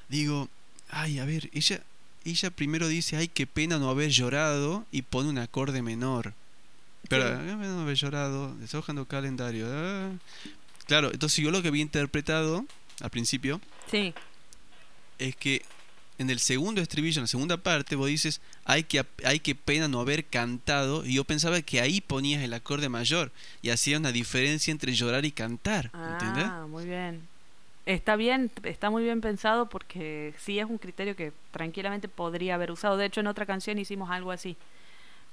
digo, 0.10 0.50
ay, 0.90 1.20
a 1.20 1.26
ver, 1.26 1.50
ella 1.54 1.82
ella 2.26 2.50
primero 2.52 2.88
dice, 2.90 3.16
ay, 3.16 3.28
qué 3.30 3.48
pena 3.48 3.78
no 3.80 3.90
haber 3.90 4.10
llorado 4.10 4.86
y 4.92 5.04
pone 5.04 5.30
un 5.30 5.38
acorde 5.38 5.82
menor. 5.82 6.34
Pero, 7.08 7.24
Sí. 7.24 7.30
"Ah, 7.34 7.40
qué 7.40 7.52
pena 7.52 7.74
no 7.76 7.82
haber 7.82 7.96
llorado, 7.96 8.56
deshojando 8.56 9.06
calendario. 9.06 9.66
ah". 9.70 10.12
Claro, 10.86 11.12
entonces 11.14 11.44
yo 11.44 11.50
lo 11.50 11.62
que 11.62 11.70
había 11.70 11.82
interpretado 11.82 12.66
al 13.02 13.10
principio 13.10 13.62
sí, 13.90 14.14
es 15.18 15.36
que 15.38 15.64
en 16.20 16.30
el 16.30 16.40
segundo 16.40 16.82
estribillo, 16.82 17.20
en 17.20 17.24
la 17.24 17.28
segunda 17.28 17.58
parte, 17.58 17.96
vos 17.96 18.08
dices, 18.08 18.42
ay 18.66 18.84
que, 18.84 19.04
ay 19.26 19.40
que 19.40 19.56
pena 19.56 19.88
no 19.88 20.00
haber 20.00 20.26
cantado, 20.26 21.06
y 21.06 21.16
yo 21.16 21.24
pensaba 21.24 21.62
que 21.62 21.82
ahí 21.82 22.02
ponías 22.02 22.44
el 22.44 22.54
acorde 22.54 22.90
mayor, 22.90 23.32
y 23.62 23.70
hacía 23.72 23.98
una 23.98 24.12
diferencia 24.12 24.72
entre 24.72 24.94
llorar 24.94 25.26
y 25.26 25.32
cantar, 25.32 25.92
¿entendés? 26.06 26.46
Ah, 26.46 26.68
muy 26.70 26.86
bien. 26.86 27.28
Está 27.86 28.16
bien, 28.16 28.52
está 28.64 28.92
muy 28.92 29.04
bien 29.04 29.20
pensado 29.22 29.68
porque 29.68 30.36
sí 30.38 30.60
es 30.60 30.66
un 30.66 30.78
criterio 30.78 31.16
que 31.16 31.32
tranquilamente 31.52 32.08
podría 32.08 32.54
haber 32.56 32.72
usado. 32.72 32.98
De 32.98 33.06
hecho, 33.06 33.22
en 33.22 33.28
otra 33.28 33.48
canción 33.48 33.80
hicimos 33.80 34.12
algo 34.12 34.32
así. 34.32 34.58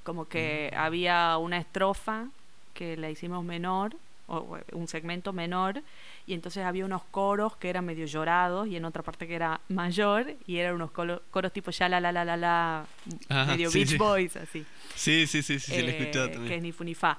Como 0.05 0.27
que 0.27 0.71
Mm. 0.73 0.79
había 0.79 1.37
una 1.37 1.59
estrofa 1.59 2.29
que 2.73 2.97
la 2.97 3.11
hicimos 3.11 3.45
menor, 3.45 3.97
o 4.29 4.59
un 4.73 4.89
segmento 4.89 5.33
menor, 5.33 5.83
y 6.27 6.35
entonces 6.35 6.65
había 6.65 6.85
unos 6.85 7.03
coros 7.11 7.57
que 7.57 7.69
eran 7.69 7.85
medio 7.87 8.07
llorados 8.07 8.67
y 8.69 8.77
en 8.77 8.85
otra 8.85 9.03
parte 9.03 9.27
que 9.27 9.35
era 9.35 9.61
mayor, 9.69 10.35
y 10.47 10.57
eran 10.59 10.75
unos 10.75 10.91
colo- 10.91 11.23
coros 11.31 11.53
tipo 11.53 11.71
ya 11.71 11.89
la 11.89 12.01
la 12.01 12.11
la 12.13 12.25
la 12.25 12.37
la, 12.37 12.87
Ajá, 13.29 13.53
medio 13.53 13.71
sí, 13.71 13.79
Beach 13.81 13.91
sí. 13.91 13.97
Boys, 13.97 14.37
así. 14.37 14.65
Sí, 14.95 15.27
sí, 15.27 15.43
sí, 15.43 15.59
sí, 15.61 15.73
sí, 15.73 15.83
lo 15.83 15.89
he 15.89 15.91
eh, 15.91 15.99
escuchado 16.01 16.27
que 16.27 16.33
es 16.33 16.39
también. 16.39 16.63
ni 16.63 16.73
fu 16.73 16.83
ni 16.85 16.95
fa, 16.95 17.19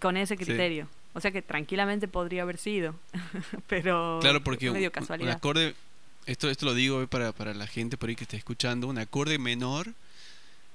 con 0.00 0.16
ese 0.16 0.36
Sí. 0.36 0.44
criterio. 0.44 0.88
O 1.12 1.20
sea 1.20 1.30
que 1.30 1.40
tranquilamente 1.42 2.08
podría 2.08 2.42
haber 2.42 2.58
sido, 2.58 2.94
pero 3.68 4.18
Claro, 4.20 4.42
porque 4.44 4.68
un, 4.68 4.74
medio 4.74 4.88
un 4.88 4.92
casualidad. 4.92 5.36
acorde, 5.36 5.74
esto, 6.26 6.50
esto 6.50 6.66
lo 6.66 6.74
digo 6.74 7.02
eh, 7.02 7.06
para, 7.06 7.32
para 7.32 7.54
la 7.54 7.66
gente 7.66 7.96
por 7.96 8.08
ahí 8.08 8.16
que 8.16 8.24
está 8.24 8.36
escuchando, 8.36 8.86
un 8.86 8.98
acorde 8.98 9.38
menor 9.38 9.88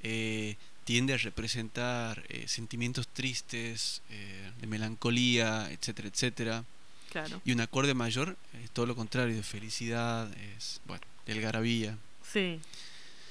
eh, 0.03 0.55
tiende 0.83 1.13
a 1.13 1.17
representar 1.17 2.23
eh, 2.29 2.47
sentimientos 2.47 3.07
tristes, 3.07 4.01
eh, 4.09 4.51
de 4.59 4.67
melancolía, 4.67 5.69
etcétera, 5.71 6.07
etcétera. 6.07 6.63
Claro. 7.11 7.41
Y 7.43 7.51
un 7.51 7.61
acorde 7.61 7.93
mayor 7.93 8.37
es 8.63 8.71
todo 8.71 8.85
lo 8.85 8.95
contrario, 8.95 9.35
de 9.35 9.43
felicidad, 9.43 10.31
es, 10.55 10.81
bueno, 10.85 11.03
de 11.25 11.33
algarabía. 11.33 11.97
Sí. 12.23 12.59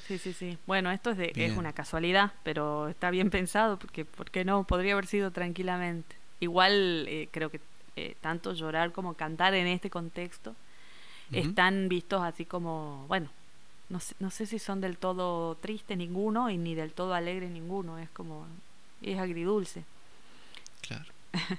Sí, 0.06 0.18
sí, 0.18 0.32
sí. 0.32 0.58
Bueno, 0.66 0.90
esto 0.90 1.10
es, 1.10 1.18
de, 1.18 1.32
es 1.36 1.56
una 1.56 1.72
casualidad, 1.72 2.32
pero 2.42 2.88
está 2.88 3.10
bien 3.10 3.30
pensado 3.30 3.78
porque, 3.78 4.04
¿por 4.04 4.30
qué 4.30 4.44
no? 4.44 4.64
Podría 4.64 4.94
haber 4.94 5.06
sido 5.06 5.30
tranquilamente. 5.30 6.16
Igual 6.40 7.06
eh, 7.08 7.28
creo 7.30 7.48
que 7.48 7.60
eh, 7.94 8.16
tanto 8.20 8.52
llorar 8.52 8.90
como 8.90 9.14
cantar 9.14 9.54
en 9.54 9.68
este 9.68 9.88
contexto 9.88 10.56
están 11.30 11.88
vistos 11.88 12.22
así 12.22 12.44
como, 12.44 13.04
bueno, 13.06 13.30
no 13.90 14.00
sé, 14.00 14.14
no 14.20 14.30
sé 14.30 14.46
si 14.46 14.58
son 14.58 14.80
del 14.80 14.96
todo 14.96 15.56
tristes 15.56 15.98
ninguno 15.98 16.48
y 16.50 16.56
ni 16.56 16.74
del 16.74 16.92
todo 16.94 17.12
alegres 17.14 17.50
ninguno, 17.50 17.98
es 17.98 18.08
como, 18.10 18.46
es 19.02 19.18
agridulce. 19.18 19.84
Claro. 20.80 21.12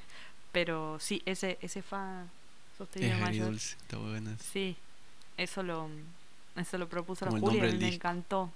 pero 0.52 0.98
sí, 1.00 1.22
ese, 1.26 1.58
ese 1.62 1.82
fa 1.82 2.26
sostenido 2.78 3.14
Es 3.14 3.20
mayor. 3.20 3.44
agridulce, 3.48 3.78
está 3.78 3.98
buena. 3.98 4.36
Sí, 4.40 4.76
eso 5.38 5.64
lo, 5.64 5.90
eso 6.56 6.78
lo 6.78 6.88
propuso 6.90 7.26
la 7.26 7.32
Como 7.32 7.48
Julia 7.48 7.68
y 7.70 7.78
me 7.78 7.90
disco. 7.90 7.96
encantó. 7.96 8.50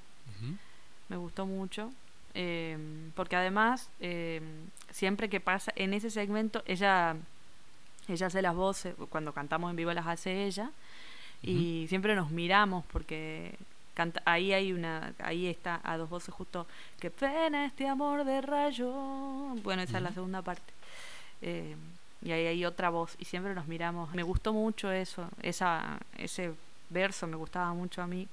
Me 1.09 1.17
gustó 1.17 1.45
mucho. 1.45 1.91
eh, 2.33 2.77
porque 3.15 3.35
además, 3.35 3.89
eh, 3.99 4.41
siempre 4.91 5.29
que 5.29 5.39
pasa 5.39 5.71
en 5.75 5.93
ese 5.93 6.09
segmento, 6.09 6.63
ella, 6.65 7.15
ella 8.07 8.27
hace 8.27 8.41
las 8.41 8.55
voces, 8.55 8.95
cuando 9.09 9.31
cantamos 9.33 9.69
en 9.69 9.75
vivo 9.77 9.93
las 9.93 10.07
hace 10.07 10.45
ella, 10.45 10.71
y 11.45 11.87
siempre 11.87 12.15
nos 12.15 12.31
miramos 12.31 12.83
porque 12.91 13.55
canta, 13.93 14.21
ahí 14.25 14.51
hay 14.53 14.73
una, 14.73 15.13
ahí 15.19 15.47
está 15.47 15.79
a 15.83 15.97
dos 15.97 16.09
voces 16.09 16.33
justo, 16.33 16.67
qué 16.99 17.09
pena 17.09 17.65
este 17.65 17.87
amor 17.87 18.25
de 18.25 18.41
rayo. 18.41 18.91
Bueno, 19.63 19.81
esa 19.81 19.97
es 19.97 20.03
la 20.03 20.11
segunda 20.11 20.41
parte. 20.41 20.73
Eh, 21.41 21.75
y 22.21 22.31
ahí 22.31 22.47
hay 22.47 22.65
otra 22.65 22.89
voz, 22.89 23.15
y 23.19 23.25
siempre 23.25 23.53
nos 23.53 23.67
miramos. 23.67 24.13
Me 24.13 24.23
gustó 24.23 24.53
mucho 24.53 24.91
eso, 24.91 25.29
esa, 25.41 25.99
ese 26.17 26.53
verso 26.89 27.27
me 27.27 27.35
gustaba 27.35 27.73
mucho 27.73 28.01
a 28.01 28.07
mí. 28.07 28.27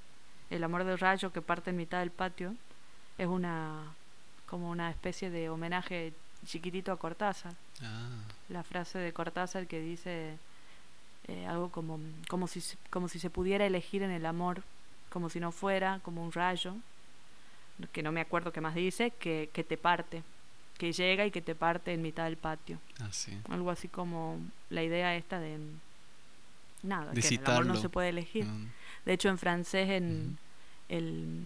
El 0.50 0.64
amor 0.64 0.84
del 0.84 0.98
rayo 0.98 1.32
que 1.32 1.42
parte 1.42 1.70
en 1.70 1.76
mitad 1.76 2.00
del 2.00 2.10
patio 2.10 2.54
es 3.18 3.26
una 3.26 3.84
como 4.46 4.68
una 4.68 4.90
especie 4.90 5.30
de 5.30 5.48
homenaje 5.48 6.12
chiquitito 6.44 6.92
a 6.92 6.98
Cortázar. 6.98 7.54
Ah, 7.82 8.10
La 8.48 8.62
frase 8.62 8.98
de 8.98 9.12
Cortázar 9.12 9.66
que 9.66 9.80
dice 9.80 10.36
eh, 11.28 11.46
algo 11.46 11.70
como 11.70 11.98
como 12.28 12.46
si 12.48 12.60
se- 12.60 12.76
como 12.90 13.08
si 13.08 13.18
se 13.18 13.30
pudiera 13.30 13.64
elegir 13.66 14.02
en 14.02 14.10
el 14.10 14.26
amor, 14.26 14.62
como 15.10 15.28
si 15.30 15.40
no 15.40 15.52
fuera 15.52 16.00
como 16.02 16.24
un 16.24 16.32
rayo, 16.32 16.74
que 17.92 18.02
no 18.02 18.12
me 18.12 18.20
acuerdo 18.20 18.52
qué 18.52 18.60
más 18.60 18.74
dice, 18.74 19.10
que, 19.12 19.50
que 19.52 19.64
te 19.64 19.76
parte, 19.76 20.22
que 20.78 20.92
llega 20.92 21.26
y 21.26 21.30
que 21.30 21.42
te 21.42 21.54
parte 21.54 21.92
en 21.92 22.02
mitad 22.02 22.24
del 22.24 22.36
patio. 22.36 22.78
ah, 23.00 23.08
sí. 23.10 23.36
Algo 23.48 23.70
así 23.70 23.88
como 23.88 24.38
la 24.70 24.82
idea 24.82 25.14
esta 25.16 25.38
de 25.40 25.58
nada, 26.82 27.12
De 27.12 27.20
que 27.20 27.28
el 27.28 27.46
amor 27.46 27.66
no 27.66 27.74
se 27.80 27.88
puede 27.88 28.08
elegir. 28.08 28.44
Mm, 28.44 28.68
De 29.04 29.12
hecho, 29.12 29.28
en 29.28 29.38
francés, 29.38 29.88
en 29.90 30.38
el, 30.88 31.44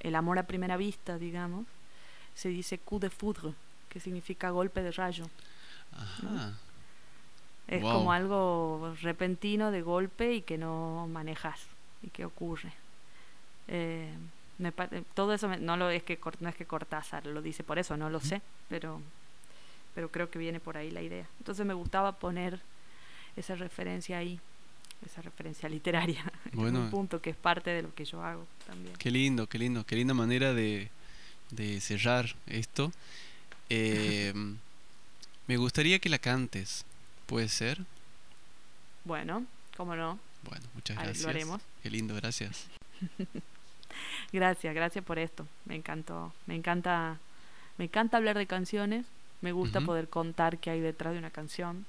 el 0.00 0.14
amor 0.14 0.38
a 0.38 0.42
primera 0.46 0.76
vista, 0.76 1.18
digamos, 1.18 1.66
se 2.34 2.48
dice 2.48 2.78
coup 2.78 3.00
de 3.00 3.10
foudre, 3.10 3.52
que 3.88 4.00
significa 4.00 4.50
golpe 4.50 4.82
de 4.82 4.90
rayo. 4.92 5.26
Ajá. 5.92 6.58
Es 7.68 7.82
Wow. 7.82 7.92
como 7.92 8.12
algo 8.12 8.94
repentino 9.00 9.70
de 9.70 9.82
golpe 9.82 10.34
y 10.34 10.42
que 10.42 10.58
no 10.58 11.08
manejas 11.10 11.60
y 12.02 12.08
que 12.10 12.24
ocurre. 12.24 12.72
Eh, 13.68 14.12
me 14.58 14.68
eh, 14.68 15.02
todo 15.14 15.32
eso 15.34 15.48
me- 15.48 15.56
no 15.58 15.76
lo 15.76 15.88
es 15.90 16.02
que 16.02 16.18
no 16.40 16.48
es 16.48 16.54
que 16.54 16.66
Cortázar 16.66 17.26
lo 17.26 17.40
dice 17.42 17.62
por 17.64 17.78
eso, 17.78 17.96
no 17.96 18.10
lo 18.10 18.20
sé, 18.20 18.42
pero 18.68 19.00
pero 19.94 20.10
creo 20.10 20.28
que 20.30 20.38
viene 20.40 20.58
por 20.60 20.76
ahí 20.76 20.90
la 20.90 21.02
idea. 21.02 21.26
Entonces 21.38 21.64
me 21.64 21.72
gustaba 21.74 22.12
poner 22.18 22.60
esa 23.36 23.54
referencia 23.54 24.18
ahí, 24.18 24.40
esa 25.06 25.22
referencia 25.22 25.68
literaria, 25.68 26.22
en 26.52 26.76
un 26.76 26.90
punto 26.90 27.20
que 27.22 27.30
es 27.30 27.36
parte 27.36 27.70
de 27.70 27.82
lo 27.82 27.94
que 27.94 28.04
yo 28.04 28.22
hago 28.22 28.46
también. 28.66 28.94
Qué 28.96 29.10
lindo, 29.10 29.46
qué 29.48 29.58
lindo, 29.58 29.84
qué 29.86 29.96
linda 29.96 30.12
manera 30.14 30.52
de, 30.52 30.90
de 31.50 31.80
cerrar 31.80 32.34
esto. 32.46 32.92
Eh, 33.70 34.32
me 35.46 35.56
gustaría 35.56 35.98
que 35.98 36.10
la 36.10 36.18
cantes, 36.18 36.84
¿puede 37.26 37.48
ser? 37.48 37.84
Bueno, 39.04 39.44
cómo 39.76 39.94
no, 39.96 40.18
Bueno, 40.44 40.64
muchas 40.74 40.96
ver, 40.96 41.06
lo 41.06 41.10
gracias. 41.12 41.28
haremos. 41.28 41.62
Qué 41.82 41.90
lindo, 41.90 42.14
gracias. 42.14 42.66
Gracias, 44.32 44.74
gracias 44.74 45.04
por 45.04 45.18
esto. 45.18 45.46
Me 45.66 45.76
encantó. 45.76 46.32
Me 46.46 46.56
encanta, 46.56 47.18
me 47.78 47.84
encanta 47.84 48.16
hablar 48.16 48.36
de 48.36 48.46
canciones. 48.46 49.06
Me 49.40 49.52
gusta 49.52 49.80
poder 49.82 50.08
contar 50.08 50.58
qué 50.58 50.70
hay 50.70 50.80
detrás 50.80 51.12
de 51.12 51.18
una 51.20 51.30
canción. 51.30 51.86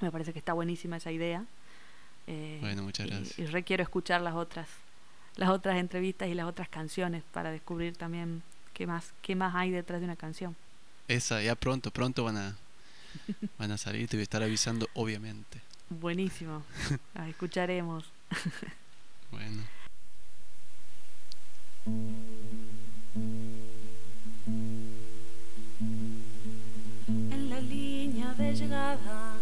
Me 0.00 0.10
parece 0.10 0.32
que 0.32 0.38
está 0.38 0.52
buenísima 0.54 0.96
esa 0.96 1.10
idea. 1.12 1.44
Eh, 2.26 2.58
Bueno, 2.62 2.82
muchas 2.84 3.06
y- 3.06 3.10
gracias. 3.10 3.38
Y, 3.38 3.46
requiero 3.46 3.82
escuchar 3.82 4.20
las 4.22 4.34
otras, 4.34 4.68
las 5.36 5.50
otras 5.50 5.76
entrevistas 5.76 6.28
y 6.28 6.34
las 6.34 6.46
otras 6.46 6.68
canciones 6.68 7.22
para 7.32 7.50
descubrir 7.50 7.96
también 7.96 8.42
qué 8.72 8.86
más, 8.86 9.12
qué 9.20 9.34
más 9.34 9.54
hay 9.54 9.70
detrás 9.70 10.00
de 10.00 10.06
una 10.06 10.16
canción. 10.16 10.56
Esa, 11.08 11.42
ya 11.42 11.54
pronto, 11.54 11.90
pronto 11.90 12.24
van 12.24 12.36
a, 12.38 12.56
van 13.58 13.72
a 13.72 13.78
salir, 13.78 14.08
te 14.08 14.16
voy 14.16 14.22
a 14.22 14.24
estar 14.24 14.42
avisando, 14.42 14.88
obviamente. 14.94 15.60
Buenísimo. 15.88 16.64
Las 17.14 17.28
escucharemos. 17.28 18.04
Bueno. 19.30 19.62
En 27.30 27.50
la 27.50 27.60
línea 27.60 28.34
de 28.34 28.54
llegada 28.54 29.36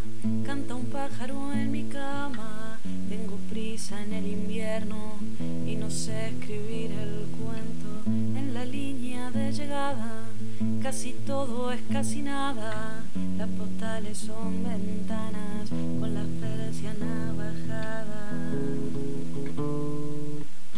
canta 0.44 0.74
un 0.74 0.86
pájaro 0.86 1.52
en 1.52 1.72
mi 1.72 1.84
cama. 1.84 2.78
Tengo 3.08 3.36
prisa 3.48 4.02
en 4.02 4.12
el 4.12 4.26
invierno 4.26 5.18
y 5.66 5.76
no 5.76 5.90
sé 5.90 6.28
escribir 6.28 6.92
el 6.92 7.26
cuento. 7.38 8.02
En 8.06 8.52
la 8.52 8.64
línea 8.64 9.30
de 9.30 9.52
llegada 9.52 10.33
casi 10.82 11.12
todo 11.26 11.72
es 11.72 11.80
casi 11.92 12.22
nada. 12.22 13.02
Las 13.36 13.48
postales 13.50 14.18
son 14.18 14.64
ventanas 14.64 15.68
con 16.00 16.14
las 16.14 16.26
persianas 16.40 17.36
bajadas. 17.36 18.34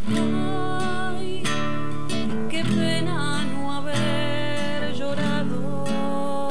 Ay, 0.09 1.43
qué 2.51 2.63
pena 2.65 3.45
no 3.45 3.73
haber 3.73 4.95
llorado 4.95 6.49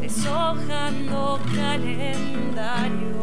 deshojando 0.00 1.40
calendarios 1.54 3.20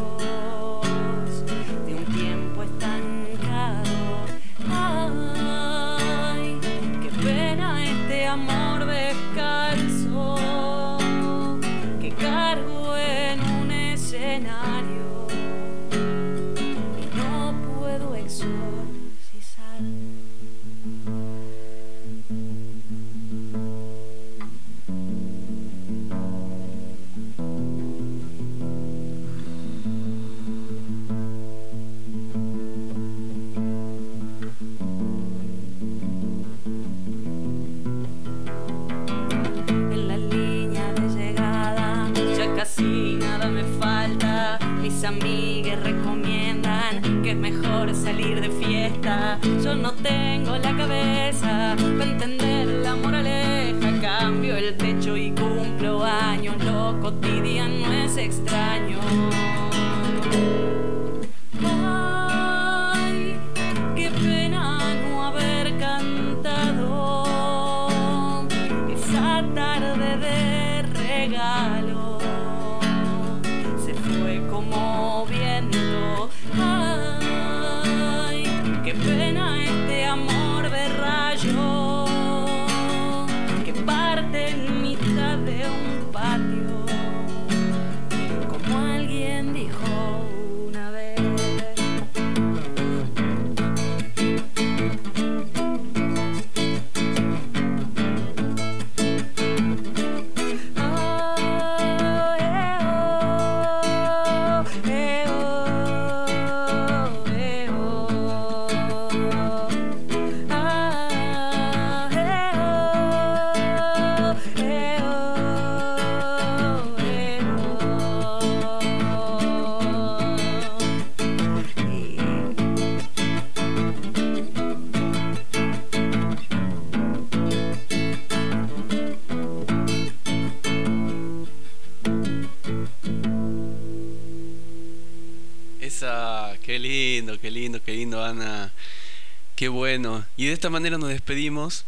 Bueno. 139.68 140.26
Y 140.36 140.46
de 140.46 140.52
esta 140.52 140.70
manera 140.70 140.98
nos 140.98 141.10
despedimos 141.10 141.84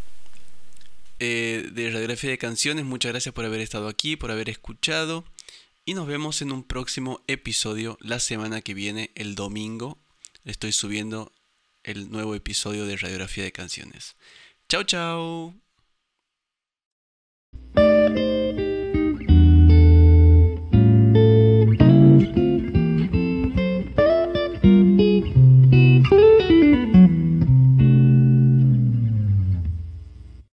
eh, 1.19 1.69
de 1.73 1.91
Radiografía 1.91 2.31
de 2.31 2.39
Canciones. 2.39 2.85
Muchas 2.85 3.13
gracias 3.13 3.35
por 3.35 3.45
haber 3.45 3.61
estado 3.61 3.89
aquí, 3.89 4.17
por 4.17 4.31
haber 4.31 4.49
escuchado. 4.49 5.25
Y 5.85 5.95
nos 5.95 6.07
vemos 6.07 6.43
en 6.43 6.53
un 6.53 6.63
próximo 6.63 7.23
episodio 7.27 7.99
la 8.01 8.21
semana 8.21 8.61
que 8.61 8.75
viene, 8.75 9.11
el 9.15 9.35
domingo. 9.35 9.99
Estoy 10.45 10.73
subiendo 10.73 11.33
el 11.83 12.11
nuevo 12.11 12.35
episodio 12.35 12.87
de 12.87 12.97
Radiografía 12.97 13.45
de 13.45 13.53
Canciones. 13.53 14.17
Chao, 14.69 14.85
chao. 14.85 15.70